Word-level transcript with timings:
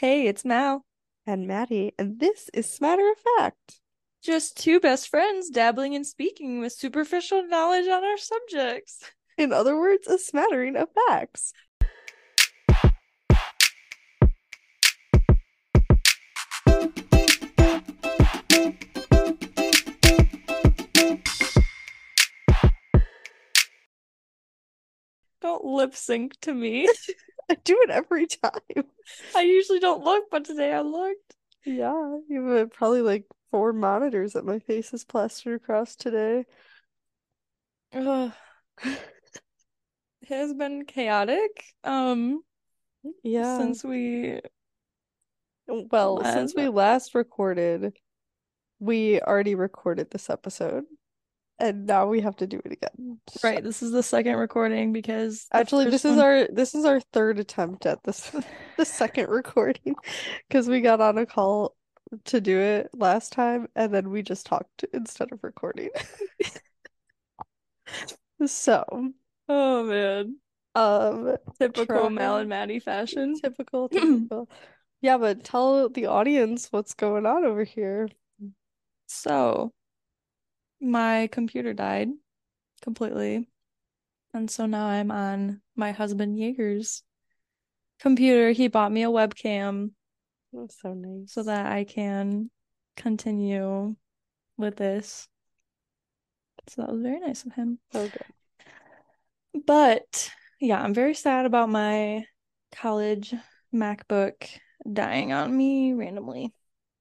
Hey, 0.00 0.28
it's 0.28 0.46
Mal. 0.46 0.86
and 1.26 1.46
Maddie, 1.46 1.92
and 1.98 2.20
this 2.20 2.48
is 2.54 2.64
Smatter 2.64 3.06
of 3.12 3.18
Fact. 3.36 3.82
Just 4.22 4.56
two 4.56 4.80
best 4.80 5.10
friends 5.10 5.50
dabbling 5.50 5.92
in 5.92 6.04
speaking 6.04 6.58
with 6.58 6.72
superficial 6.72 7.46
knowledge 7.46 7.86
on 7.86 8.02
our 8.02 8.16
subjects. 8.16 9.10
In 9.36 9.52
other 9.52 9.76
words, 9.76 10.06
a 10.06 10.16
smattering 10.16 10.74
of 10.74 10.88
facts. 11.06 11.52
Don't 25.42 25.64
lip 25.66 25.94
sync 25.94 26.40
to 26.40 26.54
me. 26.54 26.88
I 27.50 27.54
do 27.64 27.78
it 27.82 27.90
every 27.90 28.26
time. 28.26 28.84
I 29.36 29.42
usually 29.42 29.80
don't 29.80 30.04
look, 30.04 30.30
but 30.30 30.44
today 30.44 30.72
I 30.72 30.80
looked. 30.80 31.34
Yeah, 31.64 32.18
you 32.28 32.46
have 32.46 32.70
probably 32.72 33.02
like 33.02 33.26
four 33.50 33.72
monitors 33.72 34.32
that 34.34 34.44
my 34.44 34.60
face 34.60 34.94
is 34.94 35.04
plastered 35.04 35.60
across 35.60 35.96
today. 35.96 36.46
Ugh. 37.92 38.32
It 40.22 40.28
has 40.28 40.54
been 40.54 40.84
chaotic. 40.84 41.64
Um, 41.82 42.42
Yeah. 43.22 43.56
since 43.58 43.82
we 43.82 44.40
Well, 45.66 46.24
since 46.24 46.54
we 46.54 46.68
last 46.68 47.14
recorded, 47.14 47.96
we 48.78 49.20
already 49.20 49.54
recorded 49.54 50.10
this 50.10 50.30
episode, 50.30 50.84
and 51.60 51.86
now 51.86 52.06
we 52.06 52.20
have 52.22 52.36
to 52.36 52.46
do 52.46 52.60
it 52.64 52.72
again. 52.72 53.20
right, 53.44 53.62
this 53.62 53.82
is 53.82 53.92
the 53.92 54.02
second 54.02 54.36
recording 54.36 54.92
because 54.92 55.46
Actually, 55.52 55.90
this 55.90 56.04
is 56.04 56.16
one- 56.16 56.24
our 56.24 56.48
this 56.52 56.74
is 56.74 56.84
our 56.84 57.00
third 57.12 57.38
attempt 57.38 57.86
at 57.86 58.02
this 58.04 58.30
the 58.78 58.84
second 58.84 59.28
recording 59.40 59.94
because 60.48 60.68
we 60.68 60.80
got 60.80 61.00
on 61.00 61.18
a 61.18 61.26
call 61.26 61.76
to 62.24 62.40
do 62.40 62.58
it 62.58 62.90
last 62.94 63.32
time 63.32 63.68
and 63.76 63.94
then 63.94 64.10
we 64.10 64.22
just 64.22 64.44
talked 64.46 64.84
instead 64.92 65.30
of 65.32 65.44
recording. 65.44 65.90
So, 68.46 68.84
Oh 69.48 69.84
man, 69.84 70.36
um, 70.74 71.36
typical 71.58 71.84
Try- 71.86 72.08
Mal 72.08 72.36
and 72.38 72.48
Maddie 72.48 72.78
fashion. 72.78 73.34
typical, 73.40 73.88
typical. 73.90 74.48
Yeah, 75.02 75.18
but 75.18 75.44
tell 75.44 75.88
the 75.90 76.06
audience 76.06 76.68
what's 76.70 76.94
going 76.94 77.26
on 77.26 77.44
over 77.44 77.64
here. 77.64 78.08
So, 79.08 79.72
my 80.80 81.28
computer 81.30 81.72
died 81.72 82.08
completely. 82.82 83.48
And 84.32 84.50
so 84.50 84.66
now 84.66 84.86
I'm 84.86 85.10
on 85.10 85.60
my 85.76 85.92
husband 85.92 86.38
Jaeger's 86.38 87.02
computer. 88.00 88.52
He 88.52 88.68
bought 88.68 88.92
me 88.92 89.02
a 89.02 89.08
webcam 89.08 89.90
That's 90.52 90.80
so 90.80 90.94
nice. 90.94 91.32
so 91.32 91.42
that 91.42 91.66
I 91.66 91.84
can 91.84 92.50
continue 92.96 93.94
with 94.56 94.76
this. 94.76 95.28
So 96.68 96.82
that 96.82 96.92
was 96.92 97.02
very 97.02 97.20
nice 97.20 97.44
of 97.44 97.52
him. 97.52 97.78
Okay. 97.94 98.24
But 99.66 100.30
yeah, 100.60 100.80
I'm 100.80 100.94
very 100.94 101.14
sad 101.14 101.46
about 101.46 101.68
my 101.68 102.24
college 102.72 103.34
MacBook 103.74 104.46
dying 104.90 105.32
on 105.32 105.56
me 105.56 105.92
randomly. 105.92 106.52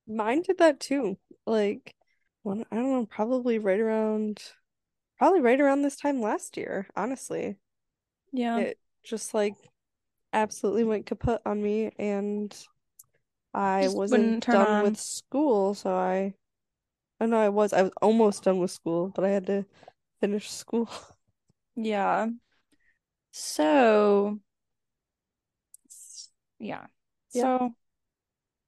Mine 0.08 0.42
did 0.42 0.58
that 0.58 0.80
too. 0.80 1.18
Like, 1.46 1.94
one, 2.44 2.66
I 2.72 2.76
don't 2.76 2.92
know, 2.92 3.06
probably 3.06 3.60
right 3.60 3.80
around, 3.80 4.42
probably 5.18 5.42
right 5.42 5.60
around 5.62 5.84
this 5.84 5.98
time 5.98 6.22
last 6.22 6.58
year, 6.58 6.88
honestly. 6.96 7.58
Yeah. 8.32 8.64
It 8.64 8.80
just 9.04 9.34
like 9.34 9.56
absolutely 10.34 10.84
went 10.86 11.06
kaput 11.08 11.42
on 11.46 11.62
me, 11.64 11.92
and 12.00 12.56
I 13.54 13.90
Just 13.90 13.90
wasn't 13.90 14.48
done 14.50 14.80
on. 14.80 14.82
with 14.82 14.98
school, 14.98 15.74
so 15.76 15.96
I, 15.96 16.36
oh, 17.22 17.26
I 17.26 17.28
know 17.28 17.40
I 17.40 17.50
was, 17.50 17.74
I 17.74 17.84
was 17.84 17.94
almost 18.02 18.44
done 18.44 18.60
with 18.60 18.72
school, 18.72 19.10
but 19.16 19.26
I 19.26 19.30
had 19.30 19.48
to 19.48 19.66
finish 20.22 20.50
school. 20.52 20.90
Yeah. 21.76 22.30
So, 23.32 24.40
yeah. 26.60 26.88
Yeah. 27.34 27.50
So, 27.50 27.74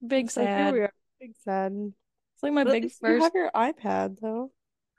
big 0.05 0.29
So 0.29 0.47
here 0.47 0.67
sad. 0.67 0.71
we 0.71 0.79
are, 0.81 0.93
big 1.19 1.35
sad. 1.37 1.93
It's 2.41 2.43
like 2.43 2.53
my 2.53 2.63
But 2.63 2.73
big 2.73 2.83
least 2.83 3.01
you 3.03 3.21
have 3.21 3.35
your 3.35 3.51
iPad 3.51 4.19
though. 4.19 4.51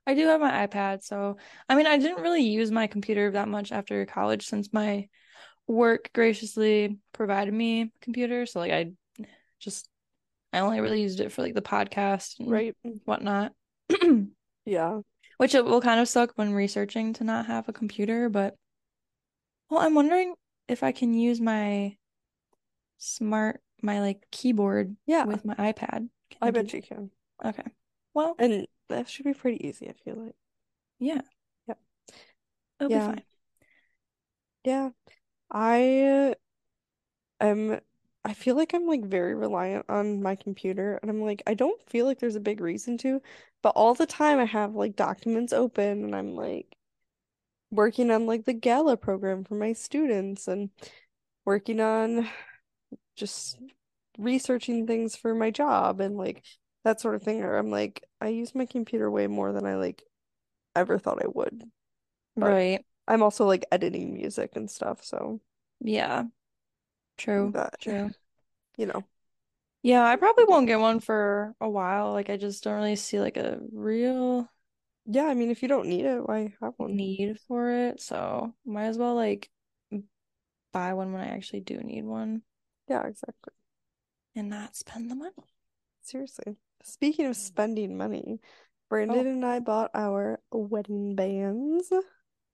I 0.06 0.14
do 0.14 0.26
have 0.26 0.40
my 0.40 0.66
iPad, 0.66 1.02
so 1.02 1.36
I 1.68 1.74
mean, 1.74 1.86
I 1.86 1.96
didn't 1.98 2.22
really 2.22 2.42
use 2.42 2.70
my 2.70 2.86
computer 2.86 3.30
that 3.32 3.48
much 3.48 3.72
after 3.72 4.06
college 4.06 4.46
since 4.46 4.72
my 4.72 5.08
work 5.66 6.10
graciously 6.12 6.98
provided 7.12 7.52
me 7.54 7.82
a 7.82 7.90
computer. 8.00 8.46
So, 8.46 8.60
like, 8.60 8.72
I 8.72 8.92
just, 9.60 9.88
I 10.52 10.58
only 10.60 10.80
really 10.80 11.02
used 11.02 11.20
it 11.20 11.32
for 11.32 11.42
like 11.42 11.54
the 11.54 11.62
podcast 11.62 12.38
and 12.40 12.50
Right? 12.50 12.76
Mm. 12.86 13.00
whatnot. 13.04 13.52
Yeah. 14.64 15.00
Which 15.38 15.56
it 15.56 15.64
will 15.64 15.80
kind 15.80 15.98
of 16.00 16.06
suck 16.08 16.32
when 16.36 16.52
researching 16.52 17.14
to 17.14 17.24
not 17.24 17.46
have 17.46 17.68
a 17.68 17.72
computer, 17.72 18.28
but 18.28 18.54
well, 19.68 19.80
I'm 19.80 19.94
wondering 19.94 20.34
if 20.68 20.84
I 20.84 20.92
can 20.92 21.14
use 21.14 21.40
my 21.40 21.96
smart, 22.98 23.60
my 23.82 24.00
like 24.00 24.24
keyboard 24.30 24.96
Yeah. 25.06 25.24
with 25.24 25.44
my 25.44 25.54
iPad. 25.54 26.08
Can 26.30 26.38
I 26.40 26.50
do 26.52 26.62
bet 26.62 26.72
you 26.72 26.82
can. 26.82 27.10
Okay. 27.44 27.62
Well, 28.14 28.38
And 28.38 28.66
that 28.88 29.08
should 29.08 29.24
be 29.24 29.32
pretty 29.34 29.66
easy, 29.66 29.88
I 29.88 29.94
feel 29.94 30.16
like. 30.16 30.34
yeah. 30.98 31.22
Yep. 31.66 31.78
It'll 32.80 32.90
be 32.90 33.00
Yeah. 33.00 33.06
fine. 33.06 33.22
Yeah. 34.64 34.90
I 35.50 36.34
am 37.40 37.80
I 38.24 38.34
feel 38.34 38.54
like 38.56 38.72
I'm 38.72 38.86
like 38.86 39.04
very 39.04 39.34
reliant 39.34 39.86
on 39.88 40.22
my 40.22 40.36
computer 40.36 40.98
and 41.02 41.10
I'm 41.10 41.20
like 41.22 41.42
I 41.46 41.54
don't 41.54 41.80
feel 41.90 42.06
like 42.06 42.18
there's 42.20 42.36
a 42.36 42.40
big 42.40 42.60
reason 42.60 42.96
to, 42.98 43.20
but 43.62 43.70
all 43.70 43.94
the 43.94 44.06
time 44.06 44.38
I 44.38 44.44
have 44.44 44.74
like 44.74 44.96
documents 44.96 45.52
open 45.52 46.04
and 46.04 46.14
I'm 46.14 46.34
like 46.36 46.76
working 47.70 48.10
on 48.10 48.26
like 48.26 48.44
the 48.44 48.52
Gala 48.54 48.96
program 48.96 49.44
for 49.44 49.54
my 49.54 49.72
students 49.72 50.48
and 50.48 50.70
working 51.46 51.80
on 51.80 52.28
just 53.16 53.58
researching 54.18 54.86
things 54.86 55.16
for 55.16 55.34
my 55.34 55.50
job 55.50 56.00
and 56.00 56.16
like 56.18 56.44
that 56.84 57.00
sort 57.00 57.14
of 57.14 57.22
thing 57.22 57.42
or 57.42 57.56
I'm 57.56 57.70
like 57.70 58.04
I 58.20 58.28
use 58.28 58.54
my 58.54 58.66
computer 58.66 59.10
way 59.10 59.26
more 59.26 59.52
than 59.52 59.66
I 59.66 59.76
like 59.76 60.02
ever 60.76 60.98
thought 60.98 61.22
I 61.24 61.28
would. 61.28 61.64
But- 62.38 62.48
Right. 62.48 62.84
I'm 63.08 63.22
also 63.22 63.46
like 63.46 63.66
editing 63.72 64.14
music 64.14 64.56
and 64.56 64.70
stuff, 64.70 65.04
so 65.04 65.40
Yeah. 65.80 66.24
True. 67.18 67.52
that 67.52 67.74
True. 67.80 68.10
you 68.78 68.86
know. 68.86 69.04
Yeah, 69.82 70.04
I 70.04 70.16
probably 70.16 70.44
won't 70.44 70.66
get 70.68 70.78
one 70.80 71.00
for 71.00 71.54
a 71.60 71.68
while. 71.68 72.12
Like, 72.12 72.30
I 72.30 72.36
just 72.36 72.62
don't 72.64 72.74
really 72.74 72.96
see 72.96 73.20
like 73.20 73.36
a 73.36 73.60
real 73.72 74.48
Yeah, 75.06 75.26
I 75.26 75.34
mean, 75.34 75.50
if 75.50 75.62
you 75.62 75.68
don't 75.68 75.88
need 75.88 76.04
it, 76.06 76.26
why 76.26 76.54
have 76.60 76.74
one? 76.76 76.96
need 76.96 77.38
for 77.40 77.70
it. 77.70 78.00
So, 78.00 78.54
might 78.64 78.86
as 78.86 78.98
well 78.98 79.14
like 79.14 79.50
buy 80.72 80.92
one 80.92 81.12
when 81.12 81.22
I 81.22 81.28
actually 81.28 81.60
do 81.60 81.78
need 81.80 82.04
one 82.04 82.42
Yeah, 82.88 83.06
exactly. 83.06 83.52
and 84.34 84.50
not 84.50 84.76
spend 84.76 85.10
the 85.10 85.14
money. 85.14 85.32
Seriously. 86.02 86.56
Speaking 86.82 87.26
of 87.26 87.32
mm-hmm. 87.32 87.40
spending 87.46 87.96
money, 87.96 88.40
Brandon 88.88 89.26
Oh. 89.26 89.30
and 89.30 89.46
I 89.46 89.60
bought 89.60 89.90
our 89.94 90.40
wedding 90.52 91.14
bands. 91.14 91.92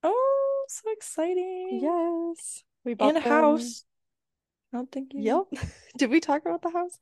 Oh, 0.03 0.65
so 0.69 0.91
exciting. 0.93 1.81
Yes. 1.83 2.63
We 2.85 2.95
bought 2.95 3.17
And 3.17 3.19
a 3.19 3.21
house. 3.29 3.85
I 4.73 4.77
don't 4.77 4.91
think 4.93 5.13
you. 5.15 5.47
Yep. 5.53 5.63
Did 5.99 6.11
we 6.11 6.21
talk 6.21 6.43
about 6.45 6.63
the 6.63 6.71
house? 6.71 6.99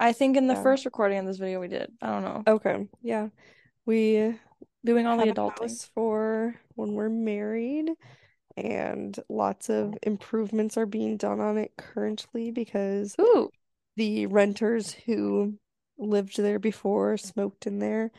I 0.00 0.12
think 0.12 0.36
in 0.36 0.46
the 0.46 0.54
Yeah. 0.54 0.62
first 0.62 0.84
recording 0.84 1.18
of 1.18 1.26
this 1.26 1.38
video 1.38 1.60
we 1.60 1.68
did. 1.68 1.92
I 2.00 2.06
don't 2.08 2.24
know. 2.24 2.42
Okay. 2.54 2.88
Yeah. 3.02 3.28
We 3.86 4.34
Doing 4.84 5.06
all 5.06 5.16
the 5.16 5.26
have 5.26 5.36
a 5.36 5.40
adulting. 5.40 5.60
house 5.60 5.90
for 5.94 6.56
when 6.74 6.94
we're 6.94 7.08
married, 7.08 7.90
and 8.56 9.16
lots 9.28 9.68
of 9.68 9.94
improvements 10.02 10.76
are 10.76 10.86
being 10.86 11.16
done 11.16 11.40
on 11.40 11.56
it 11.58 11.72
currently 11.76 12.50
because 12.50 13.14
Ooh. 13.20 13.50
the 13.96 14.26
renters 14.26 14.92
who 14.92 15.58
lived 15.98 16.36
there 16.38 16.58
before 16.58 17.16
smoked 17.16 17.66
in 17.66 17.78
there. 17.78 18.10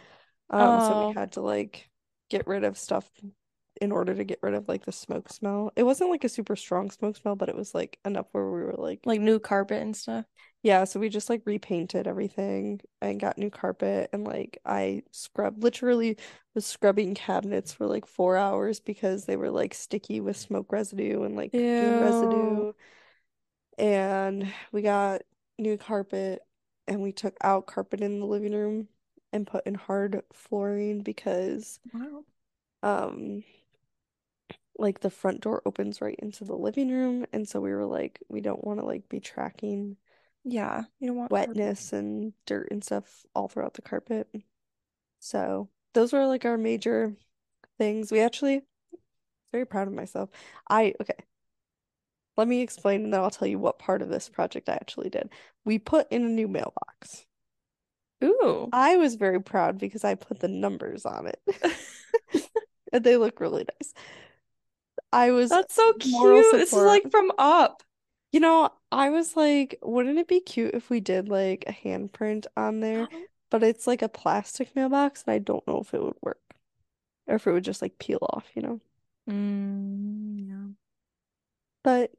Um, 0.59 0.79
so 0.79 0.95
Oh. 0.95 0.99
we 0.99 1.13
had 1.15 1.33
to 1.33 1.41
like 1.41 1.89
get 2.29 2.47
rid 2.47 2.63
of 2.63 2.77
stuff 2.77 3.09
in 3.81 3.91
order 3.91 4.13
to 4.15 4.23
get 4.23 4.39
rid 4.41 4.53
of 4.53 4.67
like 4.67 4.85
the 4.85 4.91
smoke 4.91 5.29
smell. 5.29 5.71
It 5.75 5.83
wasn't 5.83 6.11
like 6.11 6.23
a 6.23 6.29
super 6.29 6.55
strong 6.55 6.91
smoke 6.91 7.17
smell, 7.17 7.35
but 7.35 7.49
it 7.49 7.55
was 7.55 7.73
like 7.75 7.99
enough 8.05 8.27
where 8.31 8.45
we 8.49 8.63
were 8.63 8.75
like, 8.77 9.01
Like 9.05 9.21
new 9.21 9.39
carpet 9.39 9.81
and 9.81 9.95
stuff. 9.95 10.25
yeah, 10.61 10.85
so 10.85 10.99
we 10.99 11.09
just 11.09 11.29
like 11.29 11.41
repainted 11.45 12.07
everything 12.07 12.79
and 13.01 13.19
got 13.19 13.37
new 13.37 13.49
carpet 13.49 14.09
and 14.13 14.23
like 14.23 14.59
I 14.65 15.03
scrubbed 15.11 15.61
literally 15.61 16.17
was 16.55 16.65
scrubbing 16.65 17.15
cabinets 17.15 17.73
for 17.73 17.85
like 17.85 18.05
four 18.05 18.37
hours 18.37 18.79
because 18.79 19.25
they 19.25 19.35
were 19.35 19.51
like 19.51 19.73
sticky 19.73 20.21
with 20.21 20.37
smoke 20.37 20.71
residue 20.71 21.23
and 21.23 21.35
like 21.35 21.53
residue. 21.79 22.71
And 23.77 24.51
we 24.71 24.81
got 24.81 25.23
new 25.57 25.77
carpet 25.77 26.41
and 26.87 27.01
we 27.01 27.11
took 27.11 27.35
out 27.41 27.67
carpet 27.67 28.01
in 28.01 28.19
the 28.19 28.25
living 28.25 28.53
room 28.53 28.87
and 29.31 29.47
put 29.47 29.65
in 29.65 29.75
hard 29.75 30.21
flooring 30.33 31.01
because 31.01 31.79
Wow. 31.93 32.25
um 32.83 33.43
like 34.77 34.99
the 34.99 35.09
front 35.09 35.41
door 35.41 35.61
opens 35.65 36.01
right 36.01 36.17
into 36.19 36.43
the 36.43 36.55
living 36.55 36.89
room 36.91 37.25
and 37.31 37.47
so 37.47 37.61
we 37.61 37.71
were 37.71 37.85
like 37.85 38.19
we 38.29 38.41
don't 38.41 38.63
want 38.63 38.79
to 38.79 38.85
like 38.85 39.07
be 39.07 39.19
tracking 39.19 39.97
Yeah, 40.43 40.83
you 40.99 41.07
don't 41.07 41.17
want 41.17 41.31
carpet. 41.31 41.49
wetness 41.49 41.93
and 41.93 42.33
dirt 42.45 42.69
and 42.71 42.83
stuff 42.83 43.25
all 43.35 43.47
throughout 43.47 43.73
the 43.73 43.81
carpet. 43.81 44.27
So 45.19 45.69
those 45.93 46.13
were 46.13 46.25
like 46.27 46.45
our 46.45 46.57
major 46.57 47.15
things. 47.77 48.11
We 48.11 48.21
actually 48.21 48.61
very 49.51 49.65
proud 49.65 49.87
of 49.87 49.93
myself. 49.93 50.29
I 50.69 50.93
okay. 51.01 51.15
Let 52.35 52.47
me 52.47 52.61
explain 52.61 53.03
and 53.03 53.13
then 53.13 53.21
I'll 53.21 53.29
tell 53.29 53.47
you 53.47 53.59
what 53.59 53.79
part 53.79 54.01
of 54.01 54.09
this 54.09 54.29
project 54.29 54.69
I 54.69 54.73
actually 54.73 55.09
did. 55.09 55.29
We 55.65 55.79
put 55.79 56.11
in 56.11 56.23
a 56.23 56.29
new 56.29 56.47
mailbox. 56.47 57.25
Ooh. 58.23 58.69
I 58.71 58.97
was 58.97 59.15
very 59.15 59.41
proud 59.41 59.77
because 59.77 60.03
I 60.03 60.15
put 60.15 60.39
the 60.39 60.47
numbers 60.47 61.05
on 61.05 61.27
it. 61.27 61.41
And 62.93 63.03
they 63.03 63.17
look 63.17 63.41
really 63.41 63.65
nice. 63.81 63.93
I 65.11 65.31
was 65.31 65.49
That's 65.49 65.73
so 65.73 65.93
cute. 65.93 66.45
This 66.51 66.71
is 66.71 66.73
like 66.73 67.09
from 67.09 67.31
Up. 67.39 67.81
You 68.31 68.39
know, 68.39 68.69
I 68.91 69.09
was 69.09 69.35
like, 69.35 69.79
wouldn't 69.81 70.19
it 70.19 70.27
be 70.27 70.39
cute 70.39 70.75
if 70.75 70.89
we 70.89 70.99
did 70.99 71.27
like 71.27 71.65
a 71.67 71.73
handprint 71.73 72.45
on 72.55 72.79
there? 72.79 73.07
But 73.49 73.61
it's 73.61 73.85
like 73.85 74.01
a 74.01 74.09
plastic 74.09 74.75
mailbox, 74.75 75.25
and 75.27 75.35
I 75.35 75.37
don't 75.37 75.67
know 75.67 75.79
if 75.81 75.93
it 75.93 76.01
would 76.01 76.15
work. 76.23 76.41
Or 77.27 77.35
if 77.35 77.45
it 77.45 77.51
would 77.51 77.63
just 77.63 77.83
like 77.83 77.99
peel 77.99 78.17
off, 78.23 78.47
you 78.55 78.63
know? 78.63 78.81
Mm, 79.29 80.49
yeah. 80.49 80.73
But 81.83 82.11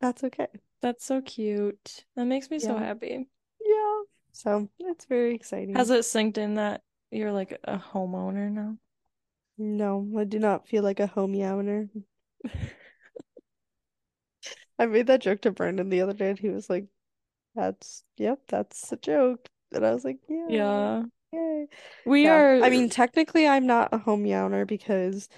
that's 0.00 0.24
okay. 0.24 0.48
That's 0.82 1.04
so 1.04 1.20
cute. 1.20 2.04
That 2.16 2.26
makes 2.26 2.50
me 2.50 2.58
so 2.58 2.76
happy. 2.76 3.28
Yeah. 3.64 4.02
So 4.32 4.68
it's 4.80 5.06
very 5.06 5.34
exciting. 5.34 5.74
Has 5.74 5.90
it 5.90 6.00
synced 6.00 6.38
in 6.38 6.54
that 6.54 6.82
you're 7.10 7.32
like 7.32 7.58
a 7.64 7.78
homeowner 7.78 8.50
now? 8.50 8.76
No, 9.58 10.06
I 10.18 10.24
do 10.24 10.38
not 10.38 10.68
feel 10.68 10.82
like 10.82 11.00
a 11.00 11.06
homey-owner. 11.06 11.88
I 14.78 14.86
made 14.86 15.06
that 15.06 15.22
joke 15.22 15.40
to 15.42 15.50
Brandon 15.50 15.88
the 15.88 16.02
other 16.02 16.12
day, 16.12 16.30
and 16.30 16.38
he 16.38 16.50
was 16.50 16.68
like, 16.68 16.86
That's, 17.54 18.04
yep, 18.16 18.40
that's 18.48 18.92
a 18.92 18.96
joke. 18.96 19.48
And 19.72 19.84
I 19.86 19.92
was 19.94 20.04
like, 20.04 20.18
Yeah, 20.28 20.46
Yeah. 20.48 21.02
yay. 21.32 21.68
We 22.04 22.26
Yeah. 22.26 22.34
are 22.34 22.56
I 22.62 22.70
mean, 22.70 22.88
technically, 22.90 23.46
I'm 23.48 23.66
not 23.66 23.92
a 23.92 23.98
homey-owner 23.98 24.66
because 24.66 25.28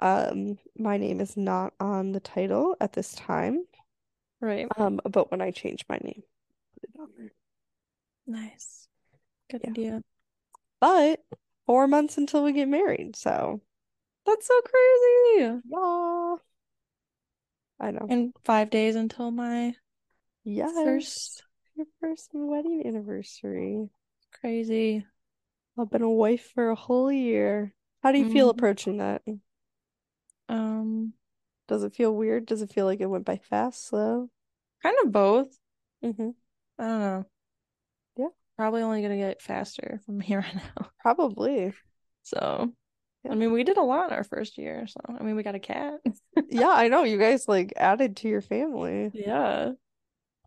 um 0.00 0.58
my 0.76 0.98
name 0.98 1.20
is 1.20 1.36
not 1.36 1.74
on 1.80 2.12
the 2.12 2.20
title 2.20 2.76
at 2.80 2.92
this 2.92 3.14
time. 3.14 3.66
Right. 4.40 4.68
Um, 4.76 5.00
but 5.04 5.30
when 5.30 5.40
I 5.40 5.50
change 5.50 5.84
my 5.88 5.98
name, 6.02 6.22
put 6.74 6.90
it 6.94 7.00
on 7.00 7.08
there. 7.16 7.32
Nice. 8.26 8.88
Good 9.50 9.62
Yeah. 9.64 9.70
idea. 9.70 10.02
But 10.80 11.24
four 11.66 11.86
months 11.88 12.16
until 12.18 12.42
we 12.44 12.52
get 12.52 12.68
married, 12.68 13.16
so 13.16 13.60
That's 14.24 14.46
so 14.46 14.60
crazy. 14.62 15.60
yeah. 15.68 16.36
I 17.78 17.90
know. 17.90 18.06
And 18.08 18.32
five 18.44 18.70
days 18.70 18.96
until 18.96 19.30
my 19.30 19.76
Yes. 20.44 20.72
first 20.84 21.42
Your 21.76 21.86
first 22.00 22.30
wedding 22.32 22.82
anniversary. 22.86 23.88
crazy. 24.32 25.04
I've 25.78 25.90
been 25.90 26.02
a 26.02 26.10
wife 26.10 26.52
for 26.54 26.70
a 26.70 26.74
whole 26.74 27.12
year. 27.12 27.74
How 28.02 28.12
do 28.12 28.18
you 28.18 28.24
feel 28.24 28.48
Mhm. 28.48 28.50
approaching 28.50 28.96
that? 28.98 29.22
Um, 30.48 31.12
Does 31.68 31.82
it 31.84 31.94
feel 31.94 32.14
weird? 32.14 32.46
Does 32.46 32.62
it 32.62 32.70
feel 32.72 32.86
like 32.86 33.00
it 33.00 33.06
went 33.06 33.24
by 33.24 33.38
fast, 33.38 33.86
slow? 33.88 34.28
kind 34.82 34.96
of 35.04 35.10
both. 35.10 35.58
Mm-hmm. 36.04 36.30
I 36.78 36.84
don't 36.86 37.00
know. 37.00 37.24
Yeah. 38.16 38.28
Probably 38.56 38.82
only 38.82 39.02
gonna 39.02 39.16
get 39.16 39.42
faster 39.42 40.00
from 40.06 40.20
here 40.28 40.44
on 40.48 40.60
out. 40.78 40.90
Probably. 41.00 41.72
So, 42.22 42.72
Yeah. 43.24 43.32
I 43.32 43.34
mean, 43.34 43.52
we 43.52 43.64
did 43.64 43.78
a 43.78 43.82
lot 43.82 44.10
in 44.10 44.16
our 44.16 44.22
first 44.24 44.58
year. 44.58 44.86
So, 44.86 45.00
I 45.08 45.22
mean, 45.22 45.34
we 45.36 45.42
got 45.42 45.54
a 45.54 45.58
cat. 45.60 45.94
Yeah, 46.48 46.68
I 46.70 46.88
know. 46.88 47.02
You 47.04 47.18
guys 47.26 47.48
like 47.48 47.72
added 47.76 48.16
to 48.18 48.28
your 48.28 48.42
family. 48.42 49.10
Yeah. 49.14 49.72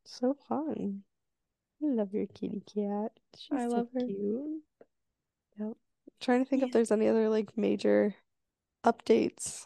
So 0.05 0.35
fun. 0.47 1.01
I 1.83 1.87
love 1.87 2.13
your 2.13 2.27
kitty 2.27 2.61
cat. 2.73 3.11
She's 3.37 3.51
I 3.59 3.67
so 3.67 3.75
love 3.75 3.87
her. 3.93 3.99
cute. 4.01 4.61
Yep. 5.59 5.73
Trying 6.21 6.43
to 6.43 6.49
think 6.49 6.63
if 6.63 6.71
there's 6.71 6.91
any 6.91 7.07
other 7.07 7.29
like 7.29 7.57
major 7.57 8.15
updates 8.85 9.65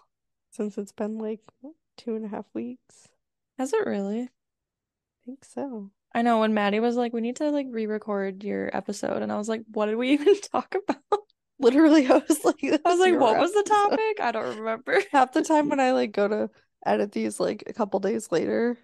since 0.53 0.77
it's 0.77 0.91
been 0.91 1.17
like 1.17 1.41
what, 1.61 1.73
two 1.97 2.15
and 2.15 2.25
a 2.25 2.29
half 2.29 2.45
weeks. 2.53 3.09
Has 3.57 3.73
it 3.73 3.85
really? 3.85 4.21
I 4.21 5.25
think 5.25 5.43
so. 5.43 5.91
I 6.15 6.21
know 6.21 6.39
when 6.39 6.53
Maddie 6.53 6.79
was 6.79 6.95
like, 6.95 7.11
we 7.11 7.21
need 7.21 7.37
to 7.37 7.49
like 7.49 7.67
re-record 7.69 8.43
your 8.43 8.69
episode, 8.75 9.21
and 9.21 9.31
I 9.31 9.37
was 9.37 9.49
like, 9.49 9.63
what 9.71 9.87
did 9.87 9.95
we 9.95 10.09
even 10.13 10.39
talk 10.41 10.75
about? 10.75 11.01
Literally, 11.59 12.07
I 12.07 12.21
was 12.27 12.43
like, 12.43 12.63
I 12.63 12.79
was 12.85 12.99
like, 12.99 13.19
what 13.19 13.39
was 13.39 13.53
the 13.53 13.63
topic? 13.63 14.19
I 14.21 14.31
don't 14.31 14.57
remember. 14.57 14.99
Half 15.11 15.33
the 15.33 15.43
time 15.43 15.69
when 15.69 15.79
I 15.79 15.91
like 15.91 16.11
go 16.11 16.27
to 16.27 16.49
edit 16.85 17.11
these 17.11 17.39
like 17.39 17.63
a 17.67 17.73
couple 17.73 17.99
days 17.99 18.31
later, 18.31 18.77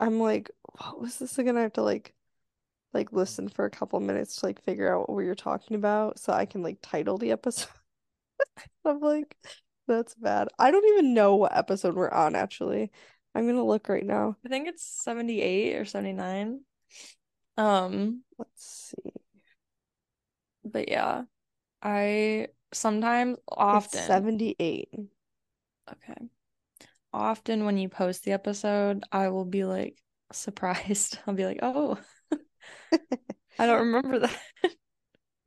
I'm 0.00 0.20
like, 0.20 0.50
what 0.78 1.00
was 1.00 1.18
this 1.18 1.38
again? 1.38 1.56
I 1.56 1.62
have 1.62 1.74
to 1.74 1.82
like 1.82 2.14
like 2.92 3.12
listen 3.12 3.48
for 3.48 3.64
a 3.64 3.70
couple 3.70 3.98
minutes 4.00 4.36
to 4.36 4.46
like 4.46 4.62
figure 4.64 4.92
out 4.92 5.08
what 5.08 5.16
we 5.16 5.26
were 5.26 5.34
talking 5.34 5.76
about 5.76 6.18
so 6.18 6.32
I 6.32 6.44
can 6.44 6.62
like 6.62 6.78
title 6.82 7.16
the 7.18 7.30
episode. 7.32 7.68
I'm 8.84 9.00
like, 9.00 9.36
that's 9.96 10.14
bad. 10.14 10.48
I 10.58 10.70
don't 10.70 10.84
even 10.94 11.14
know 11.14 11.36
what 11.36 11.56
episode 11.56 11.94
we're 11.94 12.10
on 12.10 12.34
actually. 12.34 12.90
I'm 13.34 13.46
gonna 13.46 13.64
look 13.64 13.88
right 13.88 14.04
now. 14.04 14.36
I 14.44 14.48
think 14.48 14.68
it's 14.68 14.84
78 14.84 15.76
or 15.76 15.84
79. 15.84 16.60
Um, 17.56 18.22
Let's 18.38 18.92
see. 18.96 19.12
but 20.64 20.88
yeah, 20.88 21.22
I 21.82 22.48
sometimes 22.72 23.38
It's 23.38 23.44
often 23.48 24.00
78. 24.00 24.88
okay. 25.90 26.28
Often 27.12 27.64
when 27.64 27.76
you 27.76 27.88
post 27.88 28.24
the 28.24 28.32
episode, 28.32 29.04
I 29.12 29.28
will 29.28 29.44
be 29.44 29.64
like 29.64 29.98
surprised. 30.32 31.18
I'll 31.26 31.34
be 31.34 31.44
like, 31.44 31.58
"Oh, 31.62 31.98
I 33.58 33.66
don't 33.66 33.80
remember 33.92 34.18
that." 34.20 34.38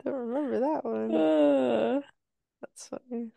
Don't 0.03 0.13
remember 0.13 0.59
that 0.59 0.85
one. 0.85 1.15
Uh, 1.15 2.01
That's 2.61 2.87
funny. 2.87 3.31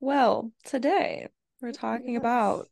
Well, 0.00 0.52
today 0.64 1.28
we're 1.60 1.72
talking 1.72 2.16
Yes. 2.16 2.16
about 2.16 2.68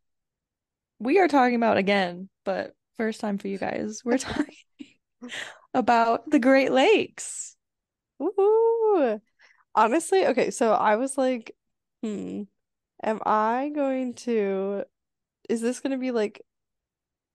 we 0.98 1.18
are 1.18 1.28
talking 1.28 1.54
about 1.56 1.76
again, 1.76 2.28
but 2.44 2.74
first 2.96 3.20
time 3.20 3.38
for 3.38 3.48
you 3.48 3.58
guys. 3.58 4.02
We're 4.04 4.18
talking 4.18 4.54
about 5.74 6.30
the 6.30 6.38
Great 6.38 6.72
Lakes. 6.72 7.56
Ooh. 8.22 9.20
Honestly, 9.74 10.26
okay, 10.26 10.50
so 10.50 10.72
I 10.72 10.96
was 10.96 11.18
like, 11.18 11.56
hmm, 12.02 12.44
am 13.02 13.20
I 13.26 13.70
going 13.74 14.14
to, 14.14 14.84
is 15.48 15.60
this 15.62 15.80
going 15.80 15.92
to 15.92 15.98
be 15.98 16.12
like, 16.12 16.42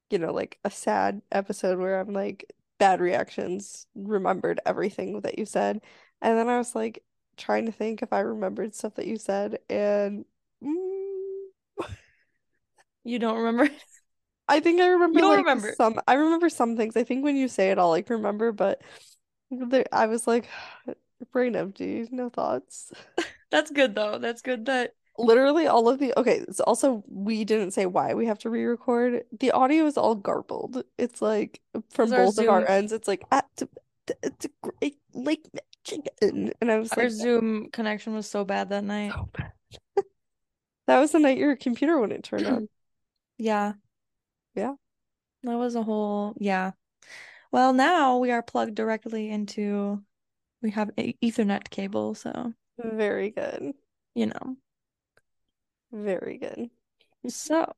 you 0.09 0.19
know, 0.19 0.31
like 0.33 0.59
a 0.63 0.69
sad 0.69 1.21
episode 1.31 1.79
where 1.79 1.99
I'm 1.99 2.13
like, 2.13 2.45
bad 2.79 2.99
reactions, 3.01 3.87
remembered 3.95 4.59
everything 4.65 5.21
that 5.21 5.39
you 5.39 5.45
said. 5.45 5.81
And 6.21 6.37
then 6.37 6.49
I 6.49 6.57
was 6.57 6.75
like, 6.75 7.03
trying 7.37 7.65
to 7.65 7.71
think 7.71 8.01
if 8.01 8.13
I 8.13 8.19
remembered 8.19 8.75
stuff 8.75 8.95
that 8.95 9.07
you 9.07 9.17
said, 9.17 9.59
and 9.69 10.25
mm, 10.63 11.87
You 13.03 13.19
don't 13.19 13.37
remember? 13.37 13.69
I 14.47 14.59
think 14.59 14.81
I 14.81 14.87
remember 14.87 15.19
You'll 15.19 15.29
like 15.29 15.39
remember. 15.39 15.73
some, 15.77 15.99
I 16.07 16.13
remember 16.13 16.49
some 16.49 16.75
things. 16.77 16.95
I 16.95 17.03
think 17.03 17.23
when 17.23 17.35
you 17.35 17.47
say 17.47 17.71
it, 17.71 17.77
I'll 17.77 17.89
like 17.89 18.09
remember, 18.09 18.51
but 18.51 18.81
there, 19.51 19.85
I 19.91 20.07
was 20.07 20.27
like, 20.27 20.47
brain 21.31 21.55
empty, 21.55 22.07
no 22.11 22.29
thoughts. 22.29 22.91
That's 23.51 23.71
good 23.71 23.95
though. 23.95 24.17
That's 24.17 24.41
good 24.41 24.65
that 24.65 24.93
Literally 25.15 25.67
all 25.67 25.89
of 25.89 25.99
the 25.99 26.11
okay, 26.19 26.39
it's 26.47 26.59
also 26.59 27.03
we 27.07 27.45
didn't 27.45 27.71
say 27.71 27.85
why 27.85 28.15
we 28.15 28.25
have 28.25 28.39
to 28.39 28.49
re-record. 28.49 29.23
The 29.39 29.51
audio 29.51 29.85
is 29.85 29.95
all 29.95 30.15
garbled. 30.15 30.83
It's 30.97 31.21
like 31.21 31.61
from 31.91 32.09
both 32.09 32.39
of 32.39 32.49
our 32.49 32.67
ends, 32.67 32.91
it's 32.91 33.07
like 33.07 33.23
at 33.31 33.45
the, 35.85 35.95
it's 35.95 36.15
a 36.15 36.15
great 36.15 36.23
Lake 36.23 36.23
Michigan. 36.31 36.53
And 36.61 36.71
I 36.71 36.77
was 36.77 36.91
our 36.93 37.03
like, 37.03 37.11
Zoom 37.11 37.69
connection 37.71 38.13
was 38.13 38.29
so 38.29 38.43
bad 38.45 38.69
that 38.69 38.83
night. 38.83 39.11
so 39.13 39.29
bad. 39.33 39.51
That 40.87 40.99
was 40.99 41.11
the 41.11 41.19
night 41.19 41.37
your 41.37 41.55
computer 41.55 41.99
wouldn't 41.99 42.25
turn 42.25 42.45
on. 42.45 42.69
Yeah. 43.37 43.73
Yeah. 44.55 44.75
That 45.43 45.57
was 45.57 45.75
a 45.75 45.83
whole, 45.83 46.35
yeah. 46.37 46.71
Well, 47.51 47.73
now 47.73 48.17
we 48.17 48.31
are 48.31 48.43
plugged 48.43 48.75
directly 48.75 49.29
into, 49.29 50.01
we 50.61 50.71
have 50.71 50.91
a 50.97 51.13
Ethernet 51.23 51.69
cable, 51.69 52.15
so, 52.15 52.53
Very 52.77 53.31
good. 53.31 53.73
you 54.15 54.27
know. 54.27 54.57
Very 55.91 56.37
good. 56.37 56.69
So, 57.27 57.73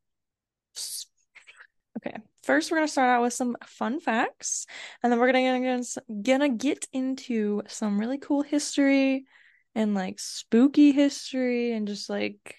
okay. 1.98 2.18
First, 2.44 2.72
we're 2.72 2.78
gonna 2.78 2.88
start 2.88 3.10
out 3.10 3.22
with 3.22 3.34
some 3.34 3.58
fun 3.66 4.00
facts, 4.00 4.68
and 5.02 5.12
then 5.12 5.20
we're 5.20 5.32
gonna 5.32 5.60
gonna, 5.60 6.22
gonna 6.22 6.50
get 6.50 6.88
into 6.94 7.62
some 7.68 8.00
really 8.00 8.18
cool 8.18 8.42
history 8.42 9.26
and 9.74 9.94
like 9.94 10.20
spooky 10.20 10.92
history 10.92 11.74
and 11.74 11.88
just 11.88 12.10
like, 12.10 12.56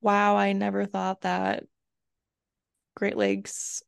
wow, 0.00 0.36
I 0.36 0.52
never 0.52 0.86
thought 0.86 1.22
that 1.22 1.64
Great 2.94 3.16
Lakes 3.16 3.82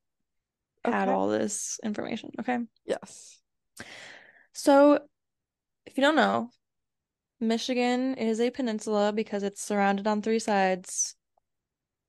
had 0.85 1.09
all 1.09 1.29
this 1.29 1.79
information. 1.85 2.31
Okay. 2.41 2.59
Yes. 2.85 3.41
So, 4.53 5.01
if 5.87 5.97
you 5.97 6.03
don't 6.03 6.17
know, 6.17 6.51
Michigan 7.41 8.15
is 8.15 8.41
a 8.41 8.51
peninsula 8.51 9.13
because 9.13 9.43
it's 9.43 9.63
surrounded 9.63 10.07
on 10.07 10.23
three 10.23 10.39
sides 10.39 11.17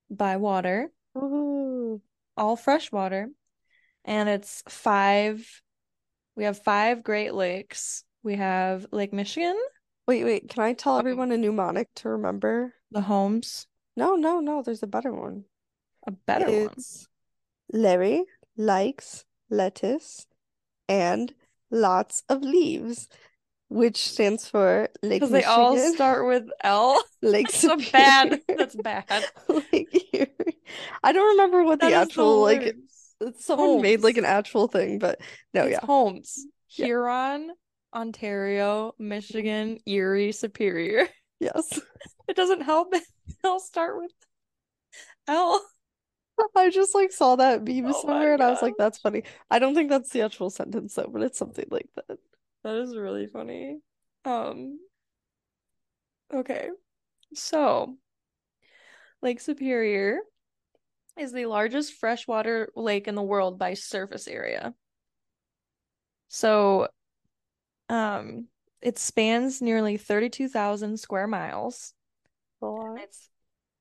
by 0.08 0.36
water, 0.36 0.90
Ooh. 1.16 2.00
All 2.36 2.56
fresh 2.56 2.92
water. 2.92 3.28
and 4.04 4.28
it's 4.28 4.62
five. 4.68 5.62
We 6.36 6.44
have 6.44 6.62
five 6.62 7.02
Great 7.02 7.34
Lakes. 7.34 8.04
We 8.22 8.36
have 8.36 8.86
Lake 8.92 9.12
Michigan, 9.12 9.56
Wait, 10.06 10.22
wait, 10.22 10.48
can 10.48 10.62
I 10.62 10.72
tell 10.72 10.94
um, 10.94 11.00
everyone 11.00 11.32
a 11.32 11.36
mnemonic 11.36 11.88
to 11.96 12.10
remember? 12.10 12.74
the 12.92 13.00
homes. 13.00 13.66
No, 13.96 14.14
no, 14.14 14.38
no, 14.40 14.62
there's 14.62 14.82
a 14.82 14.86
better 14.86 15.12
one. 15.12 15.44
a 16.06 16.12
better 16.12 16.46
one. 16.46 16.74
Larry 17.72 18.24
likes 18.56 19.24
lettuce 19.50 20.26
and 20.88 21.34
lots 21.70 22.22
of 22.28 22.42
leaves, 22.42 23.08
which 23.68 23.96
stands 23.96 24.48
for 24.48 24.88
Lake 25.02 25.20
Because 25.20 25.30
they 25.30 25.44
all 25.44 25.76
start 25.92 26.26
with 26.26 26.48
L. 26.62 27.02
Lake 27.22 27.50
That's 27.50 27.64
a 27.64 27.76
bad. 27.92 28.40
That's 28.48 28.76
bad. 28.76 29.24
Lake 29.48 30.08
Erie. 30.12 30.58
I 31.02 31.12
don't 31.12 31.28
remember 31.30 31.64
what 31.64 31.80
That 31.80 31.90
the 31.90 31.96
actual 31.96 32.42
like 32.42 32.76
someone 33.38 33.82
made 33.82 34.02
like 34.02 34.16
an 34.16 34.24
actual 34.24 34.68
thing, 34.68 34.98
but 34.98 35.20
no, 35.54 35.62
It's 35.62 35.72
yeah. 35.72 35.86
HOMES. 35.86 36.46
Yeah. 36.70 36.86
Huron, 36.86 37.50
Ontario, 37.94 38.94
Michigan, 38.98 39.78
Erie, 39.86 40.32
Superior. 40.32 41.08
Yes. 41.38 41.78
It 42.28 42.34
doesn't 42.34 42.62
help. 42.62 42.94
They'll 43.42 43.60
start 43.60 43.98
with 43.98 44.10
L. 45.28 45.62
I 46.56 46.70
just 46.70 46.94
like 46.94 47.12
saw 47.12 47.36
that 47.36 47.62
meme 47.62 47.84
Oh 47.86 48.00
somewhere 48.00 48.32
and 48.32 48.42
I 48.42 48.48
was 48.48 48.62
like, 48.62 48.72
that's 48.78 48.96
funny. 48.96 49.22
I 49.50 49.58
don't 49.58 49.74
think 49.74 49.90
that's 49.90 50.08
the 50.08 50.22
actual 50.22 50.48
sentence 50.48 50.94
though, 50.94 51.10
but 51.12 51.20
it's 51.20 51.38
something 51.38 51.66
like 51.70 51.90
that. 51.96 52.18
That 52.66 52.78
is 52.78 52.96
really 52.96 53.28
funny. 53.28 53.78
Um, 54.24 54.80
okay. 56.34 56.70
So, 57.32 57.94
Lake 59.22 59.38
Superior 59.38 60.18
is 61.16 61.32
the 61.32 61.46
largest 61.46 61.92
freshwater 61.92 62.70
lake 62.74 63.06
in 63.06 63.14
the 63.14 63.22
world 63.22 63.56
by 63.56 63.74
surface 63.74 64.26
area. 64.26 64.74
So, 66.26 66.88
um, 67.88 68.48
it 68.82 68.98
spans 68.98 69.62
nearly 69.62 69.96
32,000 69.96 70.98
square 70.98 71.28
miles. 71.28 71.94
It's 73.00 73.28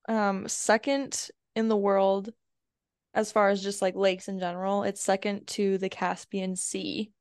um 0.07 0.47
second 0.47 1.29
in 1.55 1.69
the 1.69 1.75
world 1.75 2.31
as 3.15 3.31
far 3.31 3.49
as 3.49 3.63
just 3.63 3.81
like 3.81 3.95
lakes 3.95 4.27
in 4.27 4.37
general. 4.37 4.83
It's 4.83 5.01
second 5.01 5.47
to 5.47 5.79
the 5.79 5.89
Caspian 5.89 6.55
Sea. 6.55 7.11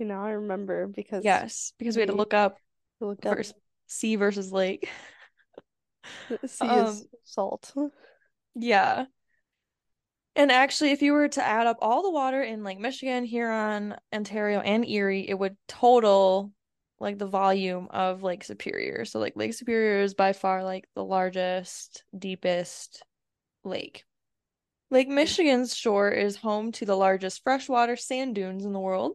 See, 0.00 0.06
now 0.06 0.24
I 0.24 0.30
remember 0.30 0.86
because 0.86 1.26
Yes, 1.26 1.74
because 1.78 1.94
we 1.94 2.00
had 2.00 2.08
to 2.08 2.16
look 2.16 2.32
up 2.32 2.56
looked 3.00 3.26
up 3.26 3.36
versus 3.36 3.52
sea 3.86 4.16
versus 4.16 4.50
lake. 4.50 4.88
sea 6.46 6.66
Um, 6.66 6.86
is 6.86 7.06
salt. 7.24 7.74
yeah. 8.54 9.04
And 10.36 10.50
actually, 10.50 10.92
if 10.92 11.02
you 11.02 11.12
were 11.12 11.28
to 11.28 11.46
add 11.46 11.66
up 11.66 11.76
all 11.82 12.02
the 12.02 12.10
water 12.10 12.40
in 12.40 12.64
Lake 12.64 12.78
Michigan, 12.78 13.24
Huron, 13.24 13.94
Ontario, 14.10 14.60
and 14.60 14.88
Erie, 14.88 15.28
it 15.28 15.38
would 15.38 15.58
total 15.68 16.50
like 16.98 17.18
the 17.18 17.26
volume 17.26 17.88
of 17.90 18.22
Lake 18.22 18.42
Superior. 18.42 19.04
So 19.04 19.18
like 19.18 19.36
Lake 19.36 19.52
Superior 19.52 20.00
is 20.00 20.14
by 20.14 20.32
far 20.32 20.64
like 20.64 20.88
the 20.94 21.04
largest, 21.04 22.04
deepest 22.18 23.02
lake. 23.64 24.04
Lake 24.90 25.08
Michigan's 25.08 25.76
shore 25.76 26.10
is 26.10 26.36
home 26.36 26.72
to 26.72 26.86
the 26.86 26.96
largest 26.96 27.42
freshwater 27.42 27.96
sand 27.96 28.34
dunes 28.34 28.64
in 28.64 28.72
the 28.72 28.80
world. 28.80 29.12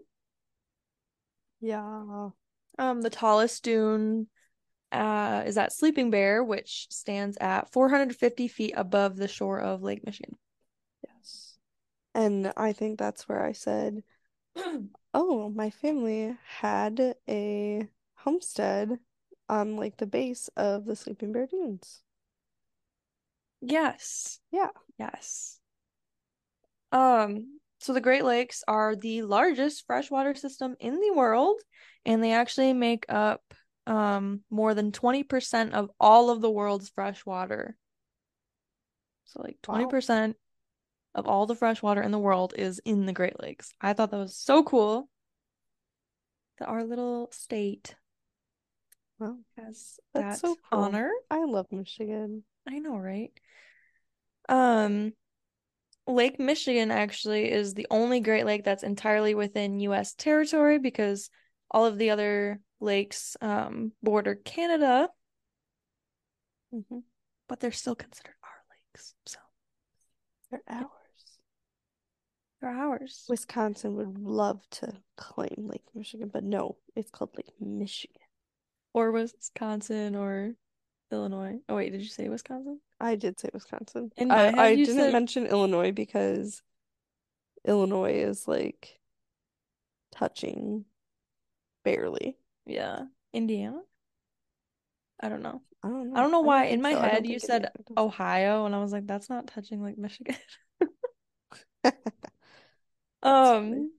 Yeah. 1.66 2.30
Um, 2.78 3.02
the 3.02 3.10
tallest 3.10 3.64
dune 3.64 4.28
uh 4.92 5.44
is 5.48 5.58
at 5.58 5.74
Sleeping 5.74 6.12
Bear, 6.12 6.44
which 6.44 6.86
stands 6.92 7.38
at 7.42 7.72
450 7.72 8.48
feet 8.48 8.74
above 8.78 9.16
the 9.16 9.28
shore 9.28 9.60
of 9.60 9.82
Lake 9.82 10.06
Michigan. 10.06 10.38
Yes. 11.04 11.58
And 12.14 12.54
I 12.56 12.72
think 12.72 13.00
that's 13.00 13.28
where 13.28 13.44
I 13.44 13.54
said, 13.54 14.04
oh, 15.14 15.50
my 15.50 15.72
family 15.72 16.38
had 16.60 17.16
a 17.28 17.88
homestead 18.14 19.00
on 19.50 19.76
like 19.76 19.98
the 19.98 20.06
base 20.06 20.50
of 20.56 20.86
the 20.86 20.96
Sleeping 20.96 21.34
Bear 21.34 21.48
Dunes. 21.48 22.04
Yes. 23.62 24.40
Yeah. 24.52 24.70
Yes. 25.00 25.60
Um, 26.92 27.60
so 27.86 27.94
the 27.94 28.02
Great 28.02 28.26
Lakes 28.26 28.64
are 28.68 28.96
the 28.96 29.22
largest 29.22 29.86
freshwater 29.86 30.34
system 30.34 30.76
in 30.80 31.00
the 31.00 31.14
world, 31.14 31.62
and 32.04 32.24
they 32.24 32.34
actually 32.34 32.74
make 32.74 33.06
up 33.10 33.42
um 33.86 34.42
more 34.50 34.74
than 34.74 34.92
20% 34.92 35.74
of 35.74 35.92
all 36.00 36.32
of 36.32 36.42
the 36.42 36.50
world's 36.50 36.90
freshwater. 36.90 37.78
So 39.26 39.44
like 39.44 39.60
20% 39.62 40.34
of 41.14 41.28
all 41.28 41.46
the 41.46 41.54
freshwater 41.54 42.02
in 42.02 42.10
the 42.10 42.18
world 42.18 42.56
is 42.58 42.82
in 42.86 43.06
the 43.06 43.14
Great 43.14 43.40
Lakes. 43.40 43.72
I 43.80 43.94
thought 43.94 44.10
that 44.10 44.18
was 44.18 44.36
so 44.36 44.64
cool 44.64 45.08
that 46.58 46.68
our 46.68 46.84
little 46.84 47.30
state 47.32 47.96
well, 49.20 49.38
has 49.58 50.00
That's 50.16 50.42
that 50.42 50.48
so 50.48 50.56
cool. 50.72 50.80
honor. 50.80 51.12
I 51.30 51.46
love 51.46 51.68
Michigan. 51.70 52.44
I 52.68 52.80
know, 52.80 52.98
right? 52.98 53.32
Um, 54.50 55.14
Lake 56.08 56.40
Michigan 56.40 56.92
actually 56.92 57.52
is 57.52 57.74
the 57.74 57.88
only 57.90 58.20
Great 58.20 58.46
Lake 58.46 58.64
that's 58.64 58.84
entirely 58.84 59.34
within 59.36 59.80
US 59.82 60.14
territory 60.14 60.80
because 60.80 61.30
all 61.72 61.86
of 61.86 61.98
the 61.98 62.12
other 62.12 62.60
lakes 62.80 63.36
um 63.42 63.92
border 64.04 64.36
Canada, 64.36 65.10
hmm 66.72 67.00
but 67.48 67.60
they're 67.60 67.72
still 67.72 67.96
considered 67.96 68.36
our 68.44 68.64
lakes. 68.72 69.14
So 69.26 69.40
They're 70.50 70.64
ours. 70.68 71.40
they're 72.62 72.70
ours. 72.72 73.26
Wisconsin 73.30 73.96
would 73.96 74.18
love 74.18 74.62
to 74.72 74.94
claim 75.16 75.68
Lake 75.68 75.86
Michigan, 75.94 76.30
but 76.32 76.44
no, 76.44 76.78
it's 76.96 77.12
called 77.12 77.36
Lake 77.38 77.54
Michigan. 77.60 78.22
Or 78.94 79.12
Wisconsin 79.12 80.16
or 80.16 80.56
Illinois. 81.12 81.60
Oh 81.70 81.76
wait, 81.76 81.92
did 81.92 82.02
you 82.02 82.08
say 82.10 82.30
Wisconsin? 82.30 82.80
I 83.00 83.16
did 83.16 83.40
say 83.40 83.50
Wisconsin. 83.54 84.12
In 84.18 84.30
my 84.30 84.36
I, 84.36 84.44
head, 84.44 84.56
I 84.58 84.76
didn't 84.76 84.96
said 84.96 85.14
mention 85.14 85.46
Illinois 85.46 85.92
because 85.92 86.62
Illinois 87.66 88.14
is 88.14 88.48
like 88.48 89.00
touching 90.12 90.86
barely. 91.84 92.38
yeah, 92.66 93.04
Indiana. 93.34 93.82
I 95.20 95.30
don't 95.30 95.42
know. 95.42 95.62
I 95.84 95.90
don't 95.90 96.16
I 96.16 96.22
know. 96.22 96.22
don't 96.22 96.32
know 96.32 96.42
why 96.42 96.64
don't 96.66 96.74
in 96.74 96.82
my 96.82 96.94
so. 96.94 97.02
Head 97.02 97.26
you 97.26 97.40
said 97.40 97.70
Indiana. 97.78 98.08
Ohio, 98.08 98.66
and 98.66 98.76
I 98.76 98.80
was 98.80 98.92
like, 98.92 99.08
that's 99.08 99.30
not 99.30 99.48
touching 99.48 99.82
like 99.82 99.98
Michigan. 99.98 100.36
Um, 103.24 103.92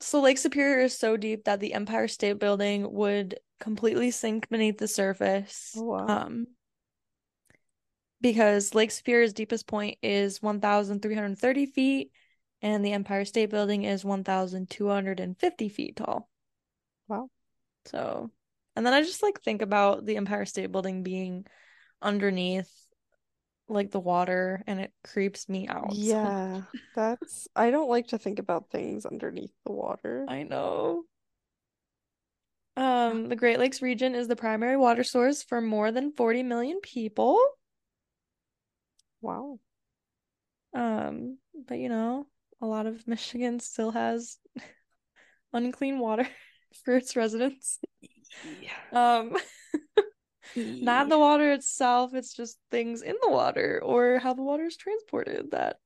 so 0.00 0.20
Lake 0.22 0.38
Superior 0.38 0.84
is 0.84 0.98
so 0.98 1.16
deep 1.16 1.44
that 1.44 1.60
the 1.60 1.74
Empire 1.74 2.08
State 2.08 2.38
Building 2.38 2.90
would 2.92 3.38
completely 3.60 4.10
sink 4.10 4.48
beneath 4.48 4.78
the 4.78 4.88
surface. 4.88 5.72
Oh 5.76 5.82
wow. 5.84 6.06
Um, 6.06 6.46
because 8.20 8.74
Lake 8.74 8.90
Superior's 8.90 9.32
deepest 9.32 9.66
point 9.66 9.98
is 10.02 10.42
1,330 10.42 11.66
feet, 11.66 12.10
and 12.62 12.84
the 12.84 12.92
Empire 12.92 13.24
State 13.24 13.50
Building 13.50 13.84
is 13.84 14.04
1,250 14.04 15.68
feet 15.68 15.96
tall. 15.96 16.28
Wow. 17.08 17.30
So, 17.86 18.30
and 18.74 18.84
then 18.84 18.92
I 18.92 19.02
just 19.02 19.22
like 19.22 19.42
think 19.42 19.62
about 19.62 20.04
the 20.06 20.16
Empire 20.16 20.44
State 20.44 20.72
Building 20.72 21.02
being 21.02 21.46
underneath 22.02 22.70
like 23.68 23.90
the 23.90 24.00
water, 24.00 24.62
and 24.66 24.80
it 24.80 24.92
creeps 25.04 25.48
me 25.48 25.68
out 25.68 25.90
Yeah, 25.92 26.62
that's 26.94 27.48
I 27.54 27.70
don't 27.70 27.88
like 27.88 28.08
to 28.08 28.18
think 28.18 28.38
about 28.38 28.70
things 28.70 29.06
underneath 29.06 29.52
the 29.64 29.72
water. 29.72 30.24
I 30.28 30.42
know. 30.42 31.04
Um, 32.76 33.28
the 33.28 33.36
Great 33.36 33.58
Lakes 33.58 33.80
region 33.80 34.14
is 34.14 34.28
the 34.28 34.36
primary 34.36 34.76
water 34.76 35.02
source 35.02 35.42
for 35.42 35.60
more 35.60 35.90
than 35.90 36.12
40 36.12 36.42
million 36.42 36.80
people. 36.80 37.40
Wow. 39.20 39.58
Um, 40.74 41.38
but 41.66 41.78
you 41.78 41.88
know, 41.88 42.26
a 42.60 42.66
lot 42.66 42.86
of 42.86 43.06
Michigan 43.06 43.60
still 43.60 43.92
has 43.92 44.38
unclean 45.52 45.98
water 45.98 46.26
for 46.84 46.96
its 46.96 47.16
residents. 47.16 47.78
Yeah. 48.42 48.70
Um, 48.92 49.36
not 50.56 51.08
the 51.08 51.18
water 51.18 51.52
itself, 51.52 52.14
it's 52.14 52.34
just 52.34 52.58
things 52.70 53.02
in 53.02 53.16
the 53.22 53.30
water 53.30 53.80
or 53.82 54.18
how 54.18 54.34
the 54.34 54.42
water 54.42 54.64
is 54.64 54.76
transported 54.76 55.50
that, 55.52 55.76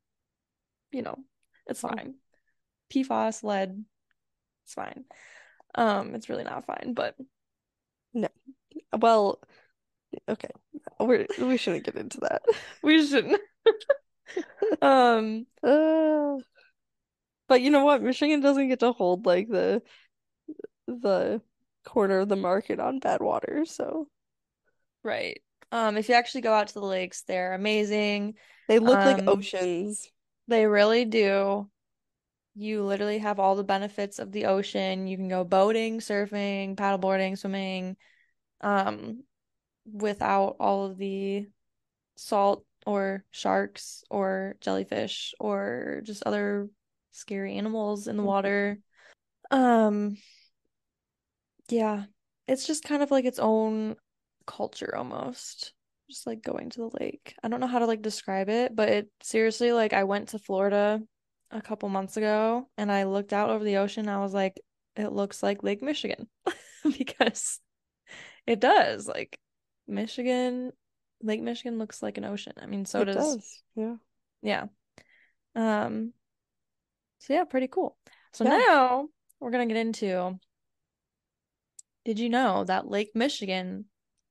you 0.93 1.03
know, 1.03 1.19
it's 1.67 1.83
Wow. 1.83 1.91
fine. 1.97 2.15
PFAS, 2.93 3.45
lead, 3.45 3.85
it's 4.65 4.75
fine. 4.75 5.05
Um, 5.75 6.15
it's 6.15 6.29
really 6.29 6.45
not 6.45 6.67
fine, 6.67 6.95
but 6.95 7.15
no. 8.13 8.29
Well, 8.99 9.41
okay. 10.29 10.51
We're 10.99 11.27
we 11.39 11.57
shouldn't 11.57 11.85
get 11.85 11.97
into 11.97 12.21
that. 12.21 12.43
we 12.83 13.07
shouldn't. 13.07 13.41
Um, 14.83 15.47
Uh, 15.63 16.39
but 17.49 17.61
you 17.61 17.71
know 17.71 17.85
what? 17.85 18.03
Michigan 18.03 18.41
doesn't 18.41 18.69
get 18.69 18.81
to 18.81 18.93
hold 18.93 19.27
like 19.27 19.49
the 19.49 19.83
the 20.87 21.41
corner 21.85 22.19
of 22.19 22.29
the 22.29 22.37
market 22.37 22.79
on 22.81 22.99
bad 22.99 23.21
water, 23.23 23.65
so 23.65 24.09
right. 25.03 25.41
Um, 25.73 25.97
if 25.97 26.09
you 26.09 26.15
actually 26.17 26.41
go 26.43 26.53
out 26.53 26.69
to 26.69 26.75
the 26.75 26.83
lakes, 26.85 27.23
they're 27.23 27.55
amazing. 27.55 28.35
they 28.69 28.79
look 28.79 29.05
like 29.05 29.19
Um, 29.19 29.29
oceans. 29.29 30.11
They 30.49 30.67
really 30.67 31.05
do. 31.05 31.71
You 32.55 32.83
literally 32.85 33.19
have 33.19 33.39
all 33.39 33.55
the 33.55 33.65
benefits 33.65 34.19
of 34.19 34.33
the 34.33 34.47
ocean. 34.47 35.07
You 35.07 35.17
can 35.17 35.29
go 35.29 35.45
boating, 35.45 36.01
surfing, 36.01 36.77
paddleboarding, 36.77 37.39
swimming, 37.39 37.97
um, 38.61 39.23
without 39.93 40.57
all 40.61 40.87
of 40.87 40.99
the 40.99 41.47
salt 42.17 42.65
or 42.87 43.25
sharks 43.31 44.05
or 44.11 44.57
jellyfish 44.61 45.35
or 45.39 46.01
just 46.05 46.23
other 46.25 46.69
scary 47.13 47.57
animals 47.57 48.09
in 48.09 48.17
the 48.17 48.23
water. 48.23 48.79
Um, 49.51 50.17
yeah, 51.69 52.05
it's 52.47 52.67
just 52.67 52.85
kind 52.85 53.03
of 53.03 53.11
like 53.11 53.25
its 53.25 53.39
own 53.39 53.97
culture 54.47 54.95
almost. 54.95 55.73
Just 56.09 56.27
like 56.27 56.43
going 56.43 56.71
to 56.71 56.81
the 56.81 56.99
lake. 57.01 57.37
I 57.43 57.49
don't 57.49 57.61
know 57.61 57.69
how 57.69 57.79
to 57.79 57.87
like 57.87 58.03
describe 58.03 58.49
it, 58.49 58.75
but 58.75 58.89
it 58.89 59.09
seriously 59.23 59.73
like 59.73 59.93
I 59.93 60.05
went 60.05 60.31
to 60.31 60.39
Florida 60.39 61.01
a 61.53 61.63
couple 61.63 61.89
months 61.89 62.17
ago 62.17 62.69
and 62.77 62.91
I 62.91 63.05
looked 63.05 63.33
out 63.33 63.51
over 63.51 63.63
the 63.65 63.77
ocean. 63.77 64.09
I 64.09 64.19
was 64.19 64.35
like, 64.35 64.61
it 64.97 65.13
looks 65.13 65.43
like 65.43 65.63
Lake 65.63 65.83
Michigan 65.83 66.29
because 66.99 67.61
it 68.47 68.59
does. 68.59 69.07
Like 69.07 69.39
Michigan, 69.91 70.73
Lake 71.23 71.43
Michigan 71.43 71.79
looks 71.79 72.03
like 72.03 72.19
an 72.19 72.25
ocean. 72.25 72.55
I 72.61 72.67
mean, 72.67 72.85
so 72.87 73.03
It 73.03 73.07
does 73.07 73.37
does. 73.37 73.63
Yeah. 73.75 73.97
yeah. 74.43 74.67
Um, 75.55 76.13
so 77.19 77.35
yeah, 77.35 77.45
pretty 77.45 77.69
cool. 77.69 77.97
So 78.33 78.45
Yeah. 78.45 78.57
now 78.59 79.09
we're 79.41 79.51
gonna 79.51 79.67
get 79.67 79.77
into 79.77 80.39
did 82.05 82.19
you 82.19 82.29
know 82.29 82.65
that 82.65 82.89
Lake 82.89 83.11
Michigan 83.15 83.85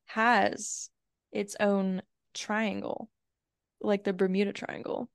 has 0.06 0.90
its 1.32 1.56
own 1.60 2.02
triangle, 2.34 3.08
like 3.80 4.02
the 4.04 4.12
Bermuda 4.12 4.52
Triangle? 4.52 5.08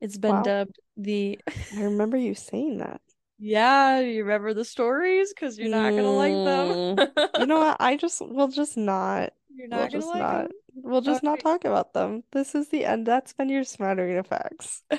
It's 0.00 0.18
been 0.18 0.36
Wow. 0.36 0.42
dubbed 0.42 0.80
the 0.96 1.38
I 1.46 1.82
remember 1.82 2.16
you 2.16 2.34
saying 2.34 2.78
that. 2.78 3.00
Yeah, 3.44 3.98
you 3.98 4.22
remember 4.22 4.54
the 4.54 4.64
stories? 4.64 5.32
Because 5.34 5.58
you're 5.58 5.68
not 5.68 5.96
gonna 5.96 6.12
like 6.12 6.42
them. 6.44 6.96
You 7.34 7.46
know 7.46 7.58
what? 7.58 7.76
I 7.80 7.96
just 7.96 8.20
we'll 8.24 8.48
just 8.48 8.76
not. 8.76 9.32
You're 9.54 9.68
We'll 9.70 9.86
not 9.86 9.90
gonna 9.90 10.04
just 10.04 10.06
like 10.06 10.20
not. 10.20 10.42
them. 10.42 10.52
We'll 10.74 11.00
just 11.00 11.22
not 11.24 11.40
talk 11.40 11.64
about 11.64 11.92
them. 11.92 12.22
This 12.32 12.54
is 12.54 12.68
the 12.68 12.84
end. 12.84 13.06
That's 13.06 13.32
been 13.32 13.48
your 13.48 13.64
smattering 13.64 14.16
of 14.18 14.26
facts. 14.28 14.82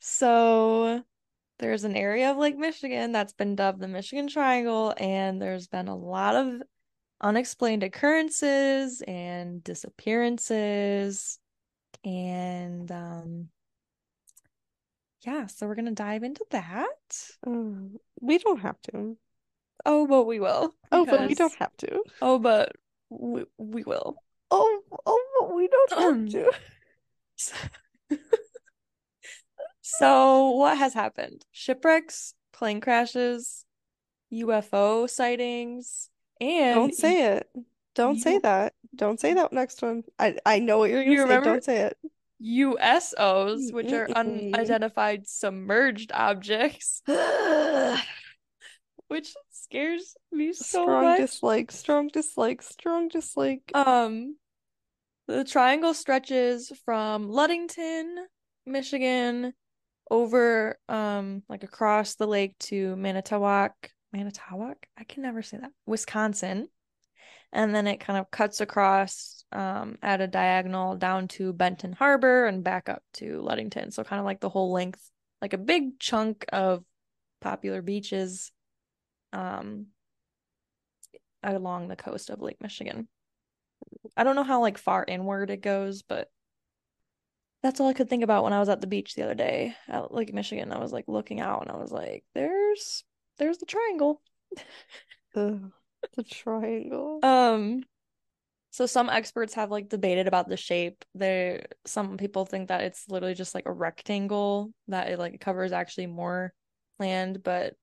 So 0.00 1.04
there's 1.58 1.84
an 1.84 1.96
area 1.96 2.30
of 2.30 2.36
Lake 2.36 2.56
Michigan 2.56 3.12
that's 3.12 3.32
been 3.32 3.56
dubbed 3.56 3.80
the 3.80 3.88
Michigan 3.88 4.28
Triangle, 4.28 4.94
and 4.98 5.40
there's 5.40 5.66
been 5.68 5.88
a 5.88 5.96
lot 5.96 6.36
of 6.36 6.62
unexplained 7.20 7.82
occurrences 7.82 9.02
and 9.06 9.62
disappearances. 9.64 11.38
And 12.04 12.90
um 12.92 13.50
yeah, 15.22 15.46
so 15.46 15.66
we're 15.66 15.74
gonna 15.74 15.92
dive 15.92 16.22
into 16.22 16.44
that. 16.50 16.86
Um, 17.46 17.98
we 18.20 18.38
don't 18.38 18.60
have 18.60 18.80
to. 18.92 19.16
Oh, 19.86 20.06
but 20.06 20.24
we 20.24 20.40
will. 20.40 20.74
Oh, 20.92 21.04
but 21.06 21.26
we 21.28 21.34
don't 21.34 21.54
have 21.54 21.76
to. 21.78 22.02
Oh, 22.20 22.38
but 22.38 22.72
we, 23.10 23.44
we 23.58 23.82
will. 23.84 24.16
Oh, 24.50 24.80
oh, 25.06 25.24
but 25.40 25.54
we 25.54 25.68
don't 25.68 25.92
have 25.92 26.28
to. 28.10 28.18
So, 29.80 30.50
what 30.50 30.76
has 30.76 30.92
happened? 30.92 31.44
Shipwrecks, 31.50 32.34
plane 32.52 32.80
crashes, 32.80 33.64
UFO 34.32 35.08
sightings, 35.08 36.10
and 36.40 36.74
Don't 36.74 36.94
say 36.94 37.36
it. 37.36 37.48
Don't 37.94 38.18
say 38.20 38.38
that. 38.40 38.74
Don't 38.94 39.18
say 39.18 39.34
that 39.34 39.52
next 39.52 39.80
one. 39.82 40.04
I 40.18 40.36
I 40.44 40.58
know 40.58 40.78
what 40.78 40.90
you're 40.90 41.02
You 41.02 41.16
gonna 41.16 41.18
say. 41.18 41.22
remember- 41.24 41.50
Don't 41.50 41.64
say 41.64 41.78
it. 41.80 41.98
USOs, 42.42 43.72
which 43.72 43.92
are 43.92 44.08
unidentified 44.10 45.26
submerged 45.26 46.12
objects, 46.12 47.02
which 49.08 49.34
scares 49.50 50.16
me 50.32 50.52
so 50.52 50.82
Strong 50.82 51.04
much. 51.04 51.20
dislike, 51.20 51.72
strong 51.72 52.08
dislike, 52.08 52.62
strong 52.62 53.08
dislike. 53.08 53.62
Um, 53.74 54.36
the 55.26 55.44
triangle 55.44 55.94
stretches 55.94 56.72
from 56.84 57.28
Ludington, 57.28 58.16
Michigan, 58.66 59.52
over 60.10 60.78
um 60.88 61.42
like 61.50 61.64
across 61.64 62.14
the 62.14 62.26
lake 62.26 62.56
to 62.58 62.96
Manitowoc, 62.96 63.72
Manitowoc? 64.12 64.76
I 64.96 65.04
can 65.04 65.22
never 65.22 65.42
say 65.42 65.58
that. 65.58 65.70
Wisconsin. 65.86 66.68
And 67.52 67.74
then 67.74 67.86
it 67.86 68.00
kind 68.00 68.18
of 68.18 68.30
cuts 68.30 68.60
across 68.60 69.44
um 69.52 69.96
at 70.02 70.20
a 70.20 70.26
diagonal 70.26 70.96
down 70.96 71.28
to 71.28 71.52
Benton 71.52 71.92
Harbor 71.92 72.46
and 72.46 72.62
back 72.62 72.88
up 72.88 73.02
to 73.14 73.40
Ludington. 73.40 73.90
So 73.90 74.04
kind 74.04 74.20
of 74.20 74.26
like 74.26 74.40
the 74.40 74.50
whole 74.50 74.72
length, 74.72 75.10
like 75.40 75.54
a 75.54 75.58
big 75.58 75.98
chunk 75.98 76.44
of 76.52 76.84
popular 77.40 77.82
beaches 77.82 78.52
um 79.32 79.86
along 81.42 81.88
the 81.88 81.96
coast 81.96 82.30
of 82.30 82.40
Lake 82.40 82.60
Michigan. 82.60 83.08
I 84.16 84.24
don't 84.24 84.36
know 84.36 84.42
how 84.42 84.60
like 84.60 84.78
far 84.78 85.04
inward 85.06 85.50
it 85.50 85.62
goes, 85.62 86.02
but 86.02 86.30
that's 87.62 87.80
all 87.80 87.88
I 87.88 87.92
could 87.92 88.08
think 88.08 88.22
about 88.22 88.44
when 88.44 88.52
I 88.52 88.60
was 88.60 88.68
at 88.68 88.80
the 88.80 88.86
beach 88.86 89.14
the 89.14 89.24
other 89.24 89.34
day 89.34 89.74
at 89.88 90.12
Lake 90.14 90.32
Michigan. 90.32 90.72
I 90.72 90.78
was 90.78 90.92
like 90.92 91.06
looking 91.08 91.40
out 91.40 91.62
and 91.62 91.70
I 91.70 91.76
was 91.76 91.90
like, 91.90 92.24
there's 92.34 93.04
there's 93.38 93.58
the 93.58 93.66
triangle. 93.66 94.20
The 96.16 96.22
triangle. 96.22 97.20
Um 97.22 97.84
so 98.70 98.86
some 98.86 99.08
experts 99.08 99.54
have 99.54 99.70
like 99.70 99.88
debated 99.88 100.28
about 100.28 100.48
the 100.48 100.56
shape. 100.56 101.04
There 101.14 101.66
some 101.86 102.16
people 102.16 102.44
think 102.44 102.68
that 102.68 102.82
it's 102.82 103.08
literally 103.08 103.34
just 103.34 103.54
like 103.54 103.66
a 103.66 103.72
rectangle 103.72 104.72
that 104.88 105.08
it 105.08 105.18
like 105.18 105.40
covers 105.40 105.72
actually 105.72 106.06
more 106.06 106.52
land, 106.98 107.42
but 107.42 107.74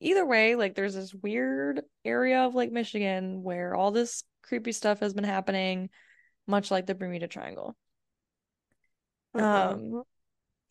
either 0.00 0.24
way, 0.24 0.54
like 0.54 0.74
there's 0.74 0.94
this 0.94 1.12
weird 1.12 1.82
area 2.04 2.40
of 2.40 2.54
Lake 2.54 2.72
Michigan 2.72 3.42
where 3.42 3.74
all 3.74 3.90
this 3.90 4.22
creepy 4.42 4.72
stuff 4.72 5.00
has 5.00 5.14
been 5.14 5.24
happening, 5.24 5.90
much 6.46 6.70
like 6.70 6.86
the 6.86 6.94
Bermuda 6.94 7.26
Triangle. 7.26 7.76
Um, 9.34 10.02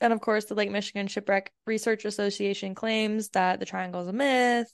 and 0.02 0.14
of 0.14 0.22
course, 0.22 0.46
the 0.46 0.56
Lake 0.56 0.72
Michigan 0.72 1.08
Shipwreck 1.08 1.52
Research 1.66 2.06
Association 2.06 2.76
claims 2.76 3.30
that 3.30 3.60
the 3.60 3.66
triangle 3.66 4.02
is 4.02 4.08
a 4.08 4.14
myth, 4.14 4.72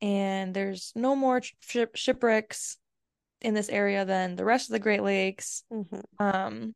and 0.00 0.54
there's 0.54 0.92
no 0.94 1.14
more 1.16 1.40
ship 1.60 1.96
shipwrecks 1.96 2.78
in 3.40 3.54
this 3.54 3.68
area 3.68 4.04
than 4.04 4.36
the 4.36 4.44
rest 4.44 4.68
of 4.68 4.72
the 4.72 4.78
Great 4.78 5.02
Lakes. 5.02 5.64
Mhm. 5.72 6.02
Um, 6.18 6.74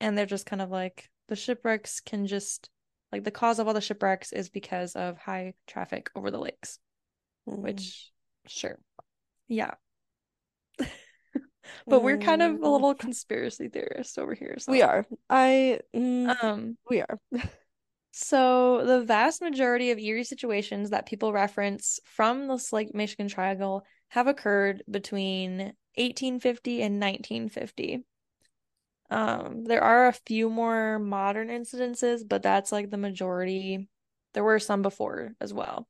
and 0.00 0.16
they're 0.16 0.26
just 0.26 0.46
kind 0.46 0.62
of 0.62 0.70
like 0.70 1.10
the 1.28 1.36
shipwrecks 1.36 2.00
can 2.00 2.26
just 2.26 2.70
like 3.12 3.24
the 3.24 3.30
cause 3.30 3.58
of 3.58 3.66
all 3.66 3.74
the 3.74 3.80
shipwrecks 3.80 4.32
is 4.32 4.48
because 4.48 4.94
of 4.96 5.18
high 5.18 5.54
traffic 5.66 6.10
over 6.14 6.30
the 6.30 6.38
lakes, 6.38 6.78
Mhm. 7.46 7.58
which 7.58 8.10
sure, 8.46 8.78
yeah. 9.48 9.74
But 11.86 12.02
we're 12.02 12.18
kind 12.18 12.42
of 12.42 12.52
a 12.54 12.58
Mm. 12.58 12.72
little 12.72 12.94
conspiracy 12.94 13.68
theorists 13.68 14.16
over 14.18 14.34
here, 14.34 14.58
so 14.58 14.72
We 14.72 14.82
are. 14.82 15.06
I 15.28 15.80
mm, 15.94 16.42
um. 16.42 16.78
we 16.88 17.00
are. 17.02 17.18
So, 18.20 18.84
the 18.84 19.04
vast 19.04 19.40
majority 19.40 19.92
of 19.92 19.98
eerie 20.00 20.24
situations 20.24 20.90
that 20.90 21.06
people 21.06 21.32
reference 21.32 22.00
from 22.04 22.48
the 22.48 22.60
Lake 22.72 22.92
Michigan 22.92 23.28
Triangle 23.28 23.84
have 24.08 24.26
occurred 24.26 24.82
between 24.90 25.58
1850 25.94 26.82
and 26.82 27.00
1950. 27.00 28.04
Um, 29.08 29.62
there 29.62 29.84
are 29.84 30.08
a 30.08 30.12
few 30.26 30.50
more 30.50 30.98
modern 30.98 31.46
incidences, 31.46 32.28
but 32.28 32.42
that's 32.42 32.72
like 32.72 32.90
the 32.90 32.96
majority. 32.96 33.88
There 34.34 34.42
were 34.42 34.58
some 34.58 34.82
before 34.82 35.36
as 35.40 35.54
well. 35.54 35.86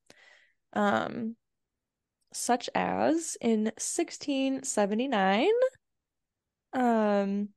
Um, 0.74 1.34
such 2.34 2.68
as 2.74 3.38
in 3.40 3.72
1679, 3.78 5.48
um, 6.74 7.48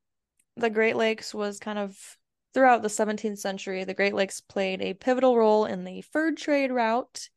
the 0.56 0.70
Great 0.70 0.96
Lakes 0.96 1.34
was 1.34 1.60
kind 1.60 1.78
of 1.78 2.18
throughout 2.54 2.82
the 2.82 2.90
17th 2.90 3.40
century, 3.40 3.84
the 3.84 3.94
Great 3.94 4.14
Lakes 4.14 4.42
played 4.42 4.82
a 4.82 4.94
pivotal 4.94 5.38
role 5.38 5.66
in 5.66 5.84
the 5.84 6.02
fur 6.02 6.34
trade 6.34 6.72
route. 6.72 7.30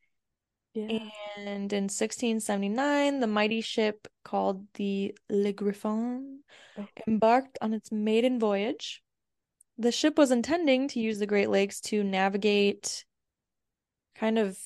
Yeah. 0.75 1.09
And 1.37 1.73
in 1.73 1.85
1679, 1.85 3.21
the 3.21 3.27
mighty 3.27 3.61
ship 3.61 4.09
called 4.25 4.67
the 4.75 5.17
Le 5.31 5.53
Griffon 5.53 6.41
embarked 7.07 7.59
on 7.61 7.75
its 7.75 7.93
maiden 7.93 8.41
voyage. 8.41 9.03
The 9.79 9.93
ship 9.93 10.19
was 10.19 10.31
intending 10.31 10.89
to 10.89 11.01
use 11.01 11.19
the 11.19 11.27
Great 11.27 11.49
Lakes 11.49 11.81
to 11.83 12.03
navigate 12.03 13.05
kind 14.17 14.39
of 14.39 14.59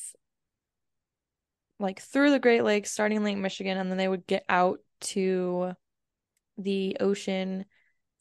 like 1.79 2.01
through 2.01 2.31
the 2.31 2.39
Great 2.39 2.65
Lakes, 2.65 2.91
starting 2.91 3.19
in 3.19 3.25
Lake 3.25 3.37
Michigan, 3.37 3.79
and 3.79 3.91
then 3.91 3.99
they 3.99 4.09
would 4.09 4.27
get 4.27 4.45
out 4.49 4.81
to 5.01 5.73
the 6.57 6.97
ocean. 7.01 7.65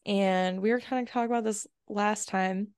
And 0.07 0.61
we 0.61 0.71
were 0.71 0.79
kind 0.79 1.05
of 1.07 1.11
talking 1.11 1.29
about 1.29 1.43
this 1.43 1.67
last 1.89 2.29
time. 2.29 2.69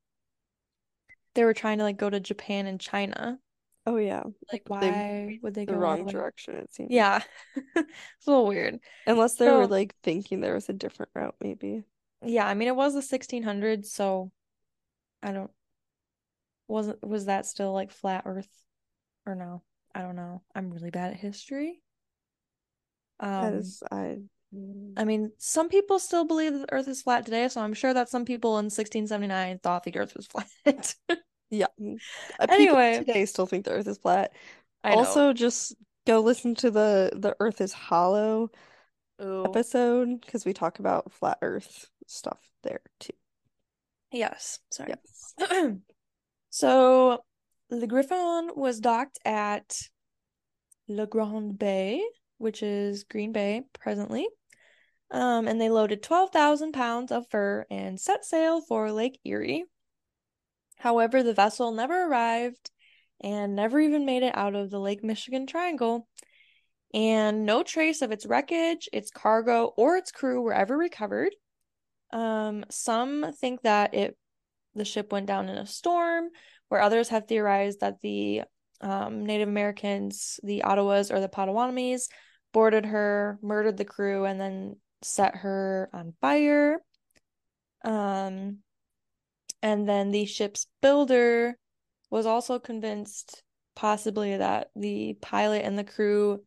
They 1.36 1.44
were 1.46 1.54
trying 1.54 1.78
to 1.78 1.84
like 1.84 1.98
go 1.98 2.10
to 2.10 2.20
Japan 2.20 2.66
and 2.68 2.80
China. 2.82 3.38
Oh 3.86 3.98
yeah. 3.98 4.24
Like, 4.52 4.64
But 4.66 4.82
they 4.82 4.90
why 4.92 5.40
would 5.44 5.54
they 5.54 5.66
The 5.66 5.74
go 5.74 5.74
the 5.74 5.80
wrong 5.80 6.06
way- 6.06 6.12
direction, 6.12 6.56
it 6.56 6.74
seems. 6.74 6.92
Yeah. 6.92 7.22
It's 7.76 8.28
a 8.28 8.32
little 8.32 8.48
weird. 8.48 8.80
Unless 9.08 9.36
they 9.36 9.50
were 9.50 9.68
like 9.68 9.96
thinking 10.04 10.42
there 10.42 10.54
was 10.56 10.68
a 10.70 10.74
different 10.74 11.12
route, 11.16 11.36
maybe. 11.42 11.84
Yeah, 12.24 12.46
I 12.48 12.54
mean 12.56 12.68
it 12.68 12.76
was 12.76 12.94
the 12.94 13.02
1600s, 13.02 13.86
so 13.92 14.32
I 15.24 15.32
don't 15.32 15.52
wasn't 16.68 17.06
was 17.08 17.26
that 17.26 17.46
still 17.46 17.72
like 17.74 17.92
flat 17.92 18.24
Earth 18.26 18.50
or 19.26 19.36
no? 19.36 19.64
I 19.96 20.02
don't 20.02 20.16
know. 20.16 20.42
I'm 20.54 20.72
really 20.72 20.90
bad 20.92 21.12
at 21.14 21.18
history. 21.20 21.82
That 23.20 23.46
Um, 23.46 23.54
is, 23.56 23.82
I, 23.92 24.18
I 24.98 25.04
mean, 25.06 25.32
some 25.38 25.70
people 25.70 26.00
still 26.00 26.26
believe 26.26 26.54
the 26.54 26.72
Earth 26.74 26.88
is 26.88 27.04
flat 27.04 27.26
today, 27.26 27.48
so 27.48 27.62
I'm 27.62 27.74
sure 27.74 27.94
that 27.94 28.10
some 28.10 28.26
people 28.26 28.58
in 28.58 28.66
1679 28.66 29.60
thought 29.60 29.84
the 29.84 29.96
Earth 29.96 30.16
was 30.16 30.28
flat. 30.28 30.96
yeah. 31.50 31.68
Uh, 32.40 32.48
People 32.48 32.56
Anyway, 32.56 32.98
today 33.00 33.26
still 33.26 33.46
think 33.46 33.66
the 33.66 33.72
Earth 33.72 33.88
is 33.88 33.98
flat. 34.00 34.34
I 34.84 34.92
know. 34.92 34.98
Also, 34.98 35.34
just 35.34 35.76
go 36.08 36.20
listen 36.22 36.56
to 36.56 36.72
the 36.72 37.12
the 37.16 37.36
Earth 37.40 37.62
is 37.62 37.74
Hollow 37.74 38.50
Ooh. 39.22 39.46
episode 39.46 40.22
because 40.22 40.46
we 40.46 40.54
talk 40.54 40.80
about 40.80 41.12
flat 41.12 41.38
Earth 41.42 41.88
stuff 42.08 42.40
there 42.64 42.82
too. 43.00 43.14
Yes, 44.12 44.60
sorry. 44.72 44.96
Yes. 45.40 45.74
So 46.52 47.24
the 47.70 47.86
Griffon 47.86 48.52
was 48.56 48.80
docked 48.80 49.20
at 49.24 49.78
Le 50.88 51.06
Grand 51.06 51.60
Bay, 51.60 52.04
which 52.40 52.64
is 52.64 53.04
Green 53.04 53.32
Bay 53.32 53.62
presently. 53.80 54.28
Um, 55.12 55.48
and 55.48 55.60
they 55.60 55.70
loaded 55.70 56.02
12,000 56.02 56.72
pounds 56.72 57.12
of 57.12 57.30
fur 57.30 57.66
and 57.70 58.00
set 58.00 58.26
sail 58.26 58.62
for 58.62 58.92
Lake 58.92 59.20
Erie. 59.24 59.66
However, 60.78 61.24
the 61.24 61.34
vessel 61.34 61.72
never 61.72 62.08
arrived 62.08 62.72
and 63.22 63.56
never 63.56 63.80
even 63.80 64.06
made 64.06 64.24
it 64.24 64.38
out 64.38 64.56
of 64.56 64.70
the 64.70 64.80
Lake 64.80 65.04
Michigan 65.04 65.46
Triangle. 65.46 66.08
And 66.94 67.46
no 67.46 67.64
trace 67.64 68.02
of 68.02 68.12
its 68.12 68.26
wreckage, 68.26 68.90
its 68.94 69.12
cargo, 69.12 69.74
or 69.78 69.98
its 69.98 70.12
crew 70.12 70.42
were 70.42 70.54
ever 70.54 70.78
recovered. 70.78 71.36
Um, 72.12 72.66
some 72.72 73.34
think 73.40 73.62
that 73.62 73.94
it 73.94 74.18
the 74.76 74.86
ship 74.86 75.12
went 75.12 75.26
down 75.26 75.50
in 75.50 75.58
a 75.58 75.66
storm, 75.66 76.30
where 76.70 76.82
others 76.82 77.10
have 77.10 77.28
theorized 77.28 77.82
that 77.82 78.00
the 78.02 78.44
um, 78.82 79.26
Native 79.26 79.50
Americans, 79.50 80.40
the 80.44 80.62
Ottawas 80.66 81.12
or 81.12 81.20
the 81.20 81.28
Potawatomis, 81.28 82.08
boarded 82.52 82.86
her, 82.86 83.40
murdered 83.42 83.78
the 83.78 83.86
crew, 83.86 84.26
and 84.26 84.40
then 84.40 84.76
set 85.02 85.38
her 85.38 85.90
on 85.94 86.14
fire. 86.22 86.82
Um, 87.84 88.60
and 89.62 89.88
then 89.88 90.12
the 90.12 90.26
ship's 90.26 90.68
builder 90.82 91.58
was 92.10 92.26
also 92.26 92.60
convinced, 92.60 93.44
possibly, 93.76 94.38
that 94.38 94.70
the 94.76 95.18
pilot 95.22 95.64
and 95.66 95.78
the 95.78 95.84
crew 95.84 96.44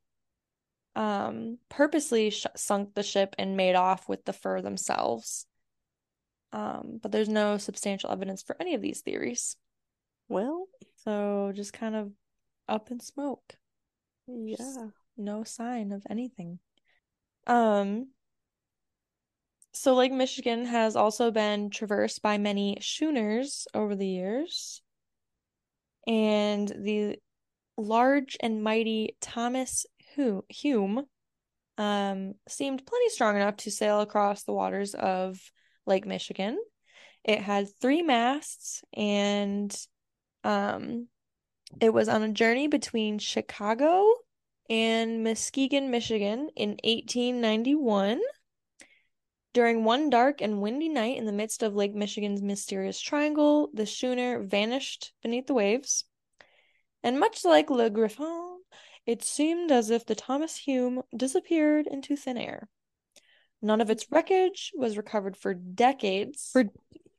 um, 0.95 1.59
purposely 1.69 2.31
sh 2.31 2.47
sunk 2.57 2.95
the 2.95 3.03
ship 3.03 3.35
and 3.38 3.57
made 3.57 3.75
off 3.75 4.09
with 4.09 4.25
the 4.25 4.33
fur 4.33 4.61
themselves. 4.61 5.47
Um, 6.53 6.99
but 7.03 7.12
there's 7.12 7.31
no 7.31 7.57
substantial 7.57 8.11
evidence 8.11 8.43
for 8.43 8.57
any 8.61 8.75
of 8.75 8.83
these 8.83 9.01
theories. 9.01 9.57
Well, 10.29 10.67
So 10.97 11.53
just 11.55 11.73
kind 11.73 11.95
of 11.95 12.12
up 12.69 12.91
in 12.91 13.01
smoke. 13.01 13.55
yeah. 14.27 14.88
No 15.16 15.44
sign 15.44 15.92
of 15.92 16.03
anything. 16.09 16.59
Um, 17.46 18.09
so 19.72 19.94
Lake 19.94 20.12
Michigan 20.12 20.66
has 20.66 20.96
also 20.96 21.31
been 21.31 21.70
traversed 21.70 22.22
by 22.22 22.38
many 22.38 22.79
schooners 22.81 23.66
over 23.75 23.96
the 23.96 24.07
years. 24.07 24.83
And 26.07 26.68
the 26.68 27.18
large 27.79 28.37
and 28.40 28.62
mighty 28.62 29.16
Thomas 29.20 29.87
Hume 30.48 31.07
um, 31.79 32.35
seemed 32.48 32.87
plenty 32.87 33.09
strong 33.09 33.37
enough 33.37 33.57
to 33.59 33.70
sail 33.70 34.01
across 34.01 34.42
the 34.42 34.53
waters 34.53 34.94
of 34.94 35.40
Lake 35.87 36.07
Michigan. 36.07 36.59
It 37.25 37.40
had 37.40 37.68
three 37.81 38.03
masts 38.03 38.83
and 38.94 39.75
um, 40.44 41.09
it 41.81 41.94
was 41.94 42.09
on 42.09 42.22
a 42.22 42.33
journey 42.33 42.66
between 42.66 43.18
Chicago 43.18 44.05
and 44.68 45.22
Muskegon, 45.25 45.90
Michigan 45.90 46.51
in 46.57 46.79
1891. 46.85 48.20
During 49.53 49.85
one 49.85 50.09
dark 50.09 50.40
and 50.40 50.62
windy 50.62 50.88
night 50.88 51.18
in 51.18 51.27
the 51.27 51.33
midst 51.33 51.62
of 51.62 51.75
Lake 51.75 51.94
Michigan's 51.94 52.40
mysterious 52.40 52.98
triangle, 52.98 53.68
the 53.75 53.85
schooner 53.85 54.42
vanished 54.42 55.12
beneath 55.22 55.46
the 55.46 55.55
waves. 55.55 56.05
And 57.03 57.20
much 57.20 57.44
like 57.44 57.68
Le 57.68 57.90
Griffon, 57.90 58.61
it 59.05 59.22
seemed 59.22 59.70
as 59.70 59.90
if 59.90 60.07
the 60.07 60.14
Thomas 60.14 60.57
Hume 60.57 61.03
disappeared 61.14 61.87
into 61.87 62.16
thin 62.16 62.38
air. 62.38 62.68
None 63.61 63.81
of 63.81 63.90
its 63.90 64.11
wreckage 64.11 64.72
was 64.75 64.96
recovered 64.96 65.37
for 65.37 65.55
decades, 65.55 66.51
For 66.53 66.64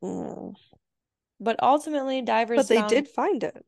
Mm. 0.01 0.55
but 1.39 1.61
ultimately 1.63 2.21
divers 2.21 2.57
But 2.57 2.67
they 2.67 2.75
found 2.77 2.89
did 2.89 3.07
find 3.07 3.43
it. 3.43 3.65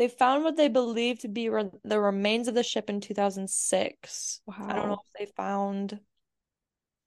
They 0.00 0.08
found 0.08 0.44
what 0.44 0.56
they 0.56 0.68
believed 0.68 1.20
to 1.20 1.28
be 1.28 1.50
re- 1.50 1.68
the 1.84 2.00
remains 2.00 2.48
of 2.48 2.54
the 2.54 2.62
ship 2.62 2.88
in 2.88 3.02
2006. 3.02 4.40
Wow. 4.46 4.54
I 4.66 4.72
don't 4.74 4.88
know 4.88 4.94
if 5.04 5.12
they 5.18 5.30
found 5.36 6.00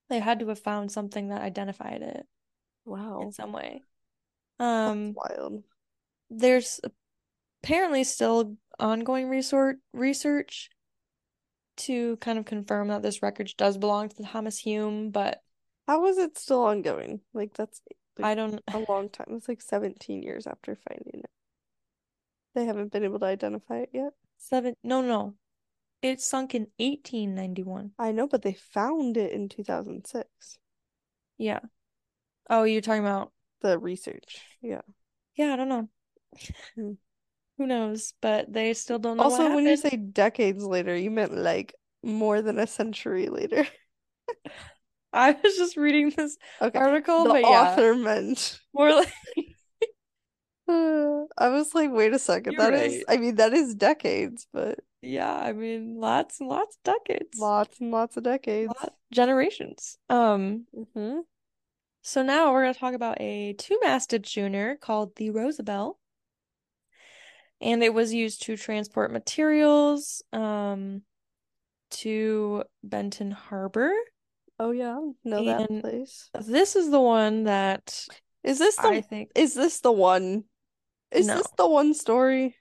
they 0.09 0.19
had 0.19 0.39
to 0.41 0.47
have 0.49 0.59
found 0.59 0.91
something 0.91 1.29
that 1.29 1.41
identified 1.41 2.03
it 2.03 2.27
Wow. 2.85 3.21
in 3.21 3.31
some 3.31 3.51
way. 3.51 3.81
That's 4.59 4.91
Um, 4.91 5.13
wild. 5.15 5.63
there's 6.29 6.79
apparently 7.63 8.03
still 8.03 8.57
ongoing 8.77 9.27
resort 9.27 9.79
research 9.91 10.69
to 11.77 12.17
kind 12.17 12.37
of 12.37 12.45
confirm 12.45 12.89
that 12.89 13.01
this 13.01 13.23
wreckage 13.23 13.57
does 13.57 13.75
belong 13.79 14.09
to 14.09 14.15
the 14.15 14.23
Thomas 14.23 14.59
Hume, 14.59 15.09
but 15.09 15.41
How 15.87 16.05
is 16.05 16.19
it 16.19 16.37
still 16.37 16.61
ongoing? 16.61 17.21
Like 17.33 17.55
that's 17.55 17.81
like 18.19 18.27
I 18.27 18.35
don't 18.35 18.61
a 18.67 18.85
long 18.87 19.09
time. 19.09 19.29
It's 19.31 19.49
like 19.49 19.61
17 19.63 20.21
years 20.21 20.45
after 20.45 20.75
finding 20.75 21.21
it. 21.21 21.29
They 22.55 22.65
haven't 22.65 22.91
been 22.91 23.03
able 23.03 23.19
to 23.19 23.25
identify 23.25 23.79
it 23.79 23.89
yet. 23.93 24.13
seven 24.37 24.75
no 24.83 25.01
no. 25.01 25.33
It 26.01 26.21
sunk 26.21 26.55
in 26.55 26.71
1891. 26.79 27.93
I 27.97 28.11
know, 28.11 28.27
but 28.27 28.43
they 28.43 28.53
found 28.53 29.17
it 29.17 29.31
in 29.31 29.49
2006. 29.49 30.59
Yeah. 31.37 31.59
Oh, 32.49 32.63
you're 32.63 32.81
talking 32.81 33.01
about 33.03 33.31
The 33.61 33.79
research. 33.79 34.57
Yeah. 34.61 34.81
yeah, 35.35 35.53
I 35.53 35.55
don't 35.55 35.69
know. 35.69 35.89
Hmm. 36.75 36.93
Who 37.57 37.67
knows? 37.67 38.13
But 38.21 38.51
they 38.53 38.73
still 38.73 38.99
don't 38.99 39.19
know 39.19 39.29
what 39.29 39.41
Also, 39.41 39.49
when 39.49 39.65
you 39.65 39.75
say 39.77 39.95
decades 39.95 40.63
later, 40.63 40.95
you 40.95 41.09
meant 41.11 41.33
like 41.33 41.73
more 42.03 42.41
than 42.41 42.59
a 42.59 42.67
century 42.67 43.27
later. 43.29 43.65
I 45.13 45.31
was 45.31 45.57
just 45.57 45.77
reading 45.77 46.09
this 46.11 46.37
Okay. 46.61 46.81
article, 46.81 47.25
The 47.25 47.31
but 47.31 47.45
yeah, 47.45 47.81
author 47.81 47.95
meant. 47.95 48.59
more 48.73 48.93
like 48.93 49.13
I 51.37 51.49
was 51.49 51.73
like, 51.73 51.91
wait 51.91 52.13
a 52.13 52.19
second. 52.19 52.53
You're 52.53 52.61
That 52.61 52.73
is, 52.73 53.03
right. 53.07 53.17
I 53.17 53.21
mean, 53.21 53.35
that 53.35 53.53
is 53.53 53.75
decades, 53.75 54.47
but 54.53 54.79
yeah, 55.01 55.33
I 55.35 55.51
mean 55.53 55.99
lots 55.99 56.39
and 56.39 56.49
lots 56.49 56.77
of 56.77 56.83
decades. 56.83 57.37
lots 57.39 57.79
and 57.79 57.91
lots 57.91 58.17
of 58.17 58.23
decades. 58.23 58.71
Lot- 58.81 58.95
generations. 59.11 59.97
Um, 60.09 60.65
hmm 60.93 61.19
so 62.05 62.21
now 62.21 62.51
we're 62.51 62.63
gonna 62.63 62.73
talk 62.73 62.93
about 62.93 63.19
a 63.21 63.53
two-masted 63.53 64.27
schooner 64.27 64.75
called 64.75 65.15
the 65.15 65.29
Rosabelle. 65.29 65.97
And 67.61 67.81
it 67.81 67.93
was 67.93 68.13
used 68.13 68.43
to 68.43 68.57
transport 68.57 69.11
materials 69.11 70.21
um 70.33 71.03
to 71.91 72.63
Benton 72.83 73.31
Harbor. 73.31 73.93
Oh 74.59 74.71
yeah, 74.71 74.99
know 75.23 75.45
that 75.45 75.81
place. 75.81 76.29
this 76.45 76.75
is 76.75 76.89
the 76.91 76.99
one 77.01 77.45
that 77.45 78.05
Is 78.43 78.59
this 78.59 78.75
the 78.75 78.87
I 78.87 79.01
think 79.01 79.31
is 79.35 79.53
this 79.53 79.79
the 79.79 79.91
one? 79.91 80.43
Is 81.13 81.27
No. 81.27 81.37
this 81.37 81.47
the 81.57 81.67
one 81.69 81.93
story? 81.93 82.55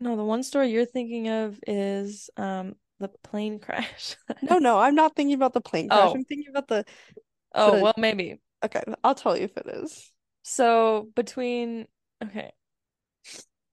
no, 0.00 0.16
the 0.16 0.24
one 0.24 0.44
story 0.44 0.70
you're 0.70 0.84
thinking 0.84 1.28
of 1.28 1.58
is 1.66 2.30
um 2.36 2.74
the 3.00 3.08
plane 3.24 3.58
crash. 3.58 4.16
No, 4.42 4.58
no, 4.58 4.78
I'm 4.78 4.94
not 4.94 5.16
thinking 5.16 5.34
about 5.34 5.52
the 5.54 5.60
plane 5.60 5.88
crash. 5.88 6.10
Oh. 6.10 6.14
I'm 6.14 6.24
thinking 6.24 6.50
about 6.50 6.68
the 6.68 6.84
Oh, 7.54 7.76
The- 7.76 7.82
well, 7.82 7.94
maybe. 7.96 8.40
Okay, 8.64 8.82
I'll 9.04 9.14
tell 9.14 9.36
you 9.36 9.44
if 9.44 9.56
it 9.56 9.66
is. 9.66 10.12
So 10.42 11.08
between 11.14 11.86
okay. 12.22 12.52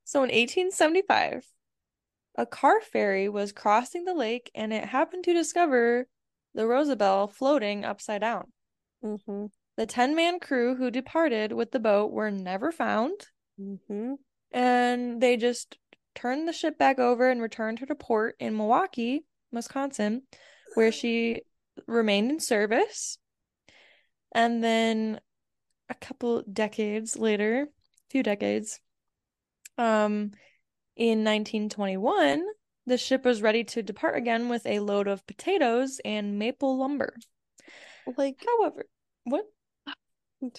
So 0.04 0.20
in 0.24 0.30
1875, 0.30 1.44
a 2.38 2.46
car 2.46 2.80
ferry 2.82 3.28
was 3.30 3.52
crossing 3.52 4.06
the 4.06 4.14
lake 4.14 4.52
and 4.54 4.72
it 4.72 4.86
happened 4.86 5.24
to 5.26 5.34
discover 5.34 6.08
the 6.54 6.68
Rosabelle 6.68 7.28
floating 7.28 7.84
upside 7.84 8.22
down. 8.22 8.52
Mm-hmm. 9.04 9.46
The 9.78 9.88
10-man 9.88 10.40
crew 10.40 10.76
who 10.76 10.90
departed 10.92 11.52
with 11.52 11.72
the 11.72 11.80
boat 11.80 12.12
were 12.12 12.32
never 12.32 12.72
found, 12.72 13.28
Mm-hmm. 13.60 14.14
and 14.52 15.22
they 15.22 15.38
just 15.38 15.78
turned 16.14 16.48
the 16.48 16.54
ship 16.54 16.78
back 16.78 17.00
over 17.00 17.30
and 17.30 17.42
returned 17.42 17.80
her 17.80 17.86
to 17.86 17.96
port 17.96 18.36
in 18.40 18.58
Milwaukee, 18.58 19.26
Wisconsin, 19.52 20.24
where 20.74 20.92
she 20.92 21.42
remained 21.88 22.32
in 22.32 22.40
service. 22.40 23.18
And 24.34 24.64
then 24.64 25.20
a 25.90 25.94
couple 25.94 26.44
decades 26.52 27.18
later, 27.18 27.64
a 27.64 28.10
few 28.10 28.24
decades, 28.24 28.80
um, 29.78 30.32
in 30.96 31.24
1921, 31.24 32.46
the 32.86 32.98
ship 32.98 33.26
was 33.26 33.42
ready 33.42 33.64
to 33.66 33.84
depart 33.84 34.18
again 34.18 34.48
with 34.48 34.66
a 34.66 34.80
load 34.80 35.08
of 35.08 35.26
potatoes 35.28 36.00
and 36.06 36.40
maple 36.40 36.78
lumber. 36.78 37.14
Like, 38.18 38.44
However, 38.46 38.86
what 39.24 39.46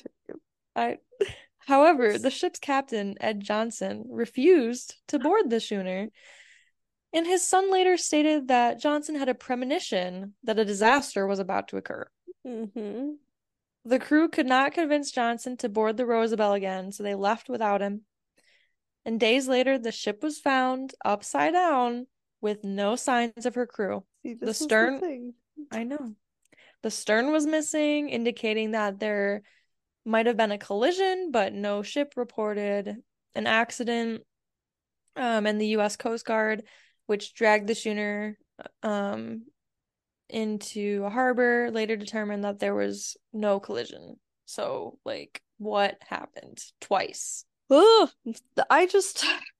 I 0.76 0.98
However, 1.66 2.16
the 2.16 2.30
ship's 2.30 2.60
captain, 2.60 3.16
Ed 3.20 3.40
Johnson, 3.40 4.04
refused 4.08 4.96
to 5.08 5.18
board 5.18 5.50
the 5.50 5.58
schooner. 5.58 6.08
And 7.12 7.26
his 7.26 7.46
son 7.46 7.72
later 7.72 7.96
stated 7.96 8.48
that 8.48 8.80
Johnson 8.80 9.16
had 9.16 9.28
a 9.28 9.34
premonition 9.34 10.34
that 10.44 10.60
a 10.60 10.64
disaster 10.64 11.26
was 11.26 11.40
about 11.40 11.68
to 11.68 11.76
occur. 11.76 12.08
Mm-hmm. 12.46 13.14
The 13.84 13.98
crew 13.98 14.28
could 14.28 14.46
not 14.46 14.74
convince 14.74 15.10
Johnson 15.10 15.56
to 15.56 15.68
board 15.68 15.96
the 15.96 16.06
Rosabelle 16.06 16.52
again, 16.52 16.92
so 16.92 17.02
they 17.02 17.16
left 17.16 17.48
without 17.48 17.80
him. 17.80 18.02
And 19.04 19.18
days 19.18 19.48
later, 19.48 19.76
the 19.76 19.92
ship 19.92 20.22
was 20.22 20.38
found 20.38 20.94
upside 21.04 21.52
down 21.52 22.06
with 22.40 22.62
no 22.62 22.94
signs 22.94 23.44
of 23.44 23.56
her 23.56 23.66
crew. 23.66 24.04
See, 24.22 24.34
The 24.34 24.54
stern-. 24.54 25.34
I 25.72 25.82
know. 25.82 26.14
The 26.82 26.90
stern 26.92 27.32
was 27.32 27.44
missing, 27.44 28.08
indicating 28.08 28.72
that 28.72 29.00
there 29.00 29.42
might 30.06 30.26
have 30.26 30.36
been 30.36 30.52
a 30.52 30.58
collision, 30.58 31.30
but 31.30 31.52
no 31.52 31.82
ship 31.82 32.14
reported 32.16 32.96
an 33.34 33.46
accident. 33.46 34.22
Um, 35.16 35.46
and 35.46 35.60
the 35.60 35.68
U.S. 35.68 35.96
Coast 35.96 36.26
Guard, 36.26 36.62
which 37.06 37.34
dragged 37.34 37.66
the 37.68 37.74
schooner 37.74 38.38
um, 38.82 39.44
into 40.28 41.02
a 41.04 41.10
harbor, 41.10 41.70
later 41.72 41.96
determined 41.96 42.44
that 42.44 42.58
there 42.58 42.74
was 42.74 43.16
no 43.32 43.58
collision. 43.58 44.16
So, 44.44 44.98
like, 45.04 45.40
what 45.58 45.96
happened 46.06 46.62
twice? 46.80 47.44
Ugh, 47.70 48.10
I 48.70 48.86
just 48.86 49.24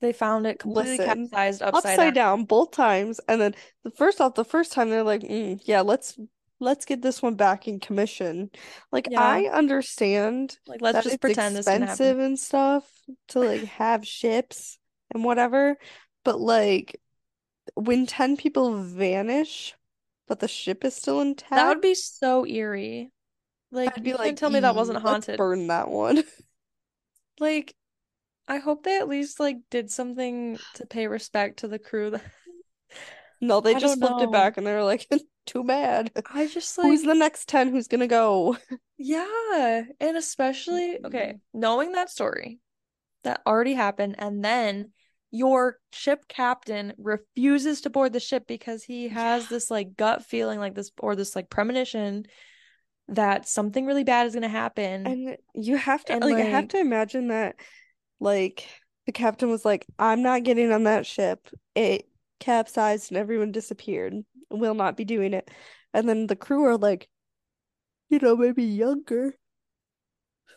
They 0.00 0.12
found 0.12 0.46
it 0.46 0.58
completely 0.58 0.98
Listen, 0.98 1.28
capsized 1.28 1.62
upside, 1.62 1.92
upside 1.92 2.14
down. 2.14 2.38
down 2.40 2.44
both 2.44 2.70
times, 2.70 3.18
and 3.28 3.40
then 3.40 3.54
the 3.82 3.90
first 3.90 4.20
off, 4.20 4.34
the 4.34 4.44
first 4.44 4.72
time 4.72 4.90
they're 4.90 5.02
like, 5.02 5.22
mm, 5.22 5.58
"Yeah, 5.64 5.80
let's 5.80 6.18
let's 6.60 6.84
get 6.84 7.02
this 7.02 7.22
one 7.22 7.34
back 7.34 7.68
in 7.68 7.80
commission." 7.80 8.50
Like 8.92 9.08
Yeah. 9.10 9.20
I 9.20 9.44
understand 9.46 10.58
Like, 10.66 10.82
let's 10.82 11.02
just 11.04 11.20
pretend 11.20 11.56
this 11.56 11.66
expensive 11.66 12.16
happen. 12.16 12.24
and 12.26 12.38
stuff 12.38 12.84
to 13.28 13.40
like 13.40 13.62
have 13.64 14.06
ships 14.06 14.78
and 15.12 15.24
whatever, 15.24 15.76
but 16.24 16.40
like 16.40 17.00
when 17.74 18.06
10 18.06 18.36
people 18.36 18.82
vanish, 18.82 19.74
but 20.26 20.40
the 20.40 20.48
ship 20.48 20.84
is 20.84 20.94
still 20.96 21.20
intact, 21.20 21.50
That 21.56 21.68
would 21.68 21.80
be 21.80 21.94
so 21.94 22.46
eerie. 22.46 23.12
Like, 23.72 23.96
I'd 23.96 24.04
be 24.04 24.10
you 24.12 24.16
like, 24.16 24.36
tell 24.36 24.50
me 24.50 24.60
that 24.60 24.72
mm, 24.72 24.76
wasn't 24.76 24.98
let's 24.98 25.02
haunted. 25.02 25.36
burn 25.36 25.66
that 25.68 25.88
one. 25.88 26.24
Like, 27.38 27.74
I 28.48 28.58
hope 28.58 28.82
they 28.84 28.98
at 28.98 29.08
least 29.08 29.40
like 29.40 29.58
did 29.70 29.90
something 29.90 30.58
to 30.74 30.86
pay 30.86 31.06
respect 31.08 31.58
to 31.60 31.68
the 31.68 31.78
crew. 31.78 32.10
that- 32.10 32.22
No, 33.40 33.60
they 33.60 33.74
I 33.74 33.80
just 33.80 33.98
flipped 33.98 34.20
it 34.22 34.30
back 34.30 34.56
and 34.56 34.66
they 34.66 34.72
were 34.72 34.84
like, 34.84 35.08
"Too 35.46 35.64
bad. 35.64 36.12
I 36.26 36.46
just 36.46 36.78
like 36.78 36.88
Who's 36.88 37.02
the 37.02 37.14
next 37.14 37.48
10 37.48 37.70
who's 37.70 37.88
gonna 37.88 38.06
go?" 38.06 38.56
yeah, 38.98 39.82
and 40.00 40.16
especially 40.16 40.98
okay, 41.04 41.36
knowing 41.52 41.92
that 41.92 42.10
story 42.10 42.60
that 43.24 43.42
already 43.46 43.74
happened, 43.74 44.16
and 44.18 44.44
then 44.44 44.92
your 45.30 45.78
ship 45.92 46.26
captain 46.28 46.94
refuses 46.98 47.82
to 47.82 47.90
board 47.90 48.12
the 48.12 48.20
ship 48.20 48.46
because 48.46 48.84
he 48.84 49.08
has 49.08 49.42
Yeah. 49.42 49.48
this 49.48 49.70
like 49.70 49.96
gut 49.96 50.24
feeling 50.24 50.58
like 50.58 50.74
this 50.74 50.90
or 51.00 51.16
this 51.16 51.36
like 51.36 51.50
premonition 51.50 52.26
that 53.08 53.48
something 53.48 53.86
really 53.86 54.04
bad 54.04 54.26
is 54.26 54.34
gonna 54.34 54.48
happen. 54.48 55.04
And 55.04 55.36
you 55.54 55.76
have 55.76 56.04
to 56.06 56.12
And, 56.14 56.24
like 56.24 56.38
I 56.38 56.42
have 56.42 56.68
to 56.68 56.78
imagine 56.80 57.28
that 57.28 57.56
like 58.20 58.66
the 59.06 59.12
captain 59.12 59.50
was 59.50 59.64
like, 59.64 59.86
I'm 59.98 60.22
not 60.22 60.42
getting 60.44 60.72
on 60.72 60.84
that 60.84 61.06
ship. 61.06 61.48
It 61.74 62.08
capsized 62.40 63.10
and 63.10 63.18
everyone 63.18 63.52
disappeared. 63.52 64.14
We'll 64.50 64.74
not 64.74 64.96
be 64.96 65.04
doing 65.04 65.34
it. 65.34 65.50
And 65.92 66.08
then 66.08 66.26
the 66.26 66.36
crew 66.36 66.64
are 66.64 66.76
like, 66.76 67.08
you 68.08 68.18
know, 68.18 68.36
maybe 68.36 68.64
younger. 68.64 69.34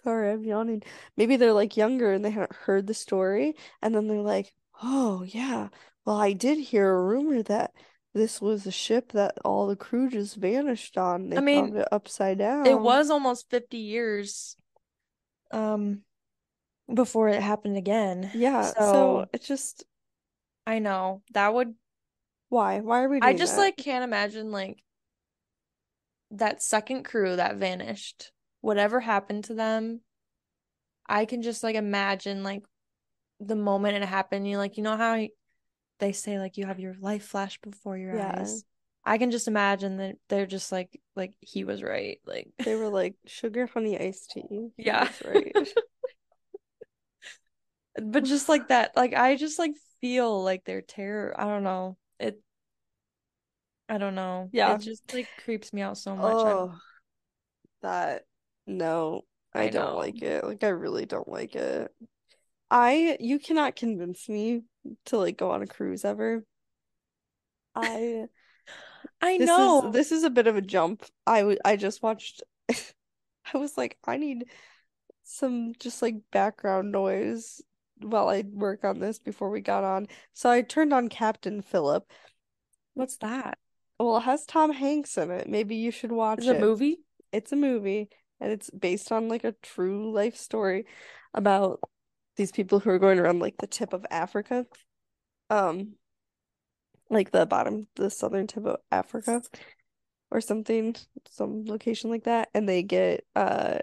Sorry, 0.03 0.31
I'm 0.31 0.43
yawning. 0.43 0.83
Maybe 1.17 1.35
they're 1.35 1.53
like 1.53 1.75
younger 1.75 2.11
and 2.13 2.23
they 2.23 2.31
haven't 2.31 2.55
heard 2.55 2.87
the 2.87 2.93
story. 2.93 3.55
And 3.81 3.93
then 3.93 4.07
they're 4.07 4.21
like, 4.21 4.53
oh, 4.81 5.23
yeah. 5.23 5.69
Well, 6.05 6.17
I 6.17 6.33
did 6.33 6.57
hear 6.57 6.89
a 6.89 7.03
rumor 7.03 7.43
that 7.43 7.71
this 8.13 8.41
was 8.41 8.65
a 8.65 8.71
ship 8.71 9.11
that 9.11 9.37
all 9.45 9.67
the 9.67 9.75
crew 9.75 10.09
just 10.09 10.35
vanished 10.35 10.97
on. 10.97 11.29
They 11.29 11.37
I 11.37 11.41
mean, 11.41 11.75
it 11.75 11.87
upside 11.91 12.39
down. 12.39 12.65
it 12.65 12.79
was 12.79 13.09
almost 13.09 13.49
50 13.49 13.77
years 13.77 14.55
um 15.51 16.01
before 16.91 17.29
it 17.29 17.41
happened 17.41 17.77
again. 17.77 18.29
Yeah, 18.33 18.63
so 18.63 18.73
So 18.79 19.25
it's 19.33 19.47
just 19.47 19.83
I 20.65 20.79
know 20.79 21.23
that 21.33 21.53
would 21.53 21.75
why? 22.49 22.79
Why 22.79 23.03
are 23.03 23.09
we 23.09 23.19
I 23.21 23.33
just 23.33 23.55
that? 23.55 23.61
like 23.61 23.77
can't 23.77 24.03
imagine 24.03 24.51
like 24.51 24.83
that 26.31 26.61
second 26.61 27.03
crew 27.03 27.35
that 27.35 27.57
vanished. 27.57 28.31
Whatever 28.61 28.99
happened 28.99 29.45
to 29.45 29.53
them, 29.53 30.01
I 31.07 31.25
can 31.25 31.41
just 31.41 31.63
like 31.63 31.75
imagine 31.75 32.43
like 32.43 32.63
the 33.39 33.55
moment 33.55 33.95
it 33.95 34.03
happened. 34.07 34.47
You 34.47 34.57
like 34.57 34.77
you 34.77 34.83
know 34.83 34.97
how 34.97 35.25
they 35.99 36.11
say 36.11 36.39
like 36.39 36.57
you 36.57 36.65
have 36.65 36.79
your 36.79 36.95
life 36.99 37.23
flash 37.23 37.59
before 37.61 37.97
your 37.97 38.15
Yeah. 38.15 38.39
eyes. 38.39 38.65
I 39.05 39.17
can 39.17 39.31
just 39.31 39.47
imagine 39.47 39.97
that 39.97 40.15
they're 40.27 40.45
just 40.45 40.71
like 40.71 40.99
like 41.15 41.33
he 41.39 41.63
was 41.63 41.81
right. 41.81 42.19
Like 42.25 42.49
They 42.63 42.75
were 42.75 42.89
like 42.89 43.15
sugar 43.25 43.65
honey 43.67 43.99
iced 43.99 44.31
tea. 44.31 44.69
Yeah. 44.77 45.05
That's 45.05 45.25
right. 45.25 45.55
but 48.01 48.23
just 48.23 48.47
like 48.47 48.67
that 48.69 48.95
like 48.95 49.13
i 49.13 49.35
just 49.35 49.59
like 49.59 49.71
feel 50.01 50.43
like 50.43 50.63
their 50.65 50.81
terror 50.81 51.33
i 51.37 51.45
don't 51.45 51.63
know 51.63 51.97
it 52.19 52.41
i 53.87 53.97
don't 53.97 54.15
know 54.15 54.49
Yeah. 54.51 54.75
it 54.75 54.81
just 54.81 55.13
like 55.13 55.27
creeps 55.43 55.73
me 55.73 55.81
out 55.81 55.97
so 55.97 56.15
much 56.15 56.45
I'm- 56.45 56.57
Oh, 56.57 56.75
that 57.81 58.25
no, 58.67 59.23
I, 59.53 59.63
I 59.63 59.69
don't 59.69 59.91
know. 59.91 59.97
like 59.97 60.21
it. 60.21 60.43
Like 60.43 60.63
I 60.63 60.67
really 60.69 61.05
don't 61.05 61.27
like 61.27 61.55
it. 61.55 61.91
I 62.69 63.17
you 63.19 63.39
cannot 63.39 63.75
convince 63.75 64.29
me 64.29 64.63
to 65.05 65.17
like 65.17 65.37
go 65.37 65.51
on 65.51 65.61
a 65.63 65.67
cruise 65.67 66.05
ever. 66.05 66.43
I 67.75 68.27
i 69.21 69.37
this 69.37 69.47
know 69.47 69.87
is 69.87 69.93
this 69.93 70.11
is 70.11 70.23
a 70.23 70.29
bit 70.29 70.47
of 70.47 70.55
a 70.55 70.61
jump. 70.61 71.05
I 71.25 71.39
w 71.39 71.57
I 71.65 71.75
just 71.75 72.03
watched 72.03 72.43
I 72.69 73.57
was 73.57 73.77
like 73.77 73.97
I 74.05 74.17
need 74.17 74.45
some 75.23 75.73
just 75.79 76.01
like 76.01 76.15
background 76.31 76.91
noise 76.91 77.61
while 78.01 78.29
I 78.29 78.43
work 78.51 78.83
on 78.83 78.99
this 78.99 79.19
before 79.19 79.49
we 79.49 79.61
got 79.61 79.83
on. 79.83 80.07
So 80.33 80.49
I 80.49 80.61
turned 80.61 80.93
on 80.93 81.07
Captain 81.07 81.61
Phillip. 81.61 82.09
what's 82.93 83.17
that 83.17 83.57
Well, 83.99 84.17
it 84.17 84.21
has 84.21 84.45
Tom 84.45 84.71
Hanks 84.71 85.17
in 85.17 85.31
it. 85.31 85.47
Maybe 85.49 85.75
you 85.75 85.91
should 85.91 86.11
watch 86.11 86.39
is 86.39 86.47
it 86.47 86.57
a 86.57 86.59
movie 86.59 86.99
It's 87.31 87.51
a 87.51 87.57
movie 87.57 88.09
and 88.39 88.51
it's 88.51 88.69
based 88.69 89.11
on 89.11 89.27
like 89.27 89.43
a 89.43 89.55
true 89.61 90.11
life 90.11 90.35
story 90.35 90.85
about 91.33 91.79
these 92.35 92.51
people 92.51 92.79
who 92.79 92.89
are 92.89 92.99
going 92.99 93.19
around 93.19 93.39
like 93.39 93.57
the 93.57 93.67
tip 93.67 93.93
of 93.93 94.05
Africa. 94.09 94.65
Um 95.49 95.93
like 97.09 97.31
the 97.31 97.45
bottom, 97.45 97.87
the 97.95 98.09
southern 98.09 98.47
tip 98.47 98.65
of 98.65 98.77
Africa 98.91 99.41
or 100.31 100.41
something, 100.41 100.95
some 101.27 101.65
location 101.65 102.09
like 102.11 102.25
that, 102.25 102.49
and 102.53 102.69
they 102.69 102.83
get 102.83 103.25
uh 103.35 103.79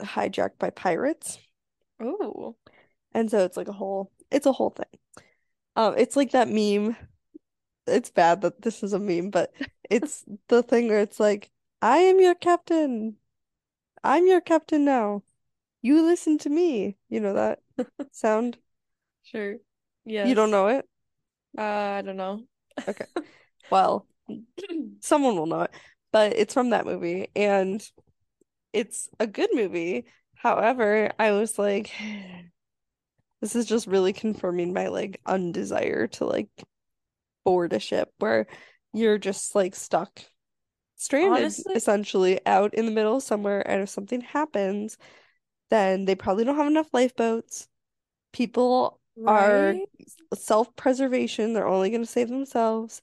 hijacked 0.00 0.58
by 0.58 0.70
pirates. 0.70 1.38
oh 2.00 2.56
And 3.14 3.30
so 3.30 3.44
it's 3.44 3.56
like 3.56 3.68
a 3.68 3.72
whole 3.72 4.10
it's 4.30 4.46
a 4.46 4.52
whole 4.52 4.70
thing. 4.70 4.86
Um 5.76 5.94
it's 5.96 6.16
like 6.16 6.32
that 6.32 6.48
meme. 6.48 6.96
It's 7.86 8.10
bad 8.10 8.42
that 8.42 8.62
this 8.62 8.82
is 8.82 8.92
a 8.92 8.98
meme, 8.98 9.30
but 9.30 9.52
it's 9.90 10.24
the 10.48 10.62
thing 10.62 10.88
where 10.88 11.00
it's 11.00 11.20
like, 11.20 11.50
I 11.80 11.98
am 11.98 12.20
your 12.20 12.34
captain. 12.34 13.16
I'm 14.04 14.26
your 14.26 14.40
captain 14.40 14.84
now. 14.84 15.22
You 15.82 16.02
listen 16.02 16.38
to 16.38 16.50
me. 16.50 16.96
You 17.08 17.20
know 17.20 17.34
that 17.34 17.60
sound? 18.12 18.58
sure 19.24 19.56
Yeah. 20.04 20.28
You 20.28 20.34
don't 20.34 20.50
know 20.50 20.68
it? 20.68 20.86
uh 21.58 21.98
i 21.98 22.02
don't 22.02 22.16
know 22.16 22.42
Okay. 22.88 23.04
Well, 23.70 24.06
someone 25.00 25.36
will 25.36 25.46
know 25.46 25.62
it. 25.62 25.70
But 26.12 26.34
it's 26.36 26.52
from 26.52 26.70
that 26.70 26.84
movie 26.84 27.28
and 27.34 27.82
it's 28.72 29.08
a 29.18 29.26
good 29.26 29.50
movie. 29.54 30.04
However, 30.34 31.10
I 31.18 31.32
was 31.32 31.58
like, 31.58 31.90
this 33.42 33.56
is 33.56 33.66
just 33.66 33.86
really 33.88 34.14
confirming 34.14 34.72
my 34.72 34.86
like 34.86 35.20
undesire 35.26 36.10
to 36.12 36.24
like 36.24 36.48
board 37.44 37.72
a 37.72 37.80
ship 37.80 38.08
where 38.20 38.46
you're 38.94 39.18
just 39.18 39.54
like 39.56 39.74
stuck, 39.74 40.22
stranded 40.96 41.42
Honestly- 41.42 41.74
essentially 41.74 42.40
out 42.46 42.72
in 42.72 42.86
the 42.86 42.92
middle 42.92 43.20
somewhere. 43.20 43.68
And 43.68 43.82
if 43.82 43.88
something 43.90 44.20
happens, 44.20 44.96
then 45.70 46.04
they 46.04 46.14
probably 46.14 46.44
don't 46.44 46.56
have 46.56 46.68
enough 46.68 46.94
lifeboats. 46.94 47.66
People 48.32 49.00
are 49.26 49.74
self-preservation. 50.34 51.52
They're 51.52 51.66
only 51.66 51.90
going 51.90 52.02
to 52.02 52.06
save 52.06 52.28
themselves. 52.28 53.02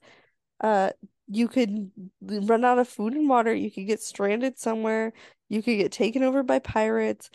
Uh, 0.60 0.90
you 1.28 1.48
could 1.48 1.90
run 2.22 2.64
out 2.64 2.78
of 2.78 2.88
food 2.88 3.12
and 3.12 3.28
water. 3.28 3.54
You 3.54 3.70
could 3.70 3.86
get 3.86 4.00
stranded 4.00 4.58
somewhere. 4.58 5.12
You 5.48 5.62
could 5.62 5.76
get 5.76 5.92
taken 5.92 6.22
over 6.22 6.42
by 6.42 6.60
pirates. 6.60 7.30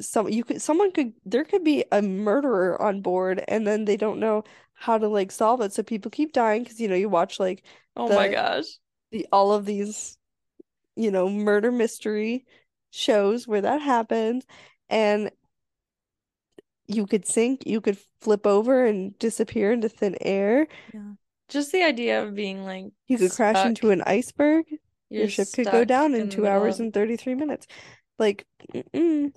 Some 0.00 0.28
you 0.28 0.44
could 0.44 0.60
someone 0.60 0.92
could 0.92 1.12
there 1.24 1.44
could 1.44 1.64
be 1.64 1.84
a 1.92 2.02
murderer 2.02 2.80
on 2.80 3.00
board 3.00 3.42
and 3.48 3.66
then 3.66 3.84
they 3.84 3.96
don't 3.96 4.20
know 4.20 4.44
how 4.74 4.98
to 4.98 5.08
like 5.08 5.30
solve 5.30 5.60
it. 5.60 5.72
So 5.72 5.82
people 5.82 6.10
keep 6.10 6.32
dying 6.32 6.62
because 6.62 6.80
you 6.80 6.88
know 6.88 6.94
you 6.94 7.08
watch 7.08 7.40
like 7.40 7.64
oh 7.96 8.08
my 8.08 8.28
gosh 8.28 8.66
the 9.10 9.26
all 9.32 9.52
of 9.52 9.64
these 9.64 10.18
you 10.96 11.10
know 11.10 11.28
murder 11.28 11.72
mystery 11.72 12.44
shows 12.90 13.46
where 13.46 13.60
that 13.62 13.80
happens 13.80 14.44
and 14.88 15.30
you 16.88 17.06
could 17.06 17.26
sink, 17.26 17.66
you 17.66 17.80
could 17.80 17.98
flip 18.20 18.46
over 18.46 18.84
and 18.84 19.18
disappear 19.18 19.72
into 19.72 19.88
thin 19.88 20.16
air. 20.20 20.66
Yeah. 20.92 21.12
Just 21.48 21.72
the 21.72 21.82
idea 21.82 22.22
of 22.22 22.34
being 22.34 22.64
like 22.64 22.86
You 23.06 23.18
could 23.18 23.32
crash 23.32 23.64
into 23.64 23.90
an 23.90 24.02
iceberg. 24.02 24.66
Your 25.10 25.22
You're 25.22 25.28
ship 25.28 25.48
could 25.54 25.70
go 25.70 25.84
down 25.84 26.14
in 26.14 26.22
in 26.22 26.28
two 26.28 26.46
hours 26.46 26.80
of 26.80 26.86
and 26.86 26.94
33 26.94 27.34
minutes. 27.34 27.66
Like, 28.18 28.44
mm-mm. 28.74 29.32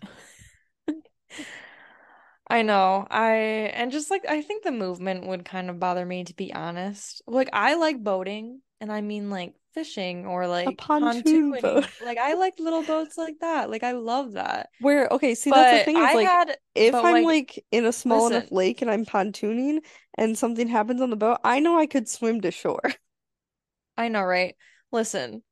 I 2.50 2.64
know. 2.64 3.06
I 3.10 3.72
and 3.74 3.92
just 3.92 4.10
like 4.10 4.26
I 4.28 4.42
think 4.42 4.64
the 4.64 4.72
movement 4.72 5.28
would 5.28 5.46
kind 5.46 5.70
of 5.70 5.80
bother 5.80 6.06
me 6.06 6.24
to 6.24 6.34
be 6.34 6.54
honest. 6.54 7.22
Like 7.28 7.50
I 7.54 7.76
like 7.76 8.04
boating 8.04 8.62
and 8.82 8.92
I 8.92 9.02
mean 9.02 9.30
like 9.30 9.54
fishing 9.74 10.26
or 10.26 10.48
like 10.48 10.68
A 10.68 10.72
pontoon 10.72 11.52
pontooning. 11.54 11.62
boat. 11.62 11.86
Like 12.02 12.18
I 12.18 12.34
like 12.34 12.56
little 12.60 12.84
boats 12.84 13.18
like 13.18 13.36
that. 13.42 13.70
Like 13.70 13.84
I 13.84 13.92
love 13.92 14.34
that. 14.34 14.70
Where, 14.80 15.08
okay, 15.12 15.36
see, 15.36 15.52
that's 15.52 15.80
the 15.80 15.86
thing 15.86 16.02
is 16.02 16.10
I 16.10 16.14
like, 16.14 16.28
had 16.28 16.58
if 16.76 17.04
I'm 17.04 17.24
like 17.24 17.24
like 17.24 17.66
in 17.72 17.86
a 17.86 17.94
small 17.94 18.28
enough 18.28 18.52
lake 18.52 18.82
and 18.82 18.90
I'm 18.90 19.06
pontooning 19.06 19.80
and 20.16 20.38
something 20.38 20.68
happens 20.68 21.02
on 21.02 21.10
the 21.12 21.16
boat, 21.16 21.38
I 21.44 21.60
know 21.60 21.78
I 21.78 21.86
could 21.86 22.10
swim 22.10 22.42
to 22.42 22.52
shore. 22.52 22.82
I 23.98 24.08
know, 24.08 24.24
right? 24.24 24.56
Listen, 24.92 25.44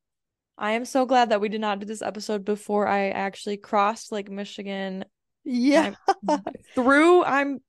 I 0.57 0.71
am 0.71 0.85
so 0.85 1.05
glad 1.05 1.29
that 1.29 1.41
we 1.41 1.49
did 1.49 1.61
not 1.61 1.79
do 1.79 1.85
this 1.85 2.01
episode 2.01 2.43
before 2.43 2.87
I 2.87 3.09
actually 3.09 3.57
crossed 3.57 4.11
Lake 4.11 4.31
Michigan. 4.31 5.05
Yeah, 5.47 5.93
I'm 6.27 6.43
through 6.75 7.23
I'm 7.23 7.61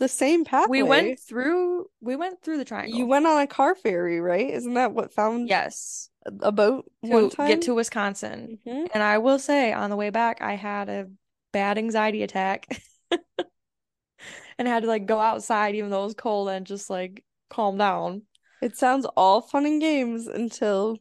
the 0.00 0.08
same 0.08 0.44
path. 0.44 0.68
we 0.68 0.82
went 0.82 1.20
through 1.20 1.86
we 2.00 2.16
went 2.16 2.42
through 2.42 2.58
the 2.58 2.64
triangle. 2.64 2.98
You 2.98 3.06
went 3.06 3.26
on 3.26 3.40
a 3.40 3.46
car 3.46 3.74
ferry, 3.74 4.20
right? 4.20 4.50
Isn't 4.50 4.74
that 4.74 4.92
what 4.92 5.12
found 5.14 5.48
Yes. 5.48 6.10
a 6.40 6.50
boat 6.50 6.90
one 7.00 7.30
to 7.30 7.36
time? 7.36 7.48
get 7.48 7.62
to 7.62 7.74
Wisconsin. 7.74 8.58
Mhm. 8.66 8.88
And 8.92 9.02
I 9.02 9.18
will 9.18 9.38
say 9.38 9.72
on 9.72 9.90
the 9.90 9.96
way 9.96 10.10
back, 10.10 10.42
I 10.42 10.54
had 10.54 10.88
a 10.88 11.06
bad 11.52 11.78
anxiety 11.78 12.22
attack 12.24 12.66
and 14.58 14.66
had 14.68 14.82
to 14.82 14.88
like 14.88 15.06
go 15.06 15.20
outside 15.20 15.74
even 15.76 15.90
though 15.90 16.02
it 16.02 16.06
was 16.06 16.14
cold 16.14 16.48
and 16.48 16.66
just 16.66 16.90
like 16.90 17.24
calm 17.48 17.78
down. 17.78 18.22
It 18.60 18.76
sounds 18.76 19.06
all 19.16 19.40
fun 19.42 19.66
and 19.66 19.80
games 19.80 20.26
until 20.26 20.98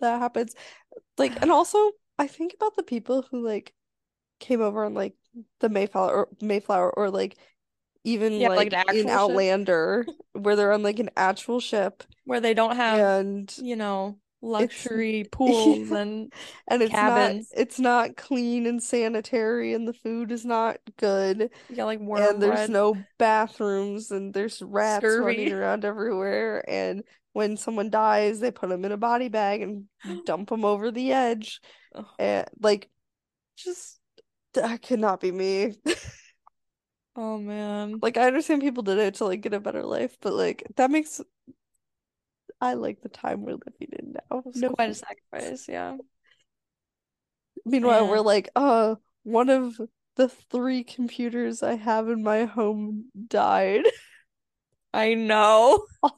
that 0.00 0.20
happens. 0.20 0.54
Like, 1.18 1.40
and 1.42 1.50
also, 1.50 1.92
I 2.18 2.26
think 2.26 2.54
about 2.54 2.76
the 2.76 2.82
people 2.82 3.24
who 3.30 3.44
like 3.44 3.72
came 4.40 4.60
over 4.60 4.84
on 4.84 4.94
like 4.94 5.14
the 5.60 5.68
Mayflower 5.68 6.12
or 6.14 6.28
Mayflower 6.40 6.90
or 6.96 7.10
like 7.10 7.36
even 8.04 8.40
Yeah, 8.40 8.48
like 8.48 8.56
like 8.56 8.72
an 8.72 8.84
in 9.00 9.08
ship? 9.08 9.10
Outlander 9.10 10.06
where 10.32 10.56
they're 10.56 10.72
on 10.72 10.82
like 10.82 10.98
an 10.98 11.10
actual 11.16 11.60
ship 11.60 12.04
where 12.24 12.40
they 12.40 12.54
don't 12.54 12.76
have, 12.76 12.98
and 12.98 13.54
you 13.56 13.76
know, 13.76 14.18
luxury 14.42 15.24
pools 15.32 15.90
and 15.90 16.32
and 16.68 16.82
it's 16.82 17.00
not 17.02 17.34
it's 17.52 17.78
not 17.78 18.16
clean 18.16 18.66
and 18.66 18.82
sanitary 18.82 19.74
and 19.74 19.88
the 19.88 19.92
food 19.92 20.30
is 20.32 20.44
not 20.44 20.78
good. 20.98 21.50
You 21.68 21.76
got 21.76 21.86
like 21.86 22.00
and 22.16 22.42
there's 22.42 22.68
bread, 22.68 22.70
no 22.70 23.06
bathrooms 23.18 24.10
and 24.10 24.34
there's 24.34 24.62
rats 24.62 25.18
running 25.18 25.50
around 25.50 25.84
everywhere 25.84 26.64
and 26.68 27.04
when 27.32 27.56
someone 27.56 27.90
dies 27.90 28.40
they 28.40 28.50
put 28.50 28.68
them 28.68 28.84
in 28.84 28.92
a 28.92 28.96
body 28.96 29.28
bag 29.28 29.62
and 29.62 29.86
dump 30.24 30.50
them 30.50 30.64
over 30.64 30.90
the 30.90 31.12
edge. 31.12 31.60
Ugh, 31.94 32.06
and 32.18 32.48
like 32.60 32.90
just 33.56 34.00
that 34.54 34.82
could 34.82 35.00
not 35.00 35.20
be 35.20 35.30
me 35.32 35.74
oh 37.16 37.38
man. 37.38 37.98
like 38.02 38.16
I 38.16 38.26
understand 38.26 38.62
people 38.62 38.82
did 38.82 38.98
it 38.98 39.14
to 39.14 39.24
like 39.24 39.40
get 39.40 39.54
a 39.54 39.60
better 39.60 39.82
life 39.82 40.16
but 40.20 40.32
like 40.32 40.64
that 40.76 40.90
makes 40.90 41.20
I 42.60 42.74
like 42.74 43.02
the 43.02 43.08
time 43.08 43.42
we're 43.42 43.52
living 43.52 43.88
in 43.98 44.14
now 44.30 44.42
no 44.54 44.70
quite 44.70 44.90
a 44.90 44.94
sacrifice, 44.94 45.68
yeah. 45.68 45.96
Meanwhile, 47.64 48.08
we're 48.08 48.20
like, 48.20 48.50
uh, 48.56 48.96
one 49.22 49.48
of 49.48 49.80
the 50.16 50.28
three 50.28 50.84
computers 50.84 51.62
I 51.62 51.76
have 51.76 52.08
in 52.08 52.22
my 52.22 52.44
home 52.44 53.06
died. 53.28 53.84
I 54.94 55.14
know. 55.14 55.84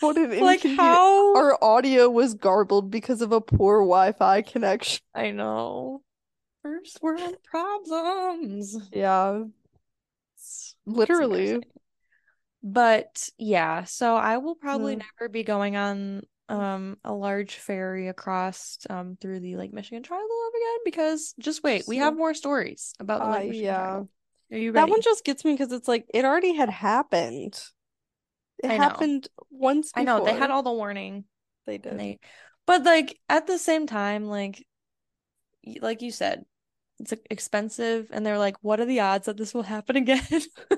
What 0.00 0.16
an 0.16 0.38
Like 0.38 0.62
how 0.62 1.34
Our 1.34 1.58
audio 1.62 2.08
was 2.08 2.34
garbled 2.34 2.88
because 2.88 3.20
of 3.20 3.32
a 3.32 3.40
poor 3.40 3.80
Wi-Fi 3.80 4.42
connection. 4.42 5.00
I 5.12 5.32
know. 5.32 6.02
First 6.62 7.02
world 7.02 7.36
problems. 7.44 8.76
Yeah, 8.92 9.44
It's, 10.36 10.76
literally. 10.86 11.60
But 12.62 13.28
yeah, 13.38 13.84
so 13.84 14.16
I 14.16 14.38
will 14.38 14.54
probably 14.56 14.96
Yeah. 14.96 15.02
never 15.20 15.28
be 15.28 15.42
going 15.44 15.76
on 15.76 16.22
um 16.50 16.96
a 17.04 17.12
large 17.12 17.56
ferry 17.56 18.08
across 18.08 18.78
um 18.88 19.18
through 19.20 19.40
the 19.40 19.56
Lake 19.56 19.72
Michigan 19.72 20.02
Triangle 20.02 20.50
again 20.56 20.78
because 20.84 21.34
just 21.38 21.62
wait, 21.62 21.86
we 21.86 21.98
have 21.98 22.16
more 22.16 22.34
stories 22.34 22.94
about 22.98 23.20
the 23.20 23.26
uh, 23.26 23.30
Lake 23.30 23.48
Michigan 23.48 23.66
yeah. 23.66 23.76
Triangle. 23.76 24.08
Are 24.50 24.56
you 24.58 24.72
That 24.72 24.88
one 24.88 25.02
just 25.02 25.24
gets 25.24 25.44
me 25.44 25.52
because 25.52 25.72
it's 25.72 25.88
like 25.88 26.06
it 26.12 26.24
already 26.24 26.54
had 26.54 26.70
happened. 26.70 27.60
It 28.62 28.70
I 28.70 28.78
know. 28.78 28.82
happened 28.82 29.28
once 29.50 29.92
I 29.94 30.02
know 30.02 30.24
they 30.24 30.34
had 30.34 30.50
all 30.50 30.62
the 30.62 30.72
warning 30.72 31.24
They 31.66 31.78
did. 31.78 31.96
they 31.98 32.18
but 32.66 32.82
like 32.82 33.18
at 33.28 33.46
the 33.46 33.58
same 33.58 33.86
time 33.86 34.24
like 34.24 34.66
like 35.80 36.02
you 36.02 36.10
said 36.10 36.44
it's 37.00 37.14
expensive 37.30 38.08
and 38.12 38.24
they're 38.26 38.38
like 38.38 38.56
what 38.62 38.80
are 38.80 38.84
the 38.86 39.00
odds 39.00 39.26
that 39.26 39.36
this 39.36 39.54
will 39.54 39.62
happen 39.62 39.96
again? 39.96 40.26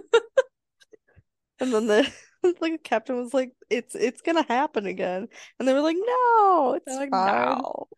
And 1.61 1.73
then 1.73 1.87
the 1.87 2.13
like 2.61 2.73
the 2.73 2.79
captain 2.83 3.17
was 3.17 3.35
like, 3.35 3.53
"It's 3.69 3.95
it's 3.95 4.23
gonna 4.23 4.45
happen 4.45 4.87
again," 4.87 5.29
and 5.59 5.69
they 5.69 5.73
were 5.73 5.81
like, 5.83 5.97
"No, 5.99 6.75
it's 6.77 6.97
like 6.97 7.11
fine. 7.11 7.65
no. 7.65 7.89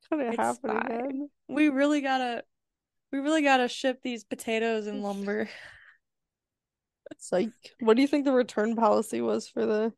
It's 0.00 0.08
gonna 0.08 0.32
It's 0.32 0.36
happen 0.36 0.64
fine. 0.66 0.82
again." 0.84 1.30
We 1.48 1.68
really 1.70 2.00
gotta 2.00 2.44
we 3.12 3.20
really 3.20 3.42
gotta 3.42 3.68
ship 3.68 4.00
these 4.02 4.24
potatoes 4.24 4.86
and 4.88 5.02
lumber. 5.02 5.48
It's 7.10 7.32
like, 7.32 7.52
What 7.80 7.94
do 7.96 8.02
you 8.02 8.08
think 8.08 8.24
the 8.24 8.32
return 8.32 8.76
policy 8.76 9.20
was 9.20 9.48
for 9.48 9.66
the 9.66 9.92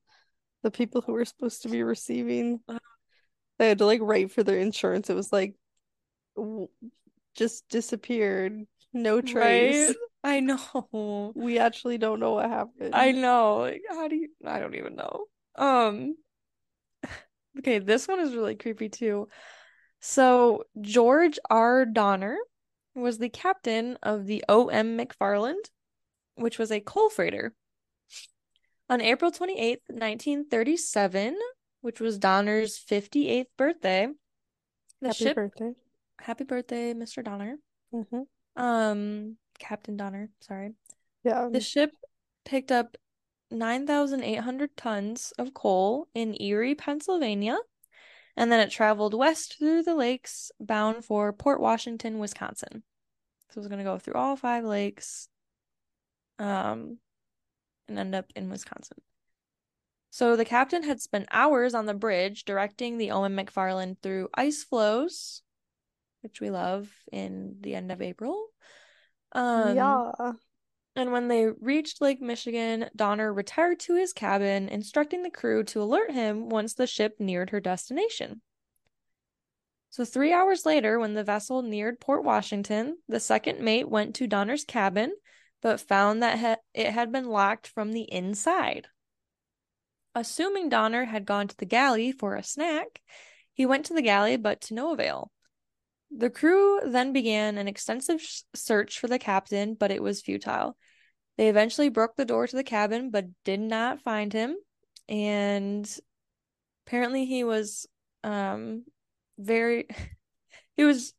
the 0.62 0.70
people 0.70 1.02
who 1.02 1.12
were 1.12 1.24
supposed 1.24 1.62
to 1.62 1.68
be 1.68 1.82
receiving? 1.82 2.60
Uh, 2.68 2.78
They 3.58 3.68
had 3.68 3.78
to 3.78 3.86
like 3.86 4.00
write 4.02 4.32
for 4.32 4.42
their 4.44 4.58
insurance. 4.60 5.10
It 5.10 5.14
was 5.16 5.32
like 5.32 5.56
just 7.34 7.68
disappeared, 7.68 8.66
no 8.92 9.20
trace. 9.20 9.88
Right? 9.88 9.96
I 10.24 10.40
know. 10.40 11.32
We 11.36 11.58
actually 11.58 11.98
don't 11.98 12.18
know 12.18 12.32
what 12.32 12.48
happened. 12.48 12.94
I 12.94 13.12
know. 13.12 13.58
Like, 13.58 13.82
how 13.88 14.08
do 14.08 14.16
you 14.16 14.28
I 14.44 14.58
don't 14.58 14.74
even 14.74 14.96
know. 14.96 15.26
Um, 15.54 16.16
okay, 17.58 17.78
this 17.78 18.08
one 18.08 18.20
is 18.20 18.34
really 18.34 18.56
creepy 18.56 18.88
too. 18.88 19.28
So 20.00 20.64
George 20.80 21.38
R. 21.48 21.84
Donner 21.86 22.36
was 22.94 23.18
the 23.18 23.28
captain 23.28 23.98
of 24.02 24.26
the 24.26 24.44
O.M. 24.48 24.98
McFarland, 24.98 25.64
which 26.34 26.58
was 26.58 26.72
a 26.72 26.80
coal 26.80 27.10
freighter. 27.10 27.54
On 28.88 29.00
April 29.00 29.30
28th, 29.30 29.82
1937, 29.88 31.36
which 31.80 32.00
was 32.00 32.18
Donner's 32.18 32.78
58th 32.78 33.46
birthday, 33.58 34.08
the 35.00 35.08
Happy 35.08 35.24
ship, 35.24 35.34
birthday. 35.34 35.72
Happy 36.20 36.44
birthday, 36.44 36.94
Mr. 36.94 37.22
Donner. 37.22 37.58
hmm 37.92 38.22
Um, 38.56 39.36
Captain 39.58 39.96
Donner, 39.96 40.30
sorry. 40.40 40.74
Yeah. 41.24 41.48
The 41.50 41.60
ship 41.60 41.92
picked 42.44 42.70
up 42.70 42.96
9,800 43.50 44.76
tons 44.76 45.32
of 45.38 45.54
coal 45.54 46.08
in 46.14 46.40
Erie, 46.40 46.74
Pennsylvania, 46.74 47.56
and 48.36 48.50
then 48.50 48.60
it 48.60 48.70
traveled 48.70 49.14
west 49.14 49.58
through 49.58 49.82
the 49.82 49.94
lakes 49.94 50.50
bound 50.60 51.04
for 51.04 51.32
Port 51.32 51.60
Washington, 51.60 52.18
Wisconsin. 52.18 52.82
So 53.50 53.58
it 53.58 53.60
was 53.60 53.68
going 53.68 53.78
to 53.78 53.84
go 53.84 53.98
through 53.98 54.14
all 54.14 54.36
five 54.36 54.64
lakes 54.64 55.28
um, 56.38 56.98
and 57.88 57.98
end 57.98 58.14
up 58.14 58.26
in 58.34 58.50
Wisconsin. 58.50 58.98
So 60.10 60.34
the 60.34 60.44
captain 60.44 60.82
had 60.82 61.00
spent 61.00 61.28
hours 61.30 61.74
on 61.74 61.86
the 61.86 61.94
bridge 61.94 62.44
directing 62.44 62.96
the 62.96 63.10
Owen 63.10 63.36
McFarland 63.36 63.98
through 64.02 64.28
ice 64.34 64.64
flows, 64.64 65.42
which 66.22 66.40
we 66.40 66.50
love 66.50 66.90
in 67.12 67.56
the 67.60 67.74
end 67.74 67.92
of 67.92 68.02
April. 68.02 68.48
Um, 69.32 69.76
Yeah. 69.76 70.12
and 70.94 71.12
when 71.12 71.28
they 71.28 71.46
reached 71.46 72.00
Lake 72.00 72.20
Michigan, 72.20 72.88
Donner 72.96 73.32
retired 73.32 73.80
to 73.80 73.96
his 73.96 74.12
cabin, 74.12 74.68
instructing 74.68 75.22
the 75.22 75.30
crew 75.30 75.62
to 75.64 75.82
alert 75.82 76.10
him 76.10 76.48
once 76.48 76.74
the 76.74 76.86
ship 76.86 77.16
neared 77.18 77.50
her 77.50 77.60
destination. 77.60 78.40
So, 79.90 80.04
three 80.04 80.32
hours 80.32 80.66
later, 80.66 80.98
when 80.98 81.14
the 81.14 81.24
vessel 81.24 81.62
neared 81.62 82.00
Port 82.00 82.22
Washington, 82.24 82.98
the 83.08 83.20
second 83.20 83.60
mate 83.60 83.88
went 83.88 84.14
to 84.16 84.26
Donner's 84.26 84.64
cabin, 84.64 85.14
but 85.62 85.80
found 85.80 86.22
that 86.22 86.38
ha- 86.38 86.56
it 86.74 86.90
had 86.90 87.10
been 87.12 87.24
locked 87.28 87.66
from 87.66 87.92
the 87.92 88.02
inside. 88.02 88.88
Assuming 90.14 90.68
Donner 90.68 91.04
had 91.04 91.24
gone 91.24 91.48
to 91.48 91.56
the 91.56 91.66
galley 91.66 92.12
for 92.12 92.34
a 92.34 92.42
snack, 92.42 93.00
he 93.52 93.64
went 93.64 93.86
to 93.86 93.94
the 93.94 94.02
galley, 94.02 94.36
but 94.36 94.60
to 94.62 94.74
no 94.74 94.92
avail. 94.92 95.30
The 96.10 96.30
crew 96.30 96.80
then 96.84 97.12
began 97.12 97.58
an 97.58 97.68
extensive 97.68 98.20
sh- 98.20 98.42
search 98.54 98.98
for 98.98 99.08
the 99.08 99.18
captain, 99.18 99.74
but 99.74 99.90
it 99.90 100.02
was 100.02 100.22
futile. 100.22 100.76
They 101.36 101.48
eventually 101.48 101.88
broke 101.88 102.16
the 102.16 102.24
door 102.24 102.46
to 102.46 102.56
the 102.56 102.64
cabin, 102.64 103.10
but 103.10 103.26
did 103.44 103.60
not 103.60 104.00
find 104.00 104.32
him. 104.32 104.56
And 105.08 105.88
apparently 106.86 107.26
he 107.26 107.44
was 107.44 107.86
um 108.24 108.84
very 109.38 109.86
he 110.76 110.84
was 110.84 111.12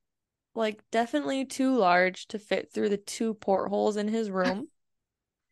like 0.56 0.82
definitely 0.92 1.46
too 1.46 1.76
large 1.76 2.28
to 2.28 2.40
fit 2.40 2.72
through 2.74 2.90
the 2.90 2.98
two 2.98 3.36
portholes 3.36 3.98
in 3.98 4.08
his 4.08 4.30
room. 4.30 4.68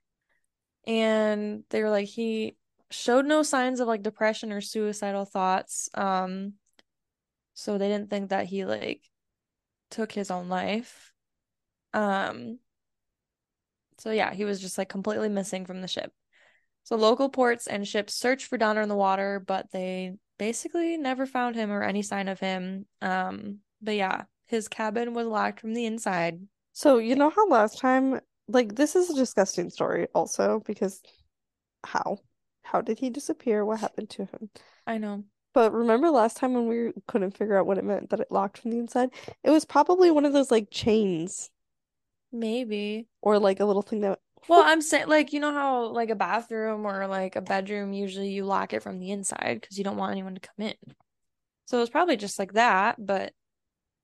and 0.87 1.63
they 1.69 1.81
were 1.83 1.89
like 1.89 2.07
he 2.07 2.55
showed 2.89 3.25
no 3.25 3.43
signs 3.43 3.79
of 3.79 3.87
like 3.87 4.01
depression 4.03 4.51
or 4.51 4.61
suicidal 4.61 5.25
thoughts. 5.25 5.89
Um 5.93 6.53
so 7.53 7.77
they 7.77 7.87
didn't 7.87 8.09
think 8.09 8.29
that 8.31 8.47
he 8.47 8.65
like 8.65 9.01
took 9.89 10.11
his 10.11 10.31
own 10.31 10.49
life. 10.49 11.13
Um 11.93 12.59
so 13.97 14.11
yeah, 14.11 14.33
he 14.33 14.45
was 14.45 14.59
just 14.59 14.77
like 14.77 14.89
completely 14.89 15.29
missing 15.29 15.65
from 15.65 15.81
the 15.81 15.87
ship. 15.87 16.11
So 16.83 16.95
local 16.95 17.29
ports 17.29 17.67
and 17.67 17.87
ships 17.87 18.13
searched 18.13 18.45
for 18.45 18.57
Donner 18.57 18.81
in 18.81 18.89
the 18.89 18.95
water, 18.95 19.43
but 19.45 19.71
they 19.71 20.13
basically 20.37 20.97
never 20.97 21.25
found 21.25 21.55
him 21.55 21.71
or 21.71 21.81
any 21.81 22.01
sign 22.01 22.27
of 22.27 22.39
him. 22.39 22.85
Um, 23.01 23.59
but 23.81 23.95
yeah, 23.95 24.23
his 24.45 24.67
cabin 24.67 25.13
was 25.13 25.27
locked 25.27 25.61
from 25.61 25.73
the 25.73 25.85
inside. 25.85 26.39
So, 26.73 26.97
you 26.97 27.15
know 27.15 27.29
how 27.29 27.47
last 27.47 27.79
time, 27.79 28.19
like, 28.47 28.75
this 28.75 28.95
is 28.95 29.09
a 29.09 29.15
disgusting 29.15 29.69
story 29.69 30.07
also 30.13 30.61
because 30.65 31.01
how? 31.83 32.19
How 32.63 32.81
did 32.81 32.99
he 32.99 33.09
disappear? 33.09 33.65
What 33.65 33.79
happened 33.79 34.09
to 34.11 34.25
him? 34.25 34.49
I 34.85 34.97
know. 34.97 35.23
But 35.55 35.71
remember 35.71 36.09
last 36.09 36.35
time 36.35 36.53
when 36.53 36.67
we 36.67 36.91
couldn't 37.07 37.37
figure 37.37 37.57
out 37.57 37.65
what 37.65 37.77
it 37.77 37.85
meant 37.85 38.09
that 38.09 38.19
it 38.19 38.29
locked 38.29 38.57
from 38.57 38.71
the 38.71 38.77
inside? 38.77 39.09
It 39.41 39.51
was 39.51 39.63
probably 39.63 40.11
one 40.11 40.25
of 40.25 40.33
those 40.33 40.51
like 40.51 40.69
chains 40.69 41.49
Maybe. 42.29 43.07
or 43.21 43.39
like 43.39 43.61
a 43.61 43.65
little 43.65 43.81
thing 43.81 44.01
that 44.01 44.19
Well, 44.49 44.61
I'm 44.63 44.81
saying 44.81 45.07
like 45.07 45.31
you 45.31 45.39
know 45.39 45.53
how 45.53 45.85
like 45.87 46.09
a 46.09 46.15
bathroom 46.15 46.85
or 46.85 47.07
like 47.07 47.37
a 47.37 47.41
bedroom 47.41 47.93
usually 47.93 48.31
you 48.31 48.43
lock 48.43 48.73
it 48.73 48.83
from 48.83 48.99
the 48.99 49.11
inside 49.11 49.61
because 49.61 49.77
you 49.77 49.85
don't 49.85 49.95
want 49.95 50.11
anyone 50.11 50.35
to 50.35 50.41
come 50.41 50.67
in. 50.67 50.75
So 51.67 51.77
it 51.77 51.81
was 51.81 51.89
probably 51.89 52.17
just 52.17 52.37
like 52.37 52.53
that, 52.53 52.97
but 53.03 53.31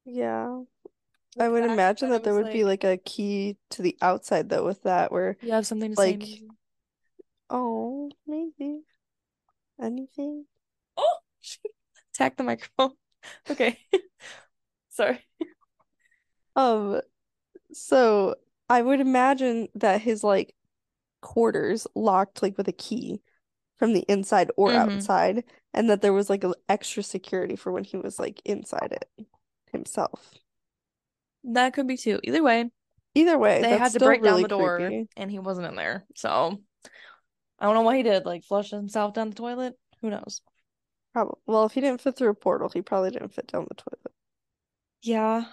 yeah. 0.05 0.61
I 1.37 1.49
would 1.49 1.63
fact 1.63 1.73
imagine 1.73 2.09
that 2.11 2.23
that 2.23 2.23
there 2.23 2.33
would 2.33 2.53
be 2.53 2.63
like 2.63 2.85
a 2.85 2.95
key 2.95 3.57
to 3.71 3.81
the 3.81 3.97
outside 4.01 4.47
though 4.47 4.65
with 4.65 4.83
that 4.83 5.11
where 5.11 5.35
you 5.41 5.51
have 5.51 5.67
something 5.67 5.95
to 5.95 5.99
like 5.99 6.21
say. 6.21 6.29
maybe. 6.29 6.47
oh 7.49 8.09
maybe 8.25 8.83
anything. 9.81 10.45
Attack 12.15 12.37
the 12.37 12.43
microphone. 12.43 12.91
Okay. 13.51 13.77
Sorry. 14.89 15.19
Um 16.55 17.01
so 17.73 18.35
I 18.69 18.81
would 18.81 18.99
imagine 18.99 19.69
that 19.75 20.01
his 20.01 20.23
like 20.23 20.55
quarters 21.21 21.87
locked 21.95 22.41
like 22.41 22.57
with 22.57 22.67
a 22.67 22.73
key 22.73 23.21
from 23.77 23.93
the 23.93 24.05
inside 24.07 24.51
or 24.57 24.71
Mhm. 24.71 24.95
outside 24.95 25.43
and 25.73 25.89
that 25.89 26.01
there 26.01 26.13
was 26.13 26.29
like 26.29 26.43
an 26.43 26.53
extra 26.69 27.03
security 27.03 27.55
for 27.55 27.71
when 27.71 27.83
he 27.83 27.97
was 27.97 28.19
like 28.19 28.41
inside 28.45 28.91
it 28.93 29.27
himself. 29.71 30.33
That 31.43 31.73
could 31.73 31.87
be 31.87 31.97
too. 31.97 32.19
Either 32.23 32.43
way, 32.43 32.69
Either 33.13 33.37
way, 33.37 33.61
they 33.61 33.77
had 33.77 33.93
to 33.93 33.99
break 33.99 34.23
down 34.23 34.41
the 34.41 34.47
door 34.47 34.77
creepy. 34.77 35.09
and 35.17 35.29
he 35.31 35.39
wasn't 35.39 35.67
in 35.67 35.75
there. 35.75 36.05
So 36.15 36.59
I 37.59 37.65
don't 37.65 37.75
know 37.75 37.81
what 37.81 37.95
he 37.97 38.03
did, 38.03 38.25
like 38.25 38.43
flush 38.43 38.69
himself 38.71 39.13
down 39.13 39.29
the 39.29 39.35
toilet. 39.35 39.77
Who 40.01 40.09
knows? 40.09 40.41
Probably. 41.13 41.39
Well, 41.45 41.65
if 41.65 41.73
he 41.73 41.81
didn't 41.81 42.01
fit 42.01 42.15
through 42.15 42.29
a 42.29 42.33
portal, 42.33 42.69
he 42.69 42.81
probably 42.81 43.11
didn't 43.11 43.33
fit 43.33 43.47
down 43.47 43.67
the 43.67 43.75
toilet. 43.75 44.13
Yeah. 45.01 45.45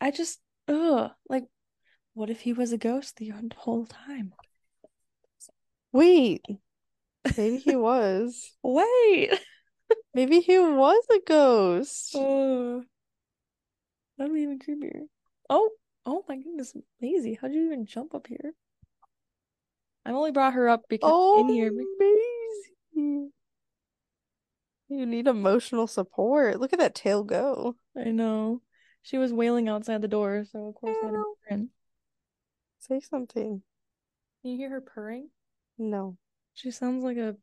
I 0.00 0.10
just 0.10 0.40
ugh. 0.66 1.12
Like, 1.28 1.44
what 2.14 2.30
if 2.30 2.40
he 2.40 2.52
was 2.52 2.72
a 2.72 2.78
ghost 2.78 3.16
the 3.16 3.32
whole 3.56 3.86
time? 3.86 4.32
Wait, 5.92 6.44
maybe 7.36 7.58
he 7.58 7.76
was. 7.76 8.52
Wait. 8.62 9.30
Maybe 10.14 10.40
he 10.40 10.58
was 10.58 11.02
a 11.10 11.20
ghost. 11.26 12.12
Oh, 12.14 12.84
that'd 14.18 14.32
be 14.34 14.40
even 14.40 14.58
creepier. 14.58 15.02
Oh, 15.48 15.70
oh 16.04 16.24
my 16.28 16.36
goodness, 16.36 16.74
Maisie, 17.00 17.38
how'd 17.40 17.54
you 17.54 17.64
even 17.66 17.86
jump 17.86 18.14
up 18.14 18.26
here? 18.26 18.52
I 20.04 20.10
only 20.10 20.32
brought 20.32 20.54
her 20.54 20.68
up 20.68 20.82
because 20.88 21.10
Oh, 21.10 21.40
in 21.40 21.54
here. 21.54 21.70
Oh, 21.72 22.64
Maisie. 22.94 23.30
You 24.88 25.04
need 25.06 25.26
emotional 25.26 25.86
support. 25.86 26.58
Look 26.60 26.72
at 26.72 26.78
that 26.78 26.94
tail 26.94 27.22
go. 27.22 27.76
I 27.96 28.04
know. 28.04 28.62
She 29.02 29.18
was 29.18 29.32
wailing 29.32 29.68
outside 29.68 30.02
the 30.02 30.08
door, 30.08 30.44
so 30.50 30.66
of 30.68 30.74
course 30.74 30.96
I 31.02 31.06
had 31.06 31.12
to 31.12 31.18
bring 31.18 31.24
her 31.48 31.54
in. 31.54 31.70
Say 32.78 33.00
something. 33.00 33.62
Can 34.42 34.50
you 34.50 34.56
hear 34.56 34.70
her 34.70 34.80
purring? 34.80 35.28
No. 35.76 36.16
She 36.54 36.70
sounds 36.70 37.04
like 37.04 37.16
a 37.18 37.36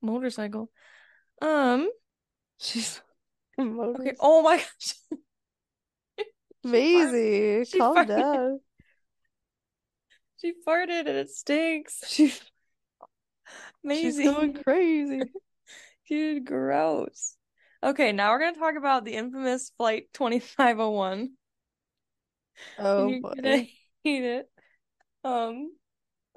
motorcycle. 0.00 0.70
Um, 1.42 1.90
She's 2.58 3.00
okay. 3.60 4.14
Oh 4.20 4.42
my 4.42 4.56
gosh. 4.58 4.94
Maisie, 6.64 7.64
She 7.66 7.78
calm 7.78 7.96
farted. 7.96 8.08
down. 8.08 8.60
She 10.40 10.52
farted 10.66 11.00
and 11.00 11.08
it 11.08 11.30
stinks. 11.30 12.02
She's 12.06 12.40
she's 13.90 14.18
going 14.18 14.54
crazy. 14.54 15.20
Dude, 16.08 16.44
gross. 16.44 17.36
Okay, 17.82 18.12
now 18.12 18.32
we're 18.32 18.40
gonna 18.40 18.56
talk 18.56 18.76
about 18.76 19.04
the 19.04 19.14
infamous 19.14 19.70
Flight 19.76 20.04
2501. 20.14 21.32
Oh 22.78 23.08
You're 23.08 23.20
boy. 23.20 23.32
gonna 23.36 23.58
hate 24.04 24.24
it. 24.24 24.50
Um, 25.22 25.72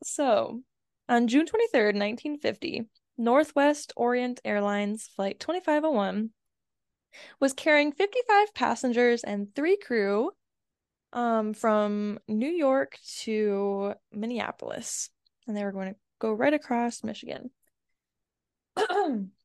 so 0.03 0.61
on 1.09 1.27
June 1.27 1.45
23rd, 1.45 1.95
1950, 1.95 2.87
Northwest 3.17 3.93
Orient 3.95 4.39
Airlines 4.45 5.09
Flight 5.15 5.39
2501 5.39 6.31
was 7.39 7.53
carrying 7.53 7.91
55 7.91 8.53
passengers 8.53 9.23
and 9.23 9.53
three 9.55 9.77
crew 9.77 10.31
um, 11.13 11.53
from 11.53 12.19
New 12.27 12.49
York 12.49 12.97
to 13.21 13.93
Minneapolis. 14.11 15.09
And 15.47 15.55
they 15.55 15.63
were 15.63 15.71
going 15.71 15.93
to 15.93 15.99
go 16.19 16.31
right 16.33 16.53
across 16.53 17.03
Michigan. 17.03 17.49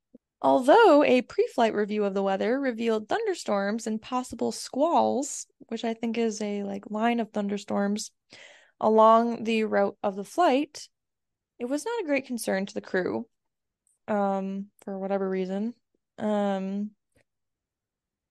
Although 0.45 1.05
a 1.05 1.23
pre-flight 1.23 1.73
review 1.73 2.05
of 2.05 2.15
the 2.15 2.23
weather 2.23 2.59
revealed 2.59 3.09
thunderstorms 3.09 3.87
and 3.87 4.03
possible 4.03 4.51
squalls, 4.51 5.47
which 5.69 5.85
I 5.85 5.95
think 5.95 6.19
is 6.19 6.43
a 6.43 6.65
like 6.65 6.91
line 6.91 7.21
of 7.21 7.31
thunderstorms 7.31 8.11
along 8.81 9.45
the 9.45 9.63
route 9.63 9.97
of 10.03 10.17
the 10.17 10.25
flight, 10.25 10.89
it 11.61 11.67
was 11.67 11.85
not 11.85 12.03
a 12.03 12.07
great 12.07 12.27
concern 12.27 12.67
to 12.67 12.75
the 12.75 12.81
crew. 12.81 13.29
Um, 14.09 14.67
for 14.81 14.99
whatever 14.99 15.31
reason. 15.31 15.75
Um, 16.19 16.91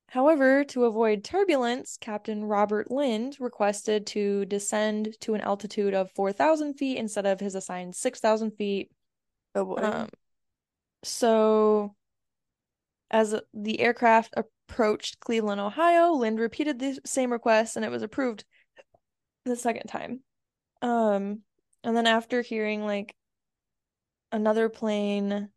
however, 0.09 0.65
to 0.65 0.83
avoid 0.83 1.23
turbulence, 1.23 1.95
Captain 1.95 2.43
Robert 2.43 2.91
Lind 2.91 3.37
requested 3.39 4.05
to 4.07 4.43
descend 4.43 5.15
to 5.21 5.33
an 5.33 5.39
altitude 5.39 5.93
of 5.93 6.11
4,000 6.11 6.73
feet 6.73 6.97
instead 6.97 7.25
of 7.25 7.39
his 7.39 7.55
assigned 7.55 7.95
6,000 7.95 8.51
feet. 8.51 8.91
Oh 9.55 9.63
boy. 9.63 9.75
Um, 9.75 10.09
so 11.03 11.95
as 13.11 13.35
the 13.53 13.79
aircraft 13.81 14.33
approached 14.37 15.19
Cleveland, 15.19 15.61
Ohio, 15.61 16.13
Lind 16.13 16.39
repeated 16.39 16.79
the 16.79 16.97
same 17.05 17.31
request 17.31 17.75
and 17.75 17.85
it 17.85 17.91
was 17.91 18.01
approved 18.01 18.45
the 19.45 19.55
second 19.55 19.87
time. 19.87 20.21
Um, 20.81 21.41
and 21.83 21.95
then 21.95 22.07
after 22.07 22.41
hearing 22.41 22.85
like 22.85 23.13
another 24.31 24.69
plane 24.69 25.49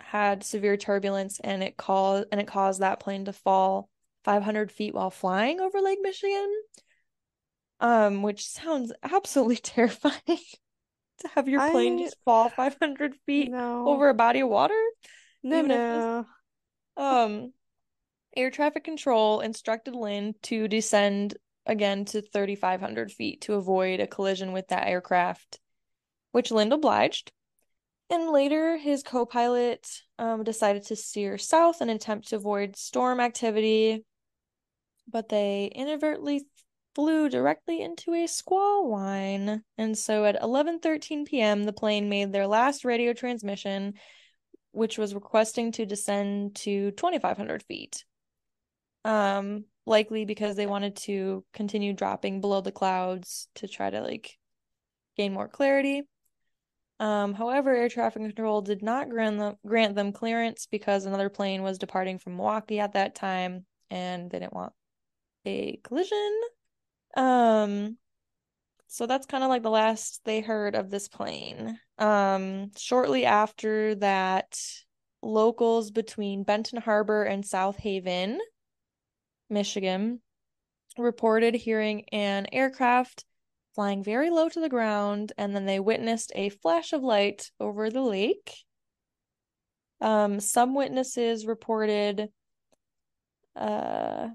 had 0.00 0.42
severe 0.42 0.76
turbulence 0.76 1.40
and 1.40 1.62
it 1.62 1.76
caused 1.76 2.26
and 2.32 2.40
it 2.40 2.46
caused 2.46 2.80
that 2.80 3.00
plane 3.00 3.26
to 3.26 3.32
fall 3.32 3.90
500 4.24 4.72
feet 4.72 4.94
while 4.94 5.10
flying 5.10 5.60
over 5.60 5.80
Lake 5.80 5.98
Michigan. 6.02 6.50
Um, 7.80 8.22
which 8.22 8.48
sounds 8.48 8.92
absolutely 9.04 9.56
terrifying 9.62 10.18
to 10.26 11.28
have 11.34 11.48
your 11.48 11.70
plane 11.70 11.98
I- 11.98 12.04
just 12.04 12.16
fall 12.24 12.48
500 12.48 13.14
feet 13.26 13.50
no. 13.50 13.86
over 13.86 14.08
a 14.08 14.14
body 14.14 14.40
of 14.40 14.48
water. 14.48 14.80
No, 15.42 15.58
even 15.58 15.70
if 15.70 15.76
it's- 15.76 15.98
no. 15.98 16.26
Um, 16.98 17.52
air 18.36 18.50
traffic 18.50 18.84
control 18.84 19.40
instructed 19.40 19.94
Lind 19.94 20.34
to 20.42 20.68
descend 20.68 21.36
again 21.64 22.04
to 22.06 22.20
3,500 22.20 23.12
feet 23.12 23.42
to 23.42 23.54
avoid 23.54 24.00
a 24.00 24.06
collision 24.06 24.52
with 24.52 24.68
that 24.68 24.88
aircraft, 24.88 25.60
which 26.32 26.50
Lind 26.50 26.72
obliged. 26.72 27.32
And 28.10 28.30
later, 28.30 28.76
his 28.76 29.02
co 29.02 29.26
pilot 29.26 29.86
um, 30.18 30.42
decided 30.42 30.84
to 30.86 30.96
steer 30.96 31.38
south 31.38 31.80
and 31.80 31.90
attempt 31.90 32.28
to 32.28 32.36
avoid 32.36 32.74
storm 32.74 33.20
activity, 33.20 34.04
but 35.06 35.28
they 35.28 35.66
inadvertently 35.66 36.46
flew 36.94 37.28
directly 37.28 37.82
into 37.82 38.14
a 38.14 38.26
squall 38.26 38.90
line. 38.90 39.62
And 39.76 39.96
so 39.96 40.24
at 40.24 40.40
11:13 40.40 41.26
p.m., 41.26 41.64
the 41.64 41.72
plane 41.72 42.08
made 42.08 42.32
their 42.32 42.46
last 42.46 42.84
radio 42.84 43.12
transmission, 43.12 43.94
which 44.78 44.96
was 44.96 45.14
requesting 45.14 45.72
to 45.72 45.84
descend 45.84 46.54
to 46.54 46.92
2,500 46.92 47.62
feet. 47.64 48.04
Um, 49.04 49.64
likely 49.86 50.24
because 50.24 50.56
they 50.56 50.66
wanted 50.66 50.96
to 50.96 51.44
continue 51.52 51.92
dropping 51.92 52.40
below 52.40 52.60
the 52.60 52.72
clouds 52.72 53.48
to 53.56 53.66
try 53.66 53.90
to 53.90 54.00
like 54.00 54.38
gain 55.16 55.32
more 55.32 55.48
clarity. 55.48 56.02
Um, 57.00 57.34
however, 57.34 57.74
air 57.74 57.88
traffic 57.88 58.22
control 58.22 58.60
did 58.60 58.82
not 58.82 59.08
grant 59.08 59.38
them 59.38 59.56
grant 59.66 59.94
them 59.94 60.12
clearance 60.12 60.66
because 60.66 61.06
another 61.06 61.28
plane 61.28 61.62
was 61.62 61.78
departing 61.78 62.18
from 62.18 62.36
Milwaukee 62.36 62.80
at 62.80 62.94
that 62.94 63.14
time, 63.14 63.66
and 63.90 64.30
they 64.30 64.40
didn't 64.40 64.52
want 64.52 64.72
a 65.46 65.78
collision. 65.84 66.40
Um, 67.16 67.96
so 68.88 69.06
that's 69.06 69.26
kind 69.26 69.44
of 69.44 69.50
like 69.50 69.62
the 69.62 69.70
last 69.70 70.22
they 70.24 70.40
heard 70.40 70.74
of 70.74 70.90
this 70.90 71.08
plane. 71.08 71.78
Um, 71.98 72.70
shortly 72.76 73.24
after 73.26 73.94
that, 73.96 74.58
locals 75.22 75.90
between 75.90 76.42
Benton 76.42 76.80
Harbor 76.80 77.22
and 77.22 77.44
South 77.44 77.76
Haven, 77.76 78.40
Michigan, 79.50 80.20
reported 80.96 81.54
hearing 81.54 82.06
an 82.12 82.46
aircraft 82.50 83.24
flying 83.74 84.02
very 84.02 84.30
low 84.30 84.48
to 84.48 84.60
the 84.60 84.68
ground, 84.68 85.32
and 85.36 85.54
then 85.54 85.66
they 85.66 85.78
witnessed 85.78 86.32
a 86.34 86.48
flash 86.48 86.92
of 86.92 87.02
light 87.02 87.50
over 87.60 87.90
the 87.90 88.02
lake. 88.02 88.54
Um, 90.00 90.40
some 90.40 90.74
witnesses 90.74 91.46
reported 91.46 92.30
uh 93.54 94.28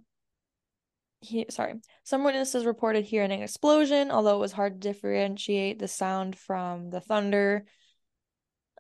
he 1.24 1.46
sorry. 1.50 1.76
Some 2.04 2.24
witnesses 2.24 2.66
reported 2.66 3.06
hearing 3.06 3.32
an 3.32 3.42
explosion 3.42 4.12
although 4.12 4.36
it 4.36 4.42
was 4.42 4.52
hard 4.52 4.82
to 4.82 4.88
differentiate 4.90 5.80
the 5.80 5.88
sound 5.88 6.38
from 6.38 6.90
the 6.90 7.02
thunder. 7.02 7.66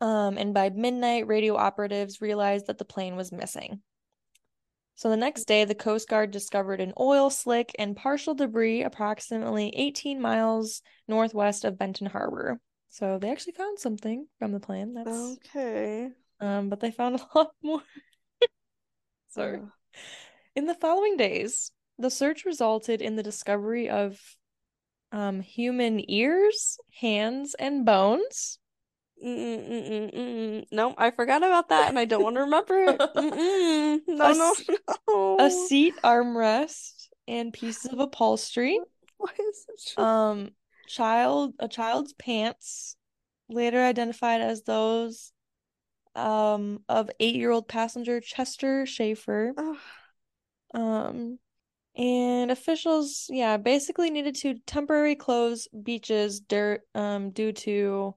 Um 0.02 0.38
and 0.38 0.54
by 0.54 0.70
midnight 0.70 1.28
radio 1.28 1.56
operatives 1.56 2.22
realized 2.22 2.68
that 2.68 2.78
the 2.78 2.86
plane 2.86 3.16
was 3.16 3.32
missing. 3.32 3.82
So 4.96 5.10
the 5.10 5.18
next 5.18 5.46
day 5.46 5.66
the 5.66 5.76
coast 5.76 6.08
guard 6.08 6.32
discovered 6.32 6.80
an 6.82 6.94
oil 7.00 7.30
slick 7.30 7.74
and 7.80 7.96
partial 7.96 8.36
debris 8.36 8.84
approximately 8.84 9.70
18 9.76 10.22
miles 10.22 10.82
northwest 11.08 11.66
of 11.66 11.78
benton 11.78 12.08
harbor. 12.08 12.60
So 12.90 13.18
they 13.18 13.32
actually 13.32 13.54
found 13.54 13.80
something 13.80 14.28
from 14.38 14.52
the 14.52 14.60
plane. 14.60 14.94
That's 14.94 15.38
Okay. 15.48 16.12
um 16.40 16.70
but 16.70 16.80
they 16.80 16.92
found 16.92 17.20
a 17.20 17.38
lot 17.38 17.52
more. 17.64 17.82
Sorry. 19.30 19.62
In 20.56 20.68
the 20.68 20.76
following 20.76 21.18
days, 21.18 21.72
the 21.98 22.10
search 22.10 22.46
resulted 22.46 23.02
in 23.02 23.16
the 23.16 23.24
discovery 23.24 23.90
of 23.90 24.20
um, 25.12 25.42
human 25.42 26.04
ears, 26.10 26.78
hands, 27.00 27.56
and 27.60 27.86
bones. 27.86 28.60
No, 29.22 30.94
I 30.98 31.12
forgot 31.12 31.44
about 31.44 31.70
that 31.70 31.90
and 31.90 31.98
I 31.98 32.06
don't 32.06 32.24
want 32.24 32.36
to 32.36 32.42
remember 32.42 32.76
it. 32.84 33.00
Mm-mm. 33.16 34.00
No, 34.08 34.32
A 34.32 34.36
no, 34.36 34.56
no. 35.08 35.38
A 35.40 35.50
seat 35.50 35.94
armrest 36.04 37.08
and 37.28 37.54
pieces 37.54 37.94
of 37.94 38.00
upholstery. 38.00 38.80
Why 39.18 39.32
is 39.40 39.66
it. 39.70 40.00
Um, 40.00 40.50
child, 40.88 41.54
a 41.60 41.68
child's 41.68 42.14
pants, 42.14 42.98
later 43.50 43.82
identified 43.82 44.42
as 44.42 44.64
those 44.64 45.32
um 46.16 46.84
of 46.90 47.10
eight-year-old 47.20 47.68
passenger 47.68 48.20
Chester 48.20 48.86
Schaefer. 48.86 49.54
Um, 50.74 51.40
and 51.96 52.52
officials, 52.52 53.28
yeah, 53.30 53.58
basically 53.58 54.10
needed 54.10 54.36
to 54.38 54.56
temporarily 54.66 55.16
close 55.16 55.68
beaches 55.70 56.40
dirt 56.40 56.82
um 56.96 57.32
due 57.32 57.52
to 57.52 58.16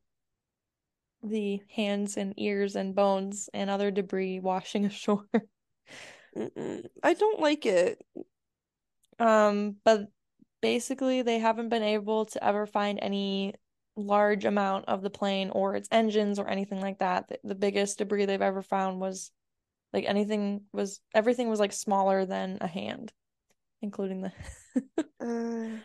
the 1.23 1.61
hands 1.75 2.17
and 2.17 2.35
ears 2.37 2.77
and 2.77 2.95
bones 2.95 3.49
and 3.53 3.69
other 3.69 3.91
debris 3.91 4.41
washing 4.41 4.85
ashore. 4.87 5.27
I 7.03 7.15
don't 7.15 7.41
like 7.41 7.67
it. 7.67 8.05
Um, 9.19 9.77
but 9.85 10.09
basically 10.61 11.23
they 11.23 11.39
haven't 11.39 11.71
been 11.71 11.83
able 11.83 12.27
to 12.27 12.45
ever 12.45 12.67
find 12.67 12.99
any 13.01 13.55
large 13.97 14.45
amount 14.45 14.85
of 14.87 15.01
the 15.01 15.11
plane 15.11 15.51
or 15.51 15.75
its 15.75 15.89
engines 15.91 16.39
or 16.39 16.49
anything 16.49 16.81
like 16.81 16.99
that. 16.99 17.29
The, 17.29 17.39
the 17.45 17.55
biggest 17.55 17.99
debris 17.99 18.27
they've 18.27 18.43
ever 18.43 18.63
found 18.63 19.01
was 19.01 19.31
like 19.93 20.05
anything 20.07 20.63
was 20.73 21.01
everything 21.15 21.49
was 21.49 21.61
like 21.61 21.73
smaller 21.73 22.27
than 22.27 22.59
a 22.61 22.67
hand, 22.67 23.13
including 23.83 24.23
the 24.23 24.33
Uh, 25.21 25.79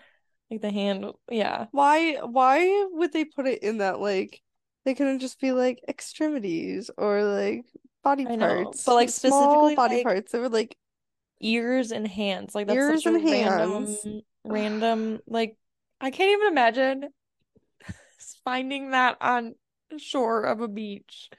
like 0.50 0.62
the 0.62 0.72
hand. 0.72 1.06
Yeah. 1.30 1.68
why 1.72 2.16
why 2.18 2.88
would 2.92 3.14
they 3.14 3.26
put 3.26 3.48
it 3.48 3.64
in 3.64 3.78
that 3.78 4.00
like 4.00 4.42
they 4.84 4.94
couldn't 4.94 5.20
just 5.20 5.40
be 5.40 5.52
like 5.52 5.82
extremities 5.88 6.90
or 6.98 7.24
like 7.24 7.66
body 8.04 8.26
I 8.28 8.36
know, 8.36 8.66
parts, 8.66 8.84
but, 8.86 8.96
like, 8.96 9.10
specifically, 9.10 9.76
body 9.76 9.96
like, 9.98 10.04
parts. 10.04 10.32
They 10.32 10.40
were 10.40 10.50
like 10.50 10.76
ears 11.40 11.92
and 11.92 12.08
hands. 12.08 12.56
Like 12.56 12.68
that's 12.68 12.76
Ears 12.78 13.06
and 13.06 13.24
random, 13.24 13.86
hands. 13.86 14.08
random. 14.44 15.20
Like 15.28 15.58
I 16.00 16.12
can't 16.12 16.32
even 16.32 16.48
imagine 16.48 17.10
finding 18.44 18.92
that 18.92 19.18
on 19.22 19.56
shore 19.98 20.44
of 20.44 20.62
a 20.62 20.68
beach. 20.68 21.30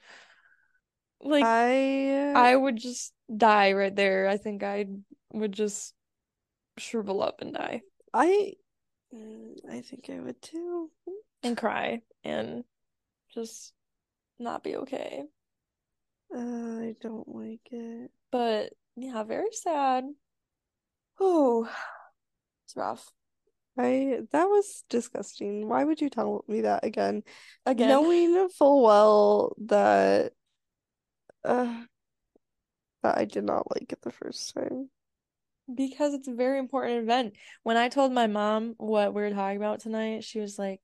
Like 1.21 1.43
I 1.45 2.31
I 2.35 2.55
would 2.55 2.77
just 2.77 3.13
die 3.35 3.73
right 3.73 3.95
there. 3.95 4.27
I 4.27 4.37
think 4.37 4.63
I 4.63 4.85
would 5.31 5.51
just 5.51 5.93
shrivel 6.77 7.21
up 7.21 7.41
and 7.41 7.53
die 7.53 7.81
I 8.13 8.53
mm, 9.13 9.53
I 9.69 9.81
think 9.81 10.09
I 10.09 10.19
would 10.19 10.41
too. 10.41 10.89
and 11.41 11.57
cry 11.57 12.01
and 12.23 12.63
just 13.33 13.73
not 14.39 14.63
be 14.63 14.75
okay. 14.77 15.23
Uh, 16.33 16.39
I 16.39 16.95
don't 17.01 17.27
like 17.27 17.67
it. 17.71 18.11
But 18.31 18.73
yeah, 18.95 19.23
very 19.23 19.51
sad. 19.51 20.05
Oh, 21.19 21.69
it's 22.65 22.75
rough. 22.75 23.11
I 23.77 24.19
that 24.31 24.45
was 24.45 24.83
disgusting. 24.89 25.67
Why 25.67 25.83
would 25.83 26.01
you 26.01 26.09
tell 26.09 26.45
me 26.47 26.61
that 26.61 26.83
again? 26.83 27.23
Again. 27.65 27.89
Knowing 27.89 28.49
full 28.49 28.83
well 28.83 29.55
that 29.65 30.33
uh 31.43 31.83
that 33.01 33.17
I 33.17 33.25
did 33.25 33.43
not 33.43 33.69
like 33.73 33.91
it 33.91 34.01
the 34.01 34.11
first 34.11 34.53
time. 34.53 34.89
Because 35.73 36.13
it's 36.13 36.27
a 36.27 36.33
very 36.33 36.59
important 36.59 37.03
event. 37.03 37.35
When 37.63 37.77
I 37.77 37.89
told 37.89 38.11
my 38.11 38.27
mom 38.27 38.75
what 38.77 39.13
we 39.13 39.21
were 39.21 39.29
talking 39.29 39.57
about 39.57 39.79
tonight, 39.79 40.23
she 40.23 40.39
was 40.39 40.59
like, 40.59 40.81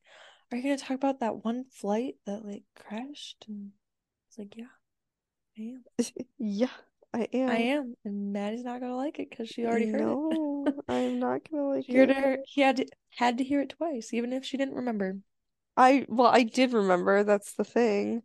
Are 0.51 0.57
you 0.57 0.63
gonna 0.63 0.77
talk 0.77 0.95
about 0.95 1.19
that 1.19 1.43
one 1.43 1.65
flight 1.71 2.15
that 2.25 2.45
like 2.45 2.63
crashed? 2.75 3.45
And 3.47 3.71
I 3.71 4.25
was 4.29 4.37
like, 4.37 4.55
Yeah, 4.55 4.65
I 5.57 5.61
am. 5.61 5.83
Yeah, 6.37 6.67
I 7.13 7.27
am. 7.33 7.49
I 7.49 7.55
am. 7.57 7.95
And 8.05 8.33
Maddie's 8.33 8.63
not 8.63 8.79
gonna 8.79 8.95
like 8.95 9.19
it 9.19 9.29
because 9.29 9.49
she 9.49 9.65
already 9.65 9.87
heard 9.87 10.01
it. 10.01 10.05
No, 10.05 10.73
I'm 10.87 11.19
not 11.19 11.41
gonna 11.49 11.67
like 11.67 11.85
She 11.85 11.97
it. 11.97 12.15
her 12.15 12.37
he 12.45 12.61
had 12.61 12.77
to 12.77 12.85
had 13.17 13.37
to 13.39 13.43
hear 13.43 13.61
it 13.61 13.69
twice, 13.69 14.13
even 14.13 14.31
if 14.31 14.45
she 14.45 14.57
didn't 14.57 14.75
remember. 14.75 15.17
I 15.75 16.05
well, 16.07 16.29
I 16.29 16.43
did 16.43 16.73
remember. 16.73 17.23
That's 17.23 17.53
the 17.53 17.63
thing. 17.63 18.23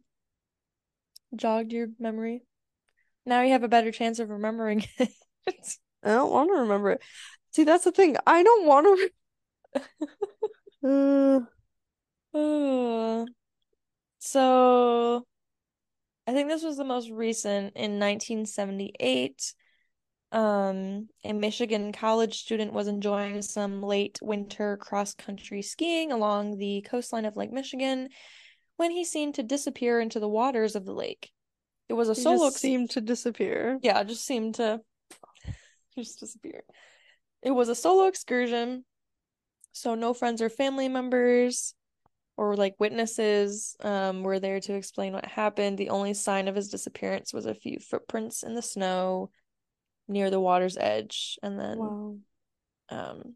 Jogged 1.35 1.73
your 1.73 1.89
memory. 1.99 2.45
Now 3.27 3.43
you 3.43 3.53
have 3.53 3.65
a 3.65 3.69
better 3.69 3.91
chance 3.91 4.19
of 4.19 4.31
remembering 4.31 4.85
it. 4.99 5.11
I 6.05 6.11
don't 6.11 6.31
want 6.31 6.51
to 6.51 6.61
remember 6.61 6.91
it. 6.91 7.03
See, 7.53 7.65
that's 7.65 7.85
the 7.85 7.93
thing. 7.93 8.17
I 8.27 8.43
don't 8.43 8.67
want 8.67 9.11
to. 9.73 9.81
Uh, 10.85 11.41
Uh, 12.35 13.25
so 14.19 15.25
I 16.27 16.33
think 16.33 16.49
this 16.49 16.65
was 16.65 16.77
the 16.77 16.85
most 16.85 17.11
recent 17.11 17.77
in 17.77 17.99
1978. 17.99 19.55
Um, 20.33 21.09
a 21.23 21.33
Michigan 21.33 21.93
college 21.93 22.41
student 22.41 22.73
was 22.73 22.89
enjoying 22.89 23.41
some 23.43 23.83
late 23.83 24.19
winter 24.21 24.77
cross-country 24.79 25.63
skiing 25.63 26.11
along 26.11 26.59
the 26.59 26.85
coastline 26.91 27.25
of 27.25 27.37
Lake 27.37 27.53
Michigan 27.53 28.09
when 28.77 28.91
he 28.91 29.05
seemed 29.05 29.37
to 29.37 29.45
disappear 29.45 30.01
into 30.01 30.19
the 30.19 30.29
waters 30.29 30.75
of 30.75 30.85
the 30.85 30.93
lake. 30.93 31.31
It 31.89 31.93
was 31.93 32.09
a 32.09 32.15
he 32.15 32.23
solo 32.23 32.49
just 32.49 32.59
seemed 32.59 32.91
to 32.91 33.01
disappear. 33.01 33.79
yeah, 33.83 34.03
just 34.03 34.25
seemed 34.25 34.57
to 34.57 34.81
just 35.99 36.21
disappeared. 36.21 36.65
It 37.43 37.51
was 37.51 37.69
a 37.69 37.75
solo 37.75 38.07
excursion, 38.07 38.85
so 39.73 39.95
no 39.95 40.15
friends 40.15 40.43
or 40.43 40.49
family 40.49 40.89
members 40.89 41.75
or 42.37 42.57
like 42.57 42.75
witnesses 42.81 43.77
um 43.81 44.23
were 44.23 44.41
there 44.41 44.61
to 44.61 44.75
explain 44.75 45.13
what 45.13 45.25
happened. 45.25 45.79
The 45.79 45.91
only 45.91 46.15
sign 46.15 46.49
of 46.49 46.55
his 46.57 46.69
disappearance 46.71 47.33
was 47.33 47.47
a 47.47 47.55
few 47.55 47.79
footprints 47.79 48.43
in 48.43 48.55
the 48.55 48.63
snow 48.63 49.31
near 50.09 50.31
the 50.31 50.41
water's 50.41 50.77
edge, 50.77 51.39
and 51.43 51.59
then 51.59 51.79
Wow. 51.79 52.19
um 52.91 53.35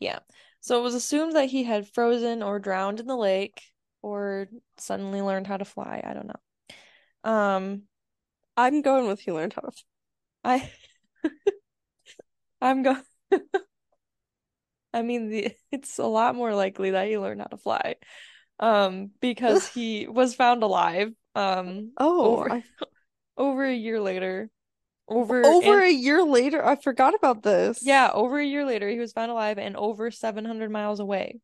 yeah. 0.00 0.20
So 0.60 0.78
it 0.80 0.82
was 0.82 0.94
assumed 0.94 1.36
that 1.36 1.50
he 1.50 1.64
had 1.64 1.88
frozen 1.88 2.42
or 2.42 2.58
drowned 2.58 3.00
in 3.00 3.06
the 3.06 3.16
lake 3.16 3.62
or 4.02 4.48
suddenly 4.78 5.22
learned 5.22 5.46
how 5.46 5.56
to 5.58 5.64
fly. 5.64 6.02
I 6.04 6.14
don't 6.14 6.28
know. 6.28 7.30
Um 7.30 7.82
I'm 8.56 8.82
going 8.82 9.06
with 9.08 9.20
he 9.20 9.32
learned 9.32 9.54
how 9.54 9.62
to. 9.62 9.72
I 10.44 10.70
I'm 12.60 12.82
going 12.82 13.02
I 14.92 15.02
mean 15.02 15.28
the 15.28 15.54
it's 15.70 15.98
a 15.98 16.04
lot 16.06 16.34
more 16.34 16.54
likely 16.54 16.90
that 16.92 17.08
he 17.08 17.18
learned 17.18 17.40
how 17.40 17.46
to 17.48 17.56
fly. 17.56 17.96
Um 18.58 19.10
because 19.20 19.66
he 19.66 20.06
was 20.08 20.34
found 20.34 20.62
alive 20.62 21.12
um 21.34 21.92
Oh, 21.96 22.44
over 22.44 22.50
I 22.50 22.64
over 23.38 23.64
a 23.64 23.74
year 23.74 24.00
later. 24.00 24.50
Over 25.08 25.44
over 25.44 25.60
and 25.60 25.84
a 25.84 25.90
year 25.90 26.22
later, 26.22 26.64
I 26.64 26.76
forgot 26.76 27.14
about 27.14 27.42
this. 27.42 27.82
yeah, 27.82 28.10
over 28.12 28.38
a 28.38 28.44
year 28.46 28.64
later 28.64 28.88
he 28.88 28.98
was 28.98 29.12
found 29.12 29.30
alive 29.30 29.58
and 29.58 29.76
over 29.76 30.10
700 30.10 30.70
miles 30.70 31.00
away. 31.00 31.40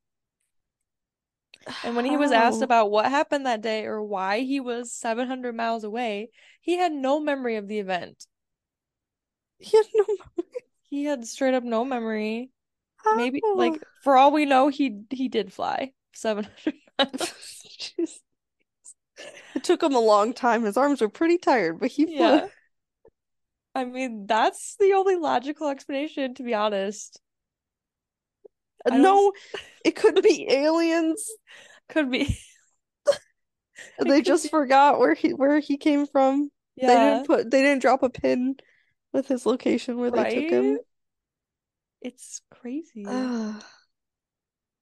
And 1.83 1.97
when 1.97 2.05
he 2.05 2.17
was 2.19 2.33
asked 2.33 2.61
about 2.61 2.91
what 2.91 3.07
happened 3.11 3.47
that 3.47 3.62
day 3.62 3.87
or 3.87 4.03
why 4.03 4.41
he 4.41 4.61
was 4.61 4.93
700 4.93 5.55
miles 5.57 5.85
away, 5.85 6.29
he 6.61 6.77
had 6.77 6.93
no 6.93 7.19
memory 7.19 7.57
of 7.57 7.67
the 7.69 7.79
event. 7.79 8.27
He 9.59 9.77
had 9.77 9.87
no. 9.95 10.05
He 10.89 11.05
had 11.05 11.26
straight 11.26 11.55
up 11.55 11.64
no 11.64 11.84
memory. 11.84 12.51
Maybe 13.14 13.41
Oh. 13.45 13.55
like 13.57 13.80
for 14.03 14.16
all 14.16 14.32
we 14.32 14.47
know, 14.47 14.68
he 14.68 15.03
he 15.11 15.28
did 15.28 15.53
fly 15.53 15.93
700 16.14 16.74
miles. 16.99 17.32
It 19.55 19.64
took 19.64 19.82
him 19.82 19.95
a 19.95 20.01
long 20.01 20.34
time. 20.34 20.64
His 20.64 20.76
arms 20.76 21.01
were 21.01 21.09
pretty 21.09 21.39
tired, 21.39 21.80
but 21.80 21.91
he 21.91 22.05
flew. 22.05 22.14
Yeah. 22.16 22.47
I 23.74 23.84
mean, 23.84 24.26
that's 24.26 24.76
the 24.78 24.93
only 24.95 25.16
logical 25.16 25.68
explanation, 25.68 26.34
to 26.34 26.43
be 26.43 26.55
honest. 26.55 27.20
No, 28.89 29.32
it 29.84 29.97
could 29.97 30.22
be 30.22 30.47
aliens. 30.51 31.28
Could 31.89 32.11
be. 32.11 32.37
They 33.99 34.22
just 34.22 34.51
forgot 34.51 34.99
where 34.99 35.14
he 35.14 35.34
where 35.34 35.59
he 35.61 35.76
came 35.76 36.07
from. 36.07 36.51
Yeah. 36.76 36.87
They 36.87 36.95
didn't 36.95 37.26
put 37.26 37.51
they 37.51 37.62
didn't 37.62 37.82
drop 37.82 38.03
a 38.03 38.11
pin 38.11 38.57
with 39.17 39.29
his 39.29 39.47
location 39.47 39.99
where 39.99 40.11
they 40.11 40.25
took 40.25 40.51
him. 40.51 40.79
It's 42.01 42.41
crazy. 42.51 43.05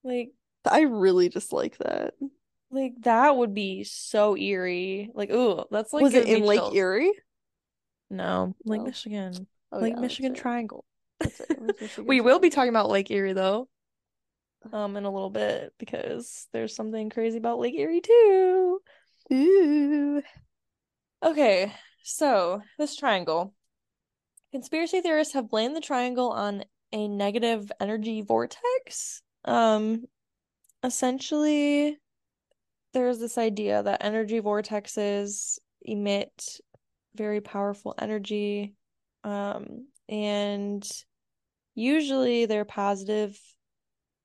Like 0.05 0.33
I 0.67 0.83
really 0.83 1.29
dislike 1.29 1.79
that. 1.79 2.15
like 2.71 2.95
that 3.03 3.37
would 3.37 3.55
be 3.55 3.85
so 3.85 4.37
eerie. 4.37 5.11
Like, 5.15 5.31
ooh, 5.31 5.65
that's 5.71 5.93
like 5.93 6.03
Was 6.03 6.15
it 6.15 6.27
in 6.27 6.43
Lake 6.43 6.59
chills. 6.59 6.75
Erie? 6.75 7.13
No, 8.11 8.57
Lake 8.65 8.83
No. 8.83 8.85
Michigan. 8.85 9.47
Oh 9.73 9.81
Lake 9.81 9.95
yeah, 9.95 10.01
Michigan 10.01 10.33
right. 10.33 10.41
Triangle. 10.41 10.85
Michigan 11.81 12.07
We 12.07 12.21
will 12.21 12.39
be 12.41 12.51
talking 12.51 12.71
about 12.71 12.89
Lake 12.91 13.11
Erie 13.11 13.33
though, 13.33 13.69
um, 14.73 14.97
in 14.97 15.05
a 15.05 15.11
little 15.11 15.31
bit 15.31 15.73
because 15.79 16.49
there's 16.53 16.75
something 16.75 17.11
crazy 17.11 17.39
about 17.39 17.59
Lake 17.59 17.75
Erie 17.75 18.01
too. 18.01 18.81
Ooh. 19.33 20.23
Okay, 21.25 21.73
so 22.03 22.63
this 22.79 22.95
triangle. 22.97 23.53
Conspiracy 24.55 25.01
theorists 25.01 25.35
have 25.35 25.51
blamed 25.51 25.75
the 25.75 25.81
triangle 25.81 26.31
on 26.31 26.63
a 26.93 27.09
negative 27.09 27.73
energy 27.81 28.23
vortex. 28.23 29.21
Um, 29.45 30.05
essentially, 30.85 31.99
there's 32.93 33.19
this 33.19 33.37
idea 33.37 33.83
that 33.83 34.05
energy 34.05 34.41
vortexes 34.41 35.59
emit 35.83 36.61
very 37.17 37.41
powerful 37.41 37.97
energy, 37.99 38.77
um, 39.25 39.89
and 40.09 40.89
usually 41.75 42.47
they're 42.47 42.65
positive, 42.65 43.37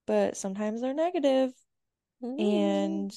but 0.06 0.38
sometimes 0.38 0.82
they're 0.82 0.94
negative. 0.94 1.52
Mm. 2.24 3.10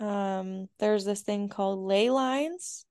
And 0.00 0.08
um, 0.08 0.68
there's 0.78 1.04
this 1.04 1.20
thing 1.20 1.50
called 1.50 1.80
ley 1.80 2.08
lines, 2.08 2.86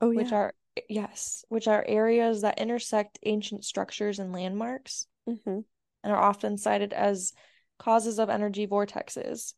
Oh 0.00 0.10
which 0.10 0.32
are 0.32 0.54
yes, 0.88 1.44
which 1.48 1.68
are 1.68 1.84
areas 1.86 2.42
that 2.42 2.58
intersect 2.60 3.18
ancient 3.24 3.64
structures 3.64 4.18
and 4.18 4.32
landmarks 4.32 5.06
hmm 5.26 5.60
and 6.04 6.12
are 6.12 6.22
often 6.22 6.56
cited 6.56 6.92
as 6.92 7.32
causes 7.78 8.18
of 8.18 8.30
energy 8.30 8.66
vortexes. 8.66 9.54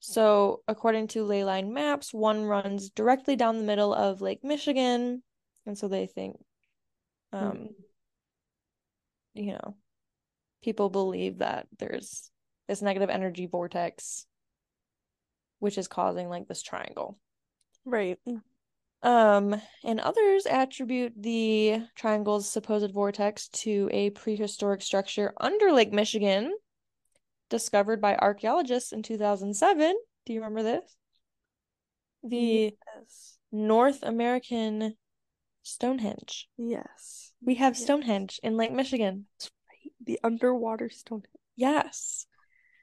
So, 0.00 0.62
according 0.66 1.08
to 1.08 1.22
ley 1.22 1.44
line 1.44 1.72
maps, 1.72 2.12
one 2.12 2.44
runs 2.44 2.90
directly 2.90 3.36
down 3.36 3.58
the 3.58 3.64
middle 3.64 3.94
of 3.94 4.20
Lake 4.20 4.42
Michigan, 4.42 5.22
and 5.64 5.78
so 5.78 5.86
they 5.86 6.06
think, 6.06 6.36
um, 7.32 7.68
you 9.34 9.52
know, 9.52 9.76
people 10.64 10.90
believe 10.90 11.38
that 11.38 11.68
there's 11.78 12.30
this 12.68 12.82
negative 12.82 13.10
energy 13.10 13.46
vortex, 13.46 14.26
which 15.60 15.78
is 15.78 15.88
causing 15.88 16.28
like 16.28 16.48
this 16.48 16.62
triangle. 16.62 17.18
Right. 17.84 18.18
Um, 19.02 19.60
and 19.84 19.98
others 19.98 20.46
attribute 20.46 21.12
the 21.16 21.82
triangle's 21.96 22.48
supposed 22.48 22.92
vortex 22.92 23.48
to 23.48 23.88
a 23.92 24.10
prehistoric 24.10 24.80
structure 24.80 25.34
under 25.40 25.72
Lake 25.72 25.92
Michigan, 25.92 26.54
discovered 27.50 28.00
by 28.00 28.16
archaeologists 28.16 28.92
in 28.92 29.02
2007. 29.02 29.96
Do 30.24 30.32
you 30.32 30.40
remember 30.40 30.62
this? 30.62 30.96
The 32.22 32.74
Yes. 32.96 33.38
North 33.50 34.04
American 34.04 34.96
Stonehenge. 35.64 36.48
Yes. 36.56 37.32
We 37.44 37.56
have 37.56 37.74
Yes. 37.74 37.82
Stonehenge 37.82 38.40
in 38.42 38.56
Lake 38.56 38.72
Michigan. 38.72 39.26
The 40.04 40.20
underwater 40.22 40.90
Stonehenge. 40.90 41.26
Yes. 41.56 42.26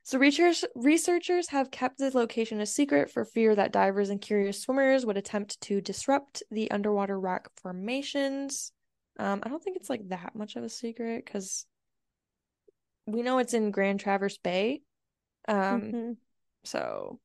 So 0.09 0.17
research 0.17 0.65
researchers 0.73 1.49
have 1.49 1.69
kept 1.69 1.99
the 1.99 2.09
location 2.11 2.59
a 2.61 2.65
secret 2.65 3.11
for 3.11 3.23
fear 3.25 3.53
that 3.53 3.71
divers 3.71 4.09
and 4.09 4.19
curious 4.19 4.59
swimmers 4.59 5.05
would 5.05 5.17
attempt 5.17 5.61
to 5.61 5.81
disrupt 5.81 6.41
the 6.49 6.71
underwater 6.71 7.19
rock 7.19 7.51
formations. 7.61 8.71
Um, 9.19 9.41
I 9.43 9.49
don't 9.49 9.63
think 9.63 9.77
it's 9.77 9.87
like 9.87 10.09
that 10.09 10.33
much 10.33 10.55
of 10.55 10.63
a 10.63 10.69
secret 10.69 11.23
because 11.23 11.67
we 13.05 13.21
know 13.21 13.37
it's 13.37 13.53
in 13.53 13.69
Grand 13.69 13.99
Traverse 13.99 14.39
Bay. 14.39 14.81
Um, 15.47 15.91
Mhm. 15.91 16.17
so 16.63 17.19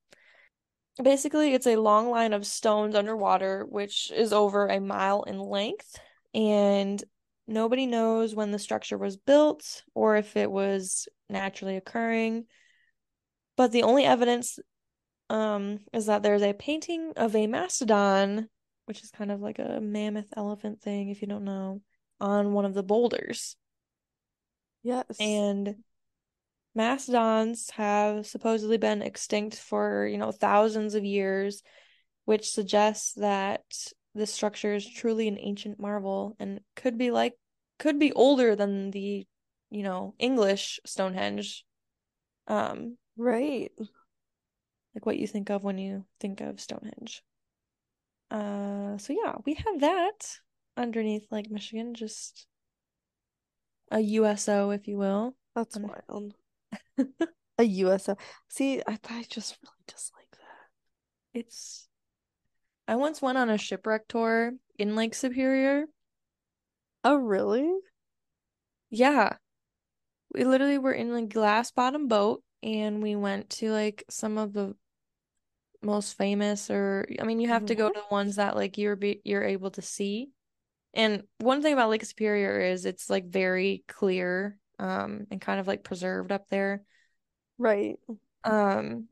basically 1.02 1.54
it's 1.54 1.66
a 1.66 1.76
long 1.76 2.10
line 2.10 2.34
of 2.34 2.44
stones 2.44 2.94
underwater, 2.94 3.64
which 3.64 4.10
is 4.10 4.34
over 4.34 4.66
a 4.66 4.78
mile 4.78 5.22
in 5.22 5.38
length, 5.38 5.98
and 6.34 7.02
nobody 7.46 7.86
knows 7.86 8.34
when 8.34 8.50
the 8.50 8.58
structure 8.58 8.98
was 8.98 9.16
built 9.16 9.84
or 9.94 10.16
if 10.16 10.36
it 10.36 10.50
was 10.50 11.08
naturally 11.30 11.78
occurring. 11.78 12.46
But 13.56 13.72
the 13.72 13.82
only 13.82 14.04
evidence 14.04 14.58
um 15.30 15.78
is 15.92 16.06
that 16.06 16.22
there's 16.22 16.42
a 16.42 16.52
painting 16.52 17.12
of 17.16 17.34
a 17.34 17.46
mastodon, 17.46 18.48
which 18.86 19.02
is 19.02 19.10
kind 19.10 19.30
of 19.30 19.40
like 19.40 19.58
a 19.58 19.80
mammoth 19.80 20.32
elephant 20.36 20.80
thing, 20.80 21.10
if 21.10 21.22
you 21.22 21.28
don't 21.28 21.44
know, 21.44 21.80
on 22.20 22.52
one 22.52 22.64
of 22.64 22.74
the 22.74 22.82
boulders. 22.82 23.56
Yes. 24.82 25.04
And 25.18 25.76
mastodons 26.74 27.70
have 27.70 28.26
supposedly 28.26 28.76
been 28.76 29.00
extinct 29.02 29.56
for, 29.56 30.06
you 30.06 30.18
know, 30.18 30.32
thousands 30.32 30.94
of 30.94 31.04
years, 31.04 31.62
which 32.24 32.50
suggests 32.50 33.14
that 33.14 33.62
this 34.14 34.32
structure 34.32 34.74
is 34.74 34.88
truly 34.88 35.26
an 35.26 35.38
ancient 35.40 35.80
marvel 35.80 36.36
and 36.38 36.60
could 36.76 36.98
be 36.98 37.10
like 37.10 37.34
could 37.78 37.98
be 37.98 38.12
older 38.12 38.54
than 38.54 38.90
the, 38.90 39.26
you 39.70 39.82
know, 39.82 40.14
English 40.18 40.78
Stonehenge. 40.86 41.64
Um, 42.46 42.96
Right. 43.16 43.72
like 44.94 45.06
what 45.06 45.18
you 45.18 45.26
think 45.26 45.50
of 45.50 45.64
when 45.64 45.78
you 45.78 46.04
think 46.20 46.40
of 46.40 46.60
Stonehenge. 46.60 47.22
Uh, 48.30 48.98
so 48.98 49.12
yeah, 49.12 49.36
we 49.44 49.54
have 49.54 49.80
that 49.80 50.38
underneath 50.76 51.30
Lake 51.30 51.50
Michigan, 51.50 51.94
just 51.94 52.46
a 53.90 54.00
USO, 54.00 54.70
if 54.70 54.88
you 54.88 54.96
will. 54.96 55.36
That's 55.54 55.78
wild. 55.78 56.34
A 57.58 57.62
USO. 57.62 58.16
See, 58.48 58.82
I 58.84 58.98
I 59.08 59.24
just 59.28 59.56
really 59.62 59.84
dislike 59.86 60.30
that. 60.32 61.38
It's 61.38 61.88
I 62.88 62.96
once 62.96 63.22
went 63.22 63.38
on 63.38 63.48
a 63.48 63.56
shipwreck 63.56 64.08
tour 64.08 64.52
in 64.78 64.96
Lake 64.96 65.14
Superior. 65.14 65.84
Oh, 67.04 67.16
really? 67.16 67.70
Yeah. 68.90 69.36
We 70.34 70.44
literally 70.44 70.78
were 70.78 70.92
in 70.92 71.14
a 71.14 71.26
glass 71.26 71.70
bottom 71.70 72.08
boat 72.08 72.42
and 72.64 73.02
we 73.02 73.14
went 73.14 73.50
to 73.50 73.70
like 73.70 74.04
some 74.08 74.38
of 74.38 74.54
the 74.54 74.74
most 75.82 76.16
famous 76.16 76.70
or 76.70 77.06
I 77.20 77.24
mean 77.24 77.38
you 77.38 77.48
have 77.48 77.66
to 77.66 77.74
go 77.74 77.88
to 77.88 77.94
the 77.94 78.14
ones 78.14 78.36
that 78.36 78.56
like 78.56 78.78
you're 78.78 78.96
be 78.96 79.20
you're 79.22 79.44
able 79.44 79.70
to 79.72 79.82
see. 79.82 80.30
And 80.94 81.24
one 81.38 81.60
thing 81.60 81.74
about 81.74 81.90
Lake 81.90 82.04
Superior 82.04 82.58
is 82.60 82.86
it's 82.86 83.10
like 83.10 83.26
very 83.26 83.84
clear 83.86 84.58
um 84.78 85.26
and 85.30 85.40
kind 85.40 85.60
of 85.60 85.66
like 85.68 85.84
preserved 85.84 86.32
up 86.32 86.48
there. 86.48 86.82
Right. 87.58 87.96
Um 88.44 89.08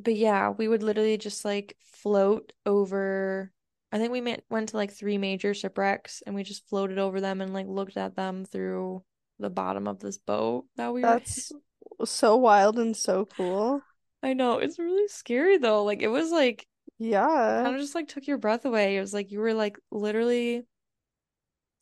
but 0.00 0.14
yeah, 0.14 0.50
we 0.50 0.68
would 0.68 0.84
literally 0.84 1.18
just 1.18 1.44
like 1.44 1.76
float 1.92 2.52
over 2.64 3.50
I 3.90 3.98
think 3.98 4.12
we 4.12 4.20
met, 4.20 4.44
went 4.50 4.68
to 4.68 4.76
like 4.76 4.92
three 4.92 5.18
major 5.18 5.52
shipwrecks 5.52 6.22
and 6.26 6.36
we 6.36 6.44
just 6.44 6.68
floated 6.68 6.98
over 6.98 7.20
them 7.20 7.40
and 7.40 7.52
like 7.52 7.66
looked 7.66 7.96
at 7.96 8.14
them 8.14 8.44
through 8.44 9.02
the 9.40 9.50
bottom 9.50 9.88
of 9.88 9.98
this 9.98 10.18
boat 10.18 10.66
that 10.76 10.92
we 10.92 11.04
were 11.06 11.22
in. 11.52 11.60
So 12.04 12.36
wild 12.36 12.76
and 12.78 12.96
so 12.96 13.24
cool. 13.24 13.84
I 14.22 14.32
know, 14.34 14.58
it's 14.58 14.78
really 14.78 15.08
scary 15.08 15.58
though. 15.58 15.84
Like 15.84 16.02
it 16.02 16.08
was 16.08 16.30
like 16.30 16.66
Yeah. 16.98 17.64
kind 17.64 17.76
of 17.76 17.82
just 17.82 17.94
like 17.94 18.08
took 18.08 18.26
your 18.26 18.38
breath 18.38 18.64
away. 18.64 18.96
It 18.96 19.00
was 19.00 19.14
like 19.14 19.30
you 19.32 19.40
were 19.40 19.54
like 19.54 19.78
literally 19.90 20.66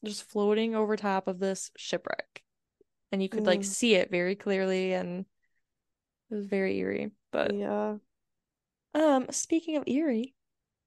just 0.05 0.25
floating 0.25 0.75
over 0.75 0.97
top 0.97 1.29
of 1.29 1.39
this 1.39 1.71
shipwreck. 1.77 2.43
And 3.12 3.23
you 3.23 3.29
could 3.29 3.47
like 3.47 3.64
Mm. 3.64 3.64
see 3.64 3.95
it 3.95 4.11
very 4.11 4.37
clearly 4.37 4.93
and 4.95 5.27
it 6.31 6.35
was 6.35 6.47
very 6.47 6.77
eerie. 6.79 7.11
But 7.33 7.57
Yeah. 7.59 7.99
um 8.95 9.27
speaking 9.31 9.77
of 9.77 9.85
eerie, 9.87 10.35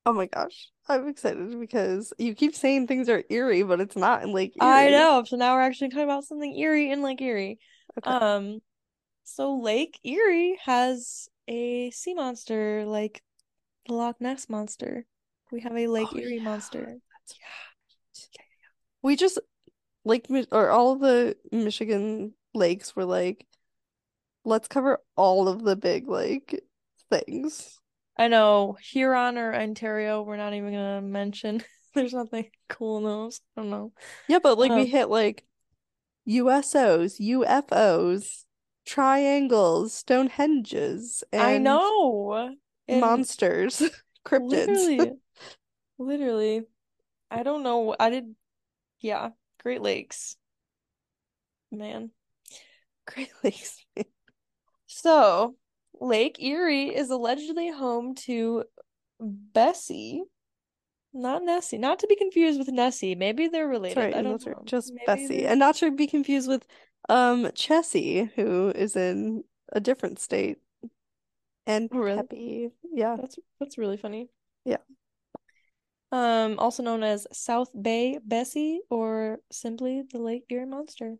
Oh 0.05 0.13
my 0.13 0.25
gosh. 0.25 0.71
I'm 0.87 1.07
excited 1.07 1.59
because 1.59 2.13
you 2.17 2.33
keep 2.33 2.55
saying 2.55 2.87
things 2.87 3.09
are 3.09 3.23
eerie, 3.29 3.63
but 3.63 3.79
it's 3.79 3.95
not 3.95 4.23
in 4.23 4.33
Lake 4.33 4.55
I 4.59 4.89
know. 4.89 5.23
So 5.25 5.37
now 5.37 5.55
we're 5.55 5.61
actually 5.61 5.89
talking 5.89 6.03
about 6.03 6.25
something 6.25 6.55
eerie 6.57 6.91
in 6.91 7.01
Lake 7.01 7.21
Erie. 7.21 7.59
Okay. 7.97 8.15
Um, 8.21 8.61
so 9.23 9.57
Lake 9.57 9.99
Erie 10.03 10.59
has 10.65 11.29
a 11.47 11.91
sea 11.91 12.13
monster 12.13 12.85
like 12.85 13.21
the 13.87 13.93
Loch 13.93 14.19
Ness 14.19 14.49
monster. 14.49 15.05
We 15.51 15.61
have 15.61 15.75
a 15.77 15.87
Lake 15.87 16.13
Oh, 16.13 16.17
Erie 16.17 16.37
yeah. 16.37 16.43
monster. 16.43 16.85
That's 16.85 17.37
We 19.01 19.15
just 19.15 19.39
Lake 20.05 20.27
or 20.51 20.69
all 20.69 20.95
the 20.95 21.37
Michigan 21.51 22.33
lakes 22.53 22.95
were 22.95 23.05
like, 23.05 23.45
let's 24.45 24.67
cover 24.67 24.99
all 25.15 25.47
of 25.47 25.63
the 25.63 25.75
big 25.75 26.07
like 26.07 26.63
things. 27.09 27.79
I 28.17 28.27
know 28.27 28.77
Huron 28.81 29.37
or 29.37 29.53
Ontario, 29.55 30.21
we're 30.21 30.37
not 30.37 30.53
even 30.53 30.73
gonna 30.73 31.01
mention. 31.01 31.63
There's 31.95 32.13
nothing 32.13 32.49
cool 32.67 32.97
in 32.97 33.03
those. 33.05 33.41
I 33.57 33.61
don't 33.61 33.69
know. 33.69 33.93
Yeah, 34.27 34.39
but 34.39 34.57
like 34.57 34.71
we 34.75 34.81
Um, 34.81 34.87
hit 34.87 35.09
like 35.09 35.45
USOs, 36.25 37.19
UFOs, 37.19 38.45
triangles, 38.85 40.03
Stonehenges, 40.03 41.23
and 41.31 41.41
I 41.41 41.57
know. 41.57 42.55
And 42.87 43.01
monsters, 43.01 43.83
cryptids. 44.25 44.67
literally, 44.67 45.13
literally, 45.97 46.63
I 47.31 47.43
don't 47.43 47.63
know. 47.63 47.95
I 47.99 48.09
did, 48.09 48.35
yeah, 49.01 49.29
Great 49.63 49.81
Lakes, 49.81 50.37
man. 51.71 52.11
Great 53.05 53.31
Lakes. 53.43 53.85
So, 54.87 55.55
Lake 55.99 56.41
Erie 56.41 56.95
is 56.95 57.09
allegedly 57.09 57.69
home 57.71 58.15
to 58.15 58.65
Bessie, 59.19 60.23
not 61.13 61.43
Nessie, 61.43 61.77
not 61.77 61.99
to 61.99 62.07
be 62.07 62.15
confused 62.15 62.59
with 62.59 62.69
Nessie. 62.69 63.15
Maybe 63.15 63.47
they're 63.47 63.67
related. 63.67 63.97
right, 64.01 64.15
I 64.15 64.21
don't 64.21 64.45
know. 64.45 64.63
Just 64.65 64.93
Maybe 64.93 65.05
Bessie. 65.05 65.41
they're 65.41 65.51
And 65.51 65.59
not 65.59 65.75
to 65.77 65.91
be 65.91 66.07
confused 66.07 66.47
with 66.47 66.65
um 67.09 67.45
Chessie, 67.47 68.31
who 68.35 68.69
is 68.69 68.95
in 68.95 69.43
a 69.71 69.79
different 69.79 70.19
state. 70.19 70.57
And 71.65 71.89
oh, 71.91 71.99
really? 71.99 72.17
Peppy. 72.17 72.69
Yeah. 72.93 73.17
That's 73.19 73.37
that's 73.59 73.77
really 73.77 73.97
funny. 73.97 74.29
Yeah. 74.65 74.77
Um, 76.11 76.57
also 76.57 76.81
known 76.81 77.03
as 77.03 77.27
South 77.31 77.69
Bay 77.79 78.19
Bessie 78.25 78.81
or 78.89 79.39
simply 79.51 80.03
the 80.11 80.19
Lake 80.19 80.45
Erie 80.49 80.65
Monster. 80.65 81.17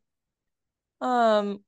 Um, 1.02 1.64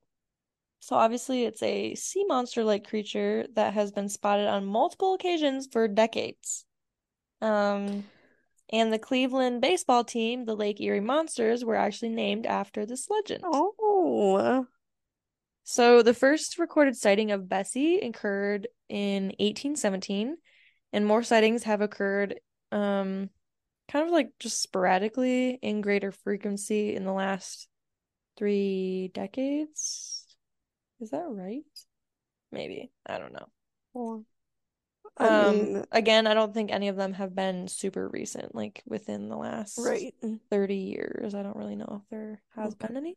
so 0.80 0.96
obviously 0.96 1.44
it's 1.44 1.62
a 1.62 1.94
sea 1.94 2.24
monster-like 2.26 2.88
creature 2.88 3.46
that 3.54 3.74
has 3.74 3.92
been 3.92 4.08
spotted 4.08 4.48
on 4.48 4.66
multiple 4.66 5.14
occasions 5.14 5.68
for 5.70 5.86
decades. 5.86 6.64
Um, 7.40 8.04
and 8.72 8.92
the 8.92 8.98
Cleveland 8.98 9.60
baseball 9.60 10.02
team, 10.02 10.46
the 10.46 10.56
Lake 10.56 10.80
Erie 10.80 11.00
Monsters, 11.00 11.64
were 11.64 11.76
actually 11.76 12.08
named 12.08 12.46
after 12.46 12.86
this 12.86 13.10
legend. 13.10 13.44
Oh. 13.46 14.66
So 15.64 16.02
the 16.02 16.14
first 16.14 16.58
recorded 16.58 16.96
sighting 16.96 17.30
of 17.30 17.48
Bessie 17.48 18.00
occurred 18.00 18.66
in 18.88 19.26
1817, 19.38 20.36
and 20.92 21.06
more 21.06 21.22
sightings 21.22 21.64
have 21.64 21.80
occurred 21.80 22.40
um 22.72 23.28
kind 23.88 24.06
of 24.06 24.10
like 24.12 24.30
just 24.38 24.62
sporadically 24.62 25.58
in 25.60 25.82
greater 25.82 26.10
frequency 26.10 26.96
in 26.96 27.04
the 27.04 27.12
last 27.12 27.68
three 28.38 29.10
decades. 29.12 30.26
Is 31.00 31.10
that 31.10 31.26
right? 31.28 31.62
Maybe. 32.50 32.90
I 33.06 33.18
don't 33.18 33.32
know. 33.32 34.24
I 35.28 35.28
Um, 35.28 35.70
mean, 35.70 35.84
again, 35.92 36.26
I 36.26 36.34
don't 36.34 36.52
think 36.54 36.70
any 36.72 36.88
of 36.88 36.96
them 36.96 37.12
have 37.14 37.34
been 37.34 37.68
super 37.68 38.08
recent, 38.08 38.54
like 38.54 38.82
within 38.86 39.28
the 39.28 39.36
last 39.36 39.76
right. 39.76 40.14
30 40.50 40.76
years. 40.76 41.34
I 41.34 41.42
don't 41.42 41.56
really 41.56 41.76
know 41.76 42.02
if 42.02 42.08
there 42.10 42.42
has 42.56 42.74
Okay. 42.74 42.88
been 42.88 42.96
any. 42.96 43.16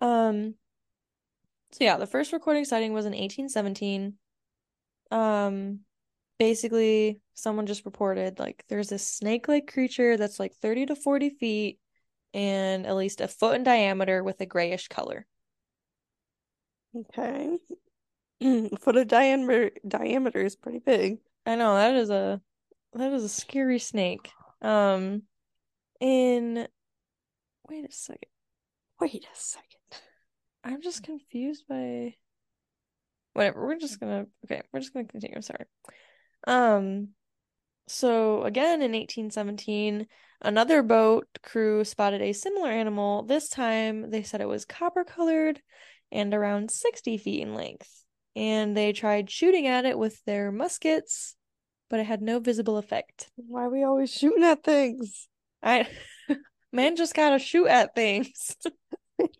Um, 0.00 0.56
so 1.72 1.84
yeah, 1.84 1.96
the 1.96 2.06
first 2.06 2.32
recording 2.32 2.64
sighting 2.64 2.92
was 2.92 3.06
in 3.06 3.14
1817. 3.14 4.14
Um, 5.10 5.80
basically, 6.38 7.20
someone 7.34 7.66
just 7.66 7.84
reported 7.86 8.38
like 8.40 8.64
there's 8.68 8.88
this 8.90 9.06
snake-like 9.06 9.72
creature 9.72 10.16
that's 10.16 10.40
like 10.40 10.54
30 10.56 10.86
to 10.86 10.96
40 10.96 11.30
feet 11.30 11.80
and 12.34 12.86
at 12.86 12.96
least 12.96 13.20
a 13.22 13.28
foot 13.28 13.56
in 13.56 13.64
diameter 13.64 14.24
with 14.24 14.40
a 14.42 14.46
grayish 14.46 14.88
color. 14.88 15.26
Okay. 16.94 17.58
Foot 18.80 18.96
of 18.96 19.08
diameter 19.08 19.70
diameter 19.86 20.44
is 20.44 20.56
pretty 20.56 20.80
big. 20.80 21.18
I 21.46 21.56
know 21.56 21.74
that 21.74 21.94
is 21.94 22.10
a 22.10 22.40
that 22.94 23.12
is 23.12 23.24
a 23.24 23.28
scary 23.28 23.78
snake. 23.78 24.30
Um, 24.62 25.22
in 26.00 26.66
wait 27.68 27.84
a 27.88 27.92
second. 27.92 28.28
Wait 29.00 29.24
a 29.24 29.36
second. 29.36 30.02
I'm 30.62 30.80
just 30.80 31.02
confused 31.02 31.64
by 31.68 32.14
whatever. 33.34 33.66
We're 33.66 33.78
just 33.78 34.00
gonna 34.00 34.26
okay, 34.44 34.62
we're 34.72 34.80
just 34.80 34.92
gonna 34.92 35.06
continue. 35.06 35.40
Sorry. 35.42 35.66
Um, 36.46 37.08
so 37.86 38.42
again 38.44 38.80
in 38.80 38.92
1817, 38.92 40.06
another 40.40 40.82
boat 40.82 41.26
crew 41.42 41.84
spotted 41.84 42.22
a 42.22 42.32
similar 42.32 42.70
animal. 42.70 43.22
This 43.22 43.48
time 43.48 44.10
they 44.10 44.22
said 44.22 44.40
it 44.40 44.48
was 44.48 44.64
copper 44.64 45.04
colored 45.04 45.60
and 46.10 46.32
around 46.32 46.70
60 46.70 47.18
feet 47.18 47.42
in 47.42 47.54
length. 47.54 48.03
And 48.36 48.76
they 48.76 48.92
tried 48.92 49.30
shooting 49.30 49.66
at 49.66 49.84
it 49.84 49.98
with 49.98 50.24
their 50.24 50.50
muskets, 50.50 51.36
but 51.88 52.00
it 52.00 52.06
had 52.06 52.22
no 52.22 52.40
visible 52.40 52.78
effect. 52.78 53.30
Why 53.36 53.64
are 53.64 53.70
we 53.70 53.84
always 53.84 54.12
shooting 54.12 54.42
at 54.44 54.64
things? 54.64 55.28
I 55.62 55.88
man 56.72 56.96
just 56.96 57.14
gotta 57.14 57.38
shoot 57.38 57.66
at 57.68 57.94
things. 57.94 58.56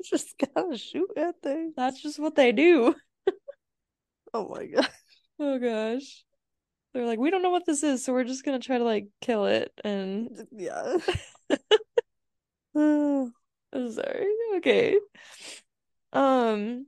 Just 0.05 0.37
gotta 0.55 0.79
shoot 0.79 1.11
at 1.17 1.35
things. 1.43 1.75
That's 1.77 2.01
just 2.01 2.21
what 2.21 2.37
they 2.37 2.53
do. 2.53 2.95
Oh 4.33 4.49
my 4.49 4.67
God. 4.67 4.89
Oh 5.39 5.59
gosh. 5.59 6.25
They're 6.93 7.07
like, 7.07 7.19
we 7.19 7.31
don't 7.31 7.43
know 7.43 7.51
what 7.51 7.67
this 7.67 7.83
is, 7.83 8.05
so 8.05 8.13
we're 8.13 8.25
just 8.25 8.45
gonna 8.45 8.61
try 8.61 8.79
to 8.79 8.85
like 8.85 9.09
kill 9.21 9.47
it 9.47 9.73
and 9.83 10.31
Yeah. 10.53 10.97
I'm 12.77 13.93
sorry. 13.93 14.27
Okay. 14.57 14.99
Um 16.13 16.87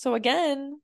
so 0.00 0.14
again, 0.14 0.80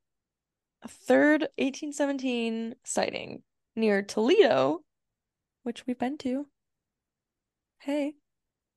a 0.83 0.89
third 0.89 1.41
1817 1.57 2.75
sighting 2.85 3.43
near 3.75 4.03
Toledo, 4.03 4.81
which 5.63 5.87
we've 5.87 5.99
been 5.99 6.19
to. 6.19 6.47
Hey. 7.81 8.15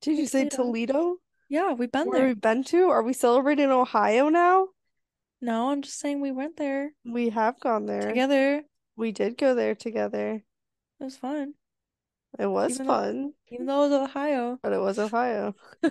Did 0.00 0.16
you 0.16 0.26
say 0.26 0.48
Toledo. 0.48 1.16
Yeah, 1.50 1.72
we've 1.72 1.92
been 1.92 2.08
Where 2.08 2.20
there. 2.20 2.28
we've 2.28 2.40
been 2.40 2.64
to? 2.64 2.88
Are 2.88 3.02
we 3.02 3.12
celebrating 3.12 3.70
Ohio 3.70 4.30
now? 4.30 4.68
No, 5.42 5.70
I'm 5.70 5.82
just 5.82 5.98
saying 5.98 6.22
we 6.22 6.32
went 6.32 6.56
there 6.56 6.92
We 7.04 7.28
have 7.28 7.60
gone 7.60 7.84
there. 7.84 8.00
together. 8.08 8.62
We 8.96 9.12
did 9.12 9.36
go 9.36 9.54
there 9.54 9.74
together. 9.74 10.42
It 11.00 11.04
was 11.04 11.16
fun. 11.18 11.52
It 12.38 12.46
was 12.46 12.74
Even 12.76 12.86
though 12.86 12.92
fun, 12.94 13.32
even 13.50 13.66
though 13.66 13.84
it 13.84 13.88
was 13.90 14.08
Ohio. 14.08 14.58
but 14.62 14.72
it 14.72 14.80
was 14.80 14.98
Ohio. 14.98 15.54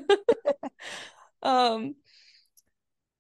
Um, 1.42 1.96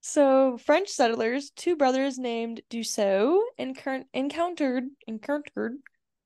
so 0.10 0.58
French 0.58 0.90
settlers, 0.90 1.52
two 1.52 1.76
brothers 1.76 2.18
named 2.18 2.62
Dussault, 2.70 3.42
encoun- 3.60 4.06
encountered 4.14 4.86
encountered 5.08 5.78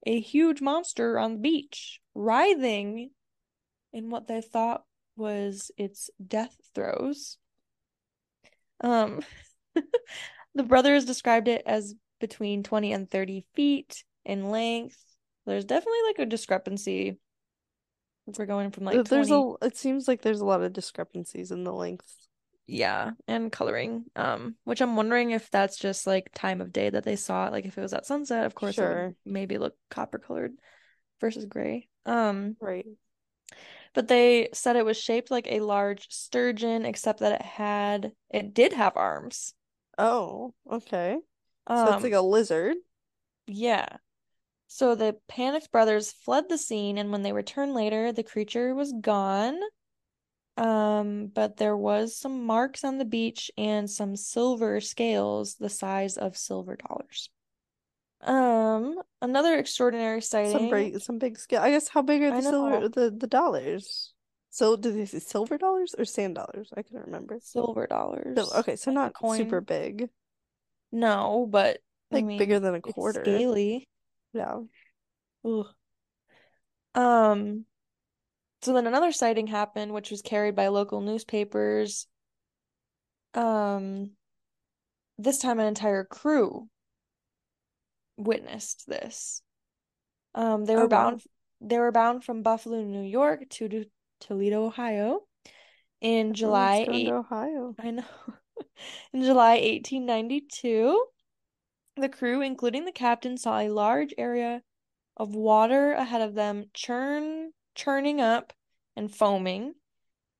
a 0.05 0.19
huge 0.19 0.61
monster 0.61 1.17
on 1.19 1.33
the 1.33 1.39
beach, 1.39 1.99
writhing 2.13 3.11
in 3.91 4.09
what 4.09 4.27
they 4.27 4.41
thought 4.41 4.83
was 5.15 5.71
its 5.77 6.09
death 6.25 6.55
throes. 6.73 7.37
Um, 8.81 9.21
the 10.55 10.63
brothers 10.63 11.05
described 11.05 11.47
it 11.47 11.63
as 11.65 11.95
between 12.19 12.63
20 12.63 12.93
and 12.93 13.09
30 13.09 13.45
feet 13.53 14.03
in 14.25 14.49
length. 14.49 14.97
There's 15.45 15.65
definitely 15.65 15.99
like 16.07 16.19
a 16.19 16.25
discrepancy 16.25 17.17
if 18.27 18.37
we're 18.37 18.45
going 18.45 18.71
from 18.71 18.85
like 18.85 19.03
There's 19.05 19.27
20 19.27 19.57
a, 19.61 19.65
it 19.65 19.77
seems 19.77 20.07
like 20.07 20.21
there's 20.21 20.39
a 20.39 20.45
lot 20.45 20.61
of 20.61 20.73
discrepancies 20.73 21.51
in 21.51 21.63
the 21.63 21.73
length. 21.73 22.27
Yeah, 22.73 23.11
and 23.27 23.51
coloring. 23.51 24.05
Um, 24.15 24.55
which 24.63 24.81
I'm 24.81 24.95
wondering 24.95 25.29
if 25.29 25.51
that's 25.51 25.77
just 25.77 26.07
like 26.07 26.31
time 26.33 26.59
of 26.59 26.73
day 26.73 26.89
that 26.89 27.03
they 27.03 27.15
saw 27.15 27.45
it. 27.45 27.51
Like 27.51 27.65
if 27.65 27.77
it 27.77 27.81
was 27.81 27.93
at 27.93 28.07
sunset, 28.07 28.45
of 28.47 28.55
course 28.55 28.81
it 28.81 28.87
would 28.87 28.89
Sure. 28.89 29.15
maybe 29.25 29.59
look 29.59 29.75
copper 29.91 30.17
colored 30.17 30.53
versus 31.21 31.45
gray. 31.45 31.87
Um, 32.07 32.57
Right. 32.59 32.87
but 33.93 34.07
they 34.07 34.49
said 34.53 34.75
it 34.75 34.85
was 34.85 34.97
shaped 34.97 35.29
like 35.31 35.47
a 35.47 35.59
large 35.59 36.11
sturgeon, 36.11 36.85
except 36.85 37.19
that 37.19 37.33
it 37.39 37.41
had 37.43 38.13
it 38.31 38.53
did 38.53 38.73
have 38.73 38.97
arms. 38.97 39.53
Oh, 39.97 40.53
okay. 40.69 41.17
So 41.75 41.91
it's 41.91 42.03
like 42.03 42.13
Um, 42.13 42.13
a 42.13 42.21
lizard. 42.21 42.77
yeah. 43.47 43.97
So 44.67 44.95
the 44.95 45.17
panicked 45.29 45.71
brothers 45.71 46.11
fled 46.11 46.49
the 46.49 46.57
scene, 46.57 46.97
and 46.97 47.11
when 47.11 47.23
they 47.23 47.33
returned 47.33 47.73
later, 47.73 48.11
the 48.11 48.23
creature 48.23 48.75
was 48.75 48.93
gone. 48.93 49.59
Um, 50.55 51.27
but 51.27 51.57
there 51.57 51.75
was 51.75 52.15
some 52.15 52.45
marks 52.45 52.83
on 52.83 52.97
the 52.97 53.05
beach 53.05 53.49
and 53.57 53.89
some 53.89 54.15
silver 54.15 54.79
scales 54.81 55.55
the 55.55 55.69
size 55.69 56.17
of 56.17 56.37
silver 56.37 56.75
dollars. 56.75 57.29
Um, 58.21 59.01
another 59.21 59.57
extraordinary 59.57 60.21
sighting. 60.21 60.51
Some 60.53 60.69
big, 60.69 61.01
some 61.01 61.17
big 61.17 61.37
scale. 61.37 61.61
I 61.61 61.71
guess 61.71 61.89
how 61.89 62.01
big 62.01 62.21
are 62.21 62.31
the 62.31 62.41
silver, 62.41 62.87
the 62.87 63.11
the 63.11 63.27
dollars? 63.27 64.13
So 64.49 64.75
did 64.75 64.95
they 64.95 65.05
say 65.05 65.19
silver 65.19 65.57
dollars 65.57 65.95
or 65.97 66.05
sand 66.05 66.35
dollars? 66.35 66.71
I 66.77 66.83
couldn't 66.83 67.05
remember. 67.05 67.39
Silver 67.41 67.87
So, 67.87 67.89
dollars. 67.89 68.53
okay, 68.59 68.75
so 68.75 68.91
Like 68.91 69.13
not 69.13 69.35
super 69.35 69.61
big, 69.61 70.09
No, 70.91 71.47
but 71.49 71.79
I 72.11 72.15
like 72.15 72.25
mean, 72.27 72.37
bigger 72.39 72.59
than 72.59 72.75
a 72.75 72.81
it's 72.85 72.93
quarter. 72.93 73.23
scaly. 73.23 73.87
Yeah. 74.33 74.59
Ugh. 75.43 75.65
Um, 76.95 77.65
so 78.63 78.73
then 78.73 78.87
another 78.87 79.11
sighting 79.11 79.47
happened, 79.47 79.93
which 79.93 80.11
was 80.11 80.21
carried 80.21 80.55
by 80.55 80.67
local 80.69 81.01
newspapers. 81.01 82.07
Um, 83.33 84.11
this 85.17 85.39
time 85.39 85.59
an 85.59 85.67
entire 85.67 86.03
crew 86.03 86.69
witnessed 88.17 88.87
this. 88.87 89.41
Um, 90.35 90.65
they 90.65 90.75
were 90.75 90.83
Oh, 90.83 90.87
wow. 90.87 90.89
bound 90.89 91.23
they 91.61 91.79
were 91.79 91.91
bound 91.91 92.23
from 92.23 92.43
Buffalo, 92.43 92.81
New 92.83 93.03
York 93.03 93.49
to, 93.51 93.69
to 93.69 93.85
Toledo, 94.19 94.65
Ohio 94.65 95.21
in 96.01 96.33
July 96.33 96.77
Everyone's 96.77 96.79
going 96.85 97.05
8 97.05 97.05
to 97.05 97.13
Ohio. 97.15 97.75
I 97.79 97.91
know. 97.91 98.05
In 99.13 99.21
July 99.23 99.55
1892, 99.57 101.05
the 101.97 102.09
crew, 102.09 102.41
including 102.41 102.85
the 102.85 102.91
captain, 102.91 103.37
saw 103.37 103.59
a 103.59 103.69
large 103.69 104.13
area 104.17 104.63
of 105.17 105.35
water 105.35 105.93
ahead 105.93 106.21
of 106.21 106.33
them 106.33 106.69
churn 106.73 107.42
churning 107.75 108.21
up 108.21 108.53
and 108.95 109.13
foaming. 109.13 109.73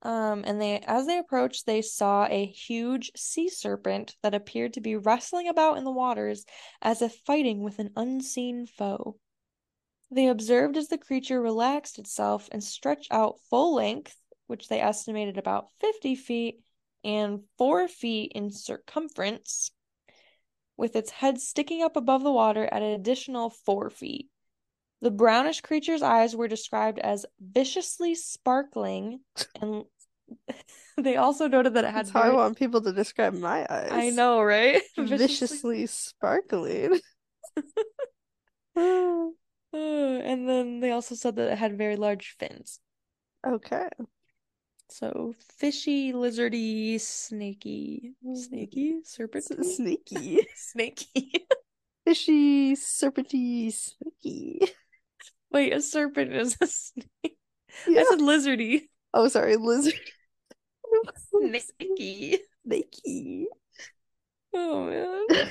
Um, 0.01 0.43
and 0.45 0.61
they 0.61 0.79
as 0.79 1.07
they 1.07 1.17
approached, 1.17 1.65
they 1.65 1.81
saw 1.81 2.25
a 2.25 2.45
huge 2.45 3.11
sea 3.15 3.47
serpent 3.47 4.15
that 4.21 4.33
appeared 4.33 4.73
to 4.73 4.81
be 4.81 4.97
wrestling 4.97 5.47
about 5.47 5.77
in 5.77 5.85
the 5.85 5.91
waters 5.91 6.45
as 6.81 7.01
if 7.01 7.15
fighting 7.25 7.63
with 7.63 7.79
an 7.79 7.91
unseen 7.95 8.65
foe. 8.65 9.17
They 10.11 10.27
observed 10.27 10.77
as 10.77 10.89
the 10.89 10.97
creature 10.97 11.41
relaxed 11.41 11.97
itself 11.97 12.49
and 12.51 12.63
stretched 12.63 13.11
out 13.11 13.39
full 13.49 13.73
length, 13.73 14.15
which 14.45 14.67
they 14.67 14.79
estimated 14.79 15.37
about 15.37 15.71
50 15.79 16.15
feet 16.15 16.59
and 17.03 17.43
4 17.57 17.87
feet 17.87 18.31
in 18.35 18.51
circumference, 18.51 19.71
with 20.77 20.95
its 20.95 21.09
head 21.11 21.39
sticking 21.39 21.81
up 21.81 21.95
above 21.95 22.23
the 22.23 22.31
water 22.31 22.65
at 22.65 22.83
an 22.83 22.91
additional 22.91 23.49
4 23.49 23.89
feet. 23.89 24.29
The 25.03 25.11
brownish 25.11 25.59
creature's 25.59 26.01
eyes 26.01 26.33
were 26.33 26.47
described 26.47 26.97
as 26.97 27.25
viciously 27.37 28.15
sparkling, 28.15 29.19
and 29.61 29.83
they 30.97 31.17
also 31.17 31.49
noted 31.49 31.73
that 31.73 31.83
it 31.83 31.91
had 31.91 32.05
That's 32.05 32.11
how 32.11 32.21
I 32.21 32.31
want 32.31 32.57
people 32.57 32.79
to 32.79 32.93
describe 32.93 33.33
my 33.33 33.67
eyes. 33.69 33.89
I 33.91 34.11
know, 34.11 34.41
right? 34.41 34.81
Viciously 34.97 35.87
sparkling. 35.87 37.01
Uh, 39.75 40.21
and 40.21 40.47
then 40.47 40.81
they 40.81 40.91
also 40.91 41.15
said 41.15 41.35
that 41.35 41.51
it 41.51 41.57
had 41.57 41.75
very 41.79 41.95
large 41.95 42.35
fins. 42.37 42.79
okay. 43.45 43.89
So 44.89 45.33
fishy, 45.57 46.13
lizardy, 46.13 47.01
snaky, 47.01 48.13
snaky, 48.35 48.99
S- 49.01 49.17
serpenty, 49.17 49.63
Sneaky. 49.65 50.45
snaky. 50.55 51.47
Fishy, 52.05 52.75
serpenty, 52.75 53.73
snaky. 53.73 54.59
Wait, 55.53 55.73
a 55.73 55.81
serpent 55.81 56.33
is 56.33 56.57
a 56.59 56.67
snake. 57.23 57.37
Yeah. 57.87 58.01
I 58.01 58.03
said 58.03 58.19
lizardy. 58.19 58.89
Oh, 59.13 59.27
sorry, 59.27 59.55
lizard. 59.55 59.93
Snaky. 61.29 62.39
Snaky. 62.65 63.47
Oh 64.53 64.85
man. 64.85 65.49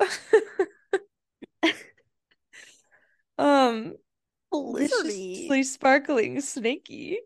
um, 3.38 3.94
Lizardy. 4.52 5.48
viciously 5.48 5.62
sparkling 5.62 6.40
snaky. 6.40 7.18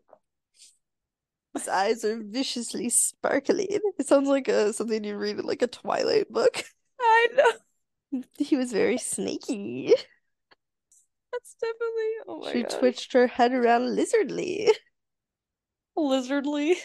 His 1.55 1.69
eyes 1.69 2.05
are 2.05 2.19
viciously 2.23 2.89
sparkling. 2.91 3.67
It 3.99 4.07
sounds 4.07 4.29
like 4.29 4.49
a, 4.49 4.73
something 4.73 5.03
you 5.03 5.17
read 5.17 5.39
in 5.39 5.45
like 5.47 5.63
a 5.63 5.67
Twilight 5.67 6.31
book. 6.31 6.63
I 7.01 7.29
know. 7.35 8.23
He 8.39 8.57
was 8.57 8.73
very 8.73 8.99
snaky. 8.99 9.95
That's 11.41 11.55
definitely. 11.55 12.11
Oh 12.29 12.41
my 12.41 12.53
She 12.53 12.63
gosh. 12.65 12.75
twitched 12.79 13.13
her 13.15 13.27
head 13.27 13.53
around 13.53 13.97
lizardly. 13.97 14.69
Lizardly. 15.97 16.77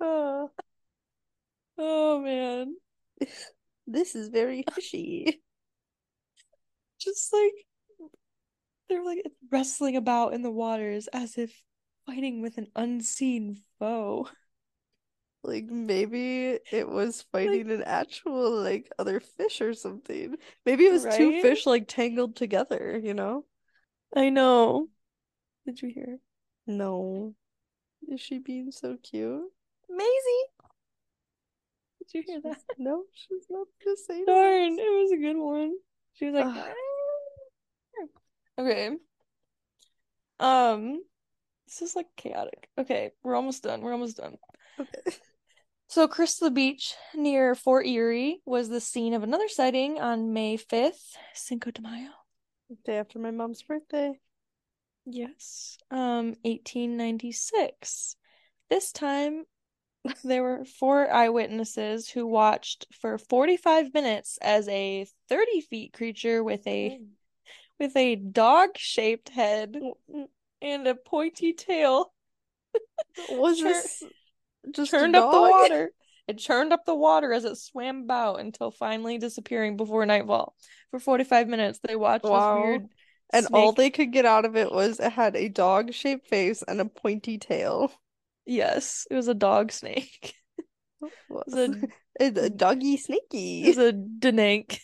Oh, 0.00 0.50
Oh 1.76 2.20
man. 2.20 2.76
this 3.86 4.14
is 4.14 4.28
very 4.28 4.64
fishy. 4.72 5.42
Just 7.00 7.32
like 7.32 7.52
they're 8.88 9.04
like 9.04 9.24
wrestling 9.50 9.96
about 9.96 10.34
in 10.34 10.42
the 10.42 10.50
waters 10.50 11.08
as 11.08 11.36
if 11.36 11.62
fighting 12.06 12.40
with 12.42 12.58
an 12.58 12.68
unseen 12.74 13.60
foe. 13.78 14.28
Like 15.48 15.64
maybe 15.64 16.58
it 16.70 16.88
was 16.88 17.24
fighting 17.32 17.70
an 17.70 17.82
actual 17.82 18.60
like 18.62 18.92
other 18.98 19.18
fish 19.18 19.62
or 19.62 19.72
something. 19.72 20.36
Maybe 20.66 20.84
it 20.84 20.92
was 20.92 21.06
two 21.16 21.40
fish 21.40 21.64
like 21.64 21.88
tangled 21.88 22.36
together, 22.36 23.00
you 23.02 23.14
know? 23.14 23.46
I 24.14 24.28
know. 24.28 24.88
Did 25.64 25.80
you 25.80 25.88
hear? 25.88 26.18
No. 26.66 27.34
Is 28.08 28.20
she 28.20 28.38
being 28.38 28.70
so 28.70 28.98
cute? 29.02 29.50
Maisie. 29.88 30.44
Did 31.98 32.14
you 32.14 32.22
hear 32.26 32.40
that? 32.42 32.62
No, 32.78 33.04
she's 33.12 33.46
not 33.48 33.66
gonna 33.82 33.96
say 33.96 34.24
Darn, 34.26 34.76
that. 34.76 34.82
it 34.82 35.02
was 35.02 35.12
a 35.12 35.16
good 35.16 35.36
one. 35.36 35.72
She 36.12 36.26
was 36.26 36.34
like, 36.34 36.46
"Ah." 36.46 36.68
okay. 38.58 38.90
Um, 40.40 41.02
this 41.66 41.82
is 41.82 41.96
like 41.96 42.06
chaotic. 42.16 42.68
Okay, 42.78 43.12
we're 43.22 43.34
almost 43.34 43.62
done. 43.62 43.80
We're 43.80 43.92
almost 43.92 44.18
done. 44.18 44.36
Okay. 44.78 45.16
So, 45.90 46.06
Crystal 46.06 46.50
Beach 46.50 46.94
near 47.14 47.54
Fort 47.54 47.86
Erie 47.86 48.42
was 48.44 48.68
the 48.68 48.80
scene 48.80 49.14
of 49.14 49.22
another 49.22 49.48
sighting 49.48 49.98
on 49.98 50.34
May 50.34 50.58
5th, 50.58 51.16
Cinco 51.32 51.70
de 51.70 51.80
Mayo. 51.80 52.10
The 52.68 52.76
day 52.84 52.98
after 52.98 53.18
my 53.18 53.30
mom's 53.30 53.62
birthday. 53.62 54.20
Yes. 55.06 55.78
Um, 55.90 56.36
1896. 56.42 58.16
This 58.68 58.92
time 58.92 59.44
there 60.24 60.42
were 60.42 60.66
four 60.66 61.10
eyewitnesses 61.10 62.08
who 62.08 62.26
watched 62.26 62.86
for 63.00 63.16
45 63.16 63.94
minutes 63.94 64.38
as 64.42 64.68
a 64.68 65.06
30 65.30 65.62
feet 65.62 65.92
creature 65.94 66.44
with 66.44 66.66
a 66.66 67.00
with 67.80 67.96
a 67.96 68.16
dog-shaped 68.16 69.30
head 69.30 69.78
and 70.60 70.86
a 70.86 70.94
pointy 70.94 71.52
tail 71.54 72.12
Was 73.30 73.60
this 73.60 74.02
just 74.72 74.90
churned 74.90 75.16
up 75.16 75.30
the 75.30 75.40
water. 75.40 75.90
It 76.26 76.38
churned 76.38 76.72
up 76.72 76.84
the 76.84 76.94
water 76.94 77.32
as 77.32 77.44
it 77.44 77.56
swam 77.56 78.02
about 78.02 78.40
until 78.40 78.70
finally 78.70 79.18
disappearing 79.18 79.76
before 79.76 80.04
nightfall. 80.04 80.54
For 80.90 81.00
45 81.00 81.48
minutes, 81.48 81.78
they 81.82 81.96
watched 81.96 82.24
Wow. 82.24 82.56
this 82.56 82.64
weird 82.64 82.88
And 83.32 83.46
all 83.52 83.72
they 83.72 83.90
could 83.90 84.12
get 84.12 84.24
out 84.26 84.44
of 84.44 84.56
it 84.56 84.72
was 84.72 85.00
it 85.00 85.12
had 85.12 85.36
a 85.36 85.48
dog-shaped 85.48 86.26
face 86.26 86.62
and 86.62 86.80
a 86.80 86.84
pointy 86.84 87.38
tail. 87.38 87.92
Yes, 88.46 89.06
it 89.10 89.14
was 89.14 89.28
a 89.28 89.34
dog 89.34 89.72
snake. 89.72 90.34
It 91.02 91.12
was 91.28 91.54
a 91.54 91.88
A, 92.20 92.26
a 92.46 92.50
doggy 92.50 92.94
it 92.94 93.66
was 93.66 93.78
a 93.78 93.92
dank. 93.92 94.80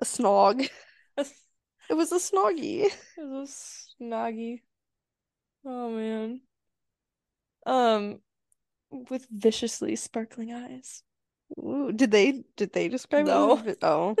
A 0.00 0.04
snog. 0.04 0.60
It 0.62 0.70
It 1.88 1.94
was 1.94 2.12
a 2.12 2.16
snoggy. 2.16 2.90
It 3.16 3.24
was 3.24 3.88
a 4.00 4.02
snoggy. 4.04 4.62
Oh 5.64 5.90
man. 5.90 6.40
Um, 7.66 8.20
with 9.10 9.26
viciously 9.30 9.96
sparkling 9.96 10.52
eyes. 10.52 11.02
Ooh, 11.58 11.92
did 11.92 12.10
they 12.10 12.44
did 12.56 12.72
they 12.72 12.88
describe 12.88 13.26
No. 13.26 13.62
Oh. 13.82 14.16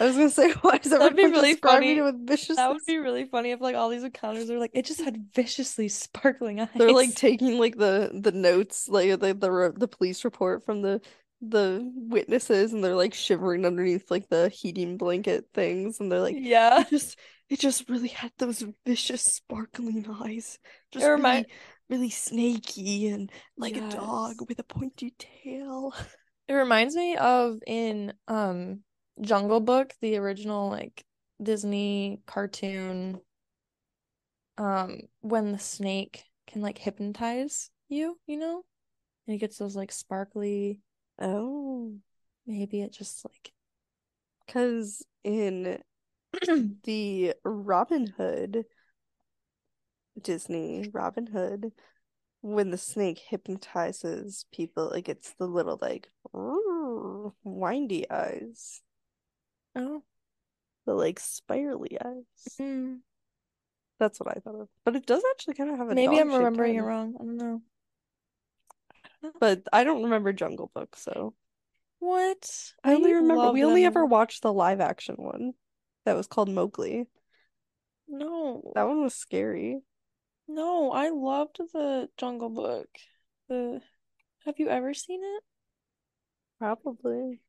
I 0.00 0.04
was 0.06 0.14
gonna 0.16 0.30
say, 0.30 0.52
why 0.60 0.78
is 0.82 0.90
That'd 0.90 1.16
be 1.16 1.22
everyone 1.24 1.32
really 1.32 1.52
describing 1.54 1.88
funny. 1.96 1.98
it 1.98 2.02
with 2.02 2.26
vicious? 2.26 2.56
That 2.56 2.70
would 2.70 2.84
be 2.86 2.98
really 2.98 3.24
funny 3.24 3.50
if 3.50 3.60
like 3.60 3.74
all 3.74 3.88
these 3.88 4.04
encounters 4.04 4.48
are 4.50 4.58
like 4.58 4.70
it 4.74 4.84
just 4.84 5.00
had 5.00 5.34
viciously 5.34 5.88
sparkling 5.88 6.60
eyes. 6.60 6.68
They're 6.76 6.92
like 6.92 7.14
taking 7.14 7.58
like 7.58 7.76
the 7.76 8.10
the 8.14 8.32
notes, 8.32 8.88
like 8.88 9.10
the 9.18 9.34
the 9.34 9.72
the 9.76 9.88
police 9.88 10.24
report 10.24 10.64
from 10.64 10.82
the 10.82 11.00
the 11.40 11.90
witnesses, 11.94 12.72
and 12.72 12.82
they're 12.82 12.94
like 12.96 13.14
shivering 13.14 13.64
underneath 13.66 14.10
like 14.10 14.28
the 14.28 14.48
heating 14.48 14.98
blanket 14.98 15.46
things, 15.52 15.98
and 16.00 16.10
they're 16.12 16.20
like, 16.20 16.36
yeah. 16.38 16.80
it 16.82 16.90
just 16.90 17.18
it 17.48 17.58
just 17.58 17.88
really 17.88 18.08
had 18.08 18.30
those 18.38 18.62
vicious 18.86 19.22
sparkling 19.24 20.06
eyes, 20.22 20.58
just 20.92 21.04
It 21.04 21.08
remind- 21.08 21.46
really 21.46 21.58
really 21.88 22.10
snaky 22.10 23.08
and 23.08 23.30
like 23.58 23.76
a 23.76 23.82
dog 23.82 24.40
with 24.48 24.58
a 24.58 24.64
pointy 24.64 25.14
tail. 25.18 25.94
It 26.48 26.54
reminds 26.54 26.96
me 26.96 27.14
of 27.14 27.58
in 27.66 28.14
um 28.26 28.80
Jungle 29.20 29.60
Book, 29.60 29.92
the 30.00 30.16
original 30.16 30.70
like 30.70 31.04
Disney 31.42 32.22
cartoon, 32.26 33.20
um, 34.56 35.00
when 35.20 35.52
the 35.52 35.58
snake 35.58 36.24
can 36.46 36.62
like 36.62 36.78
hypnotize 36.78 37.70
you, 37.88 38.18
you 38.26 38.36
know? 38.38 38.64
And 39.26 39.32
he 39.32 39.38
gets 39.38 39.58
those 39.58 39.76
like 39.76 39.92
sparkly, 39.92 40.80
Oh, 41.18 41.94
maybe 42.46 42.82
it 42.82 42.92
just 42.92 43.24
like 43.24 43.52
because 44.46 45.04
in 45.24 45.78
the 46.84 47.34
Robin 47.44 48.06
Hood 48.06 48.64
Disney 50.22 50.88
Robin 50.92 51.26
Hood, 51.26 51.72
when 52.40 52.70
the 52.70 52.78
snake 52.78 53.18
hypnotizes 53.18 54.46
people, 54.52 54.92
it 54.92 55.04
gets 55.04 55.32
the 55.34 55.46
little 55.46 55.78
like 55.80 56.08
windy 57.44 58.10
eyes, 58.10 58.82
oh. 59.74 60.02
the 60.86 60.94
like 60.94 61.18
spirally 61.20 61.98
eyes. 62.04 62.58
Mm. 62.60 62.98
That's 63.98 64.20
what 64.20 64.36
I 64.36 64.40
thought 64.40 64.54
of. 64.54 64.68
But 64.84 64.96
it 64.96 65.06
does 65.06 65.22
actually 65.32 65.54
kind 65.54 65.70
of 65.70 65.78
have 65.78 65.90
a 65.90 65.94
Maybe 65.94 66.18
I'm 66.18 66.32
remembering 66.32 66.76
it 66.76 66.80
wrong. 66.82 67.14
I 67.20 67.24
don't 67.24 67.36
know. 67.36 67.62
But 69.40 69.62
I 69.72 69.82
don't 69.82 70.04
remember 70.04 70.32
Jungle 70.32 70.70
Book, 70.72 70.94
so 70.96 71.34
What? 71.98 72.72
I 72.84 72.94
only 72.94 73.12
remember 73.12 73.50
we 73.50 73.60
that 73.60 73.66
only 73.66 73.84
ever 73.84 74.06
watched 74.06 74.42
the 74.42 74.52
live 74.52 74.80
action 74.80 75.16
one 75.18 75.54
that 76.04 76.16
was 76.16 76.26
called 76.28 76.48
Mowgli. 76.48 77.06
No. 78.06 78.72
That 78.74 78.86
one 78.86 79.02
was 79.02 79.14
scary. 79.14 79.80
No, 80.48 80.90
I 80.90 81.10
loved 81.10 81.58
the 81.58 82.08
Jungle 82.16 82.48
Book. 82.48 82.88
The 83.48 83.82
Have 84.46 84.58
you 84.58 84.68
ever 84.68 84.94
seen 84.94 85.20
it? 85.22 85.44
Probably. 86.58 87.40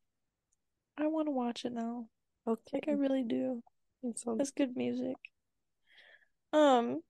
I 0.98 1.08
want 1.08 1.28
to 1.28 1.32
watch 1.32 1.64
it 1.66 1.72
now. 1.72 2.08
Okay. 2.46 2.62
Like 2.74 2.90
I 2.90 2.92
really 2.92 3.24
do. 3.24 3.64
That 4.04 4.20
sounds 4.20 4.38
That's 4.38 4.52
good 4.52 4.76
music. 4.76 5.16
Um, 6.52 7.02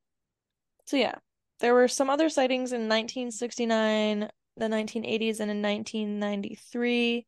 so 0.85 0.97
yeah, 0.97 1.15
there 1.59 1.73
were 1.73 1.87
some 1.87 2.09
other 2.09 2.29
sightings 2.29 2.71
in 2.71 2.81
1969, 2.81 4.29
the 4.57 4.65
1980s, 4.65 5.39
and 5.39 5.51
in 5.51 5.61
1993. 5.61 7.25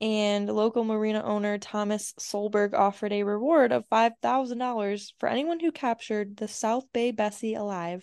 And 0.00 0.48
local 0.48 0.82
marina 0.84 1.22
owner 1.22 1.58
Thomas 1.58 2.14
Solberg 2.18 2.72
offered 2.72 3.12
a 3.12 3.22
reward 3.22 3.70
of 3.70 3.88
$5,000 3.90 5.12
for 5.18 5.28
anyone 5.28 5.60
who 5.60 5.72
captured 5.72 6.36
the 6.36 6.48
South 6.48 6.84
Bay 6.92 7.10
Bessie 7.10 7.54
alive. 7.54 8.02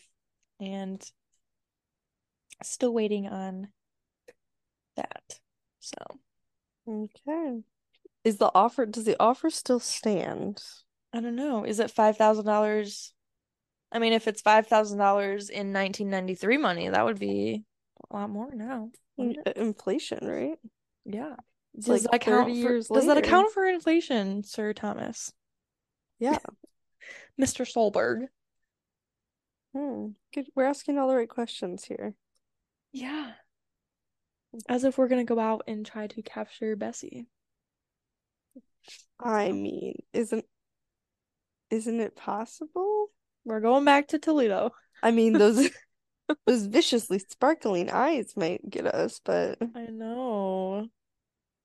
And 0.60 1.04
still 2.64 2.94
waiting 2.94 3.28
on 3.28 3.70
that. 4.96 5.40
So, 5.80 6.20
okay. 6.88 7.62
Is 8.24 8.38
the 8.38 8.52
offer, 8.54 8.86
does 8.86 9.06
the 9.06 9.16
offer 9.20 9.50
still 9.50 9.80
stand? 9.80 10.62
I 11.14 11.22
don't 11.22 11.36
know. 11.36 11.64
Is 11.64 11.80
it 11.80 11.92
$5,000? 11.92 13.14
I 13.92 14.00
mean, 14.00 14.14
if 14.14 14.28
it's 14.28 14.42
$5,000 14.42 15.50
in 15.50 15.74
1993 15.74 16.58
money, 16.58 16.90
that 16.90 17.06
would 17.06 17.20
be 17.20 17.64
a 18.12 18.16
lot 18.16 18.30
more 18.30 18.54
now? 18.54 18.92
In- 19.18 19.38
uh, 19.46 19.54
Inflation, 19.56 20.28
right? 20.28 20.58
Yeah. 21.06 21.36
Does 21.76 21.88
like 21.88 22.02
that 22.04 22.16
account 22.16 22.62
for 22.62 22.94
does 22.94 23.06
that 23.06 23.18
account 23.18 23.52
for 23.54 23.66
inflation, 23.66 24.44
Sir 24.44 24.74
Thomas? 24.74 25.32
Yeah. 26.20 26.38
Mr. 27.42 27.66
Solberg. 27.72 28.28
Hmm. 29.76 30.10
Good. 30.34 30.48
We're 30.56 30.66
asking 30.66 30.98
all 30.98 31.08
the 31.08 31.16
right 31.16 31.30
questions 31.30 31.84
here. 31.84 32.16
Yeah. 32.92 33.32
As 34.68 34.84
if 34.84 34.98
we're 34.98 35.08
gonna 35.08 35.24
go 35.24 35.40
out 35.40 35.64
and 35.68 35.86
try 35.86 36.08
to 36.08 36.22
capture 36.22 36.76
Bessie. 36.76 37.28
I 39.20 39.52
mean, 39.52 40.02
isn't 40.14 40.46
isn't 41.70 42.00
it 42.00 42.16
possible? 42.16 43.08
We're 43.46 43.60
going 43.60 43.86
back 43.86 44.10
to 44.10 44.20
Toledo. 44.20 44.72
I 45.04 45.12
mean, 45.12 45.34
those 45.38 45.70
those 46.46 46.66
viciously 46.66 47.20
sparkling 47.20 47.90
eyes 47.90 48.34
might 48.36 48.68
get 48.70 48.88
us, 48.88 49.22
but 49.24 49.60
I 49.76 49.86
know. 49.88 50.88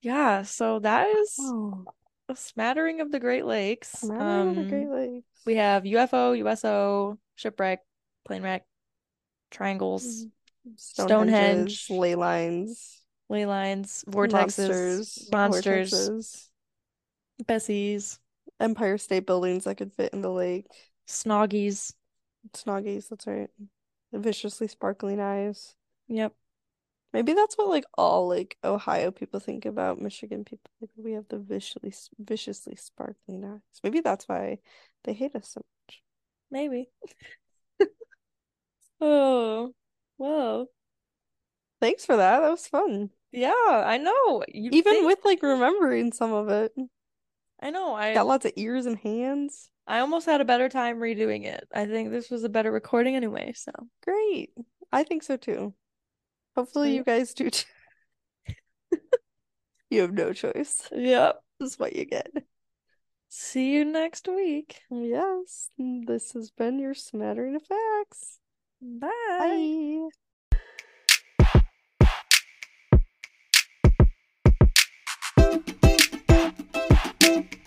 Yeah, 0.03 0.43
so 0.43 0.79
that 0.81 1.09
is 1.09 1.37
oh, 1.41 1.85
a 2.29 2.37
smattering 2.37 3.01
of 3.01 3.11
the 3.13 3.21
Great 3.21 3.45
Lakes. 3.47 4.03
of 4.03 4.09
the 4.11 4.15
Um, 4.21 4.69
Great 4.69 4.89
Lakes. 4.89 5.27
we 5.47 5.57
have 5.57 5.85
UFO, 5.85 6.37
USO, 6.39 7.19
shipwreck, 7.37 7.81
plane 8.25 8.43
wreck, 8.43 8.67
triangles, 9.51 10.27
Stonehenges, 10.77 10.79
Stonehenge. 10.79 11.91
ley 11.91 12.15
lines, 12.15 13.01
ley 13.29 13.47
lines, 13.47 14.05
vortexes, 14.09 15.29
monsters, 15.29 15.29
monsters, 15.33 15.91
vortexes, 15.93 16.49
Bessies, 17.45 18.19
Empire 18.61 18.99
State 18.99 19.27
Buildings 19.27 19.65
that 19.65 19.77
could 19.77 19.93
fit 19.93 20.13
in 20.13 20.23
the 20.23 20.31
lake, 20.31 20.67
snoggies. 21.07 21.95
snoggies. 22.55 23.09
That's 23.09 23.27
right. 23.27 23.51
Viciously 24.13 24.69
sparkling 24.69 25.21
eyes. 25.21 25.75
Yep. 26.09 26.35
Maybe 27.13 27.35
that's 27.35 27.57
what 27.59 27.69
like 27.69 27.85
all 27.99 28.29
like 28.29 28.57
Ohio 28.65 29.11
people 29.11 29.39
think 29.39 29.67
about 29.67 30.01
Michigan 30.01 30.45
people. 30.45 30.71
Like 30.81 30.91
we 30.97 31.13
have 31.13 31.29
the 31.29 31.39
viciously 31.39 31.93
viciously 32.19 32.77
sparkling 32.77 33.45
eyes. 33.45 33.61
Maybe 33.85 34.01
that's 34.01 34.29
why 34.29 34.59
they 35.05 35.13
hate 35.13 35.35
us 35.37 35.51
so 35.51 35.61
much. 35.61 36.03
Maybe. 36.51 36.89
Oh, 39.05 39.73
well. 40.17 40.69
Thanks 41.81 42.07
for 42.07 42.17
that. 42.17 42.39
That 42.41 42.51
was 42.51 42.69
fun. 42.69 43.11
Yeah, 43.33 43.53
I 43.67 43.99
know. 43.99 44.45
You 44.47 44.71
Even 44.73 44.93
think 44.93 45.07
with 45.07 45.19
like 45.25 45.43
remembering 45.43 46.13
some 46.13 46.33
of 46.33 46.49
it. 46.51 46.73
I 47.61 47.71
know. 47.71 47.95
I 47.95 48.15
Got 48.15 48.29
lots 48.29 48.45
of 48.45 48.53
ears 48.55 48.87
and 48.87 48.97
hands. 48.97 49.71
I 49.89 49.99
almost 49.99 50.27
had 50.27 50.41
a 50.41 50.45
better 50.45 50.69
time 50.69 51.01
redoing 51.01 51.45
it. 51.45 51.67
I 51.75 51.87
think 51.87 52.11
this 52.11 52.31
was 52.31 52.45
a 52.45 52.49
better 52.49 52.71
recording 52.71 53.17
anyway, 53.17 53.53
so 53.57 53.73
Great. 54.05 54.51
I 54.93 55.03
think 55.03 55.25
so 55.25 55.37
too. 55.37 55.75
Hopefully, 56.55 56.95
you 56.95 57.05
guys 57.05 57.35
do 57.35 57.51
too. 57.51 57.67
you 59.91 60.03
have 60.03 60.13
no 60.13 60.33
choice. 60.33 60.89
Yep. 60.93 61.43
This 61.59 61.73
is 61.73 61.79
what 61.79 61.97
you 61.97 62.05
get. 62.05 62.31
See 63.29 63.73
you 63.73 63.85
next 63.85 64.29
week. 64.29 64.81
Yes. 64.91 65.71
This 65.79 66.33
has 66.33 66.51
been 66.51 66.79
your 66.79 66.95
smattering 66.95 67.57
of 67.57 67.63
facts. 67.63 68.39
Bye. 68.83 69.09
Bye. 69.09 70.09
Thank 77.21 77.55
you. 77.55 77.59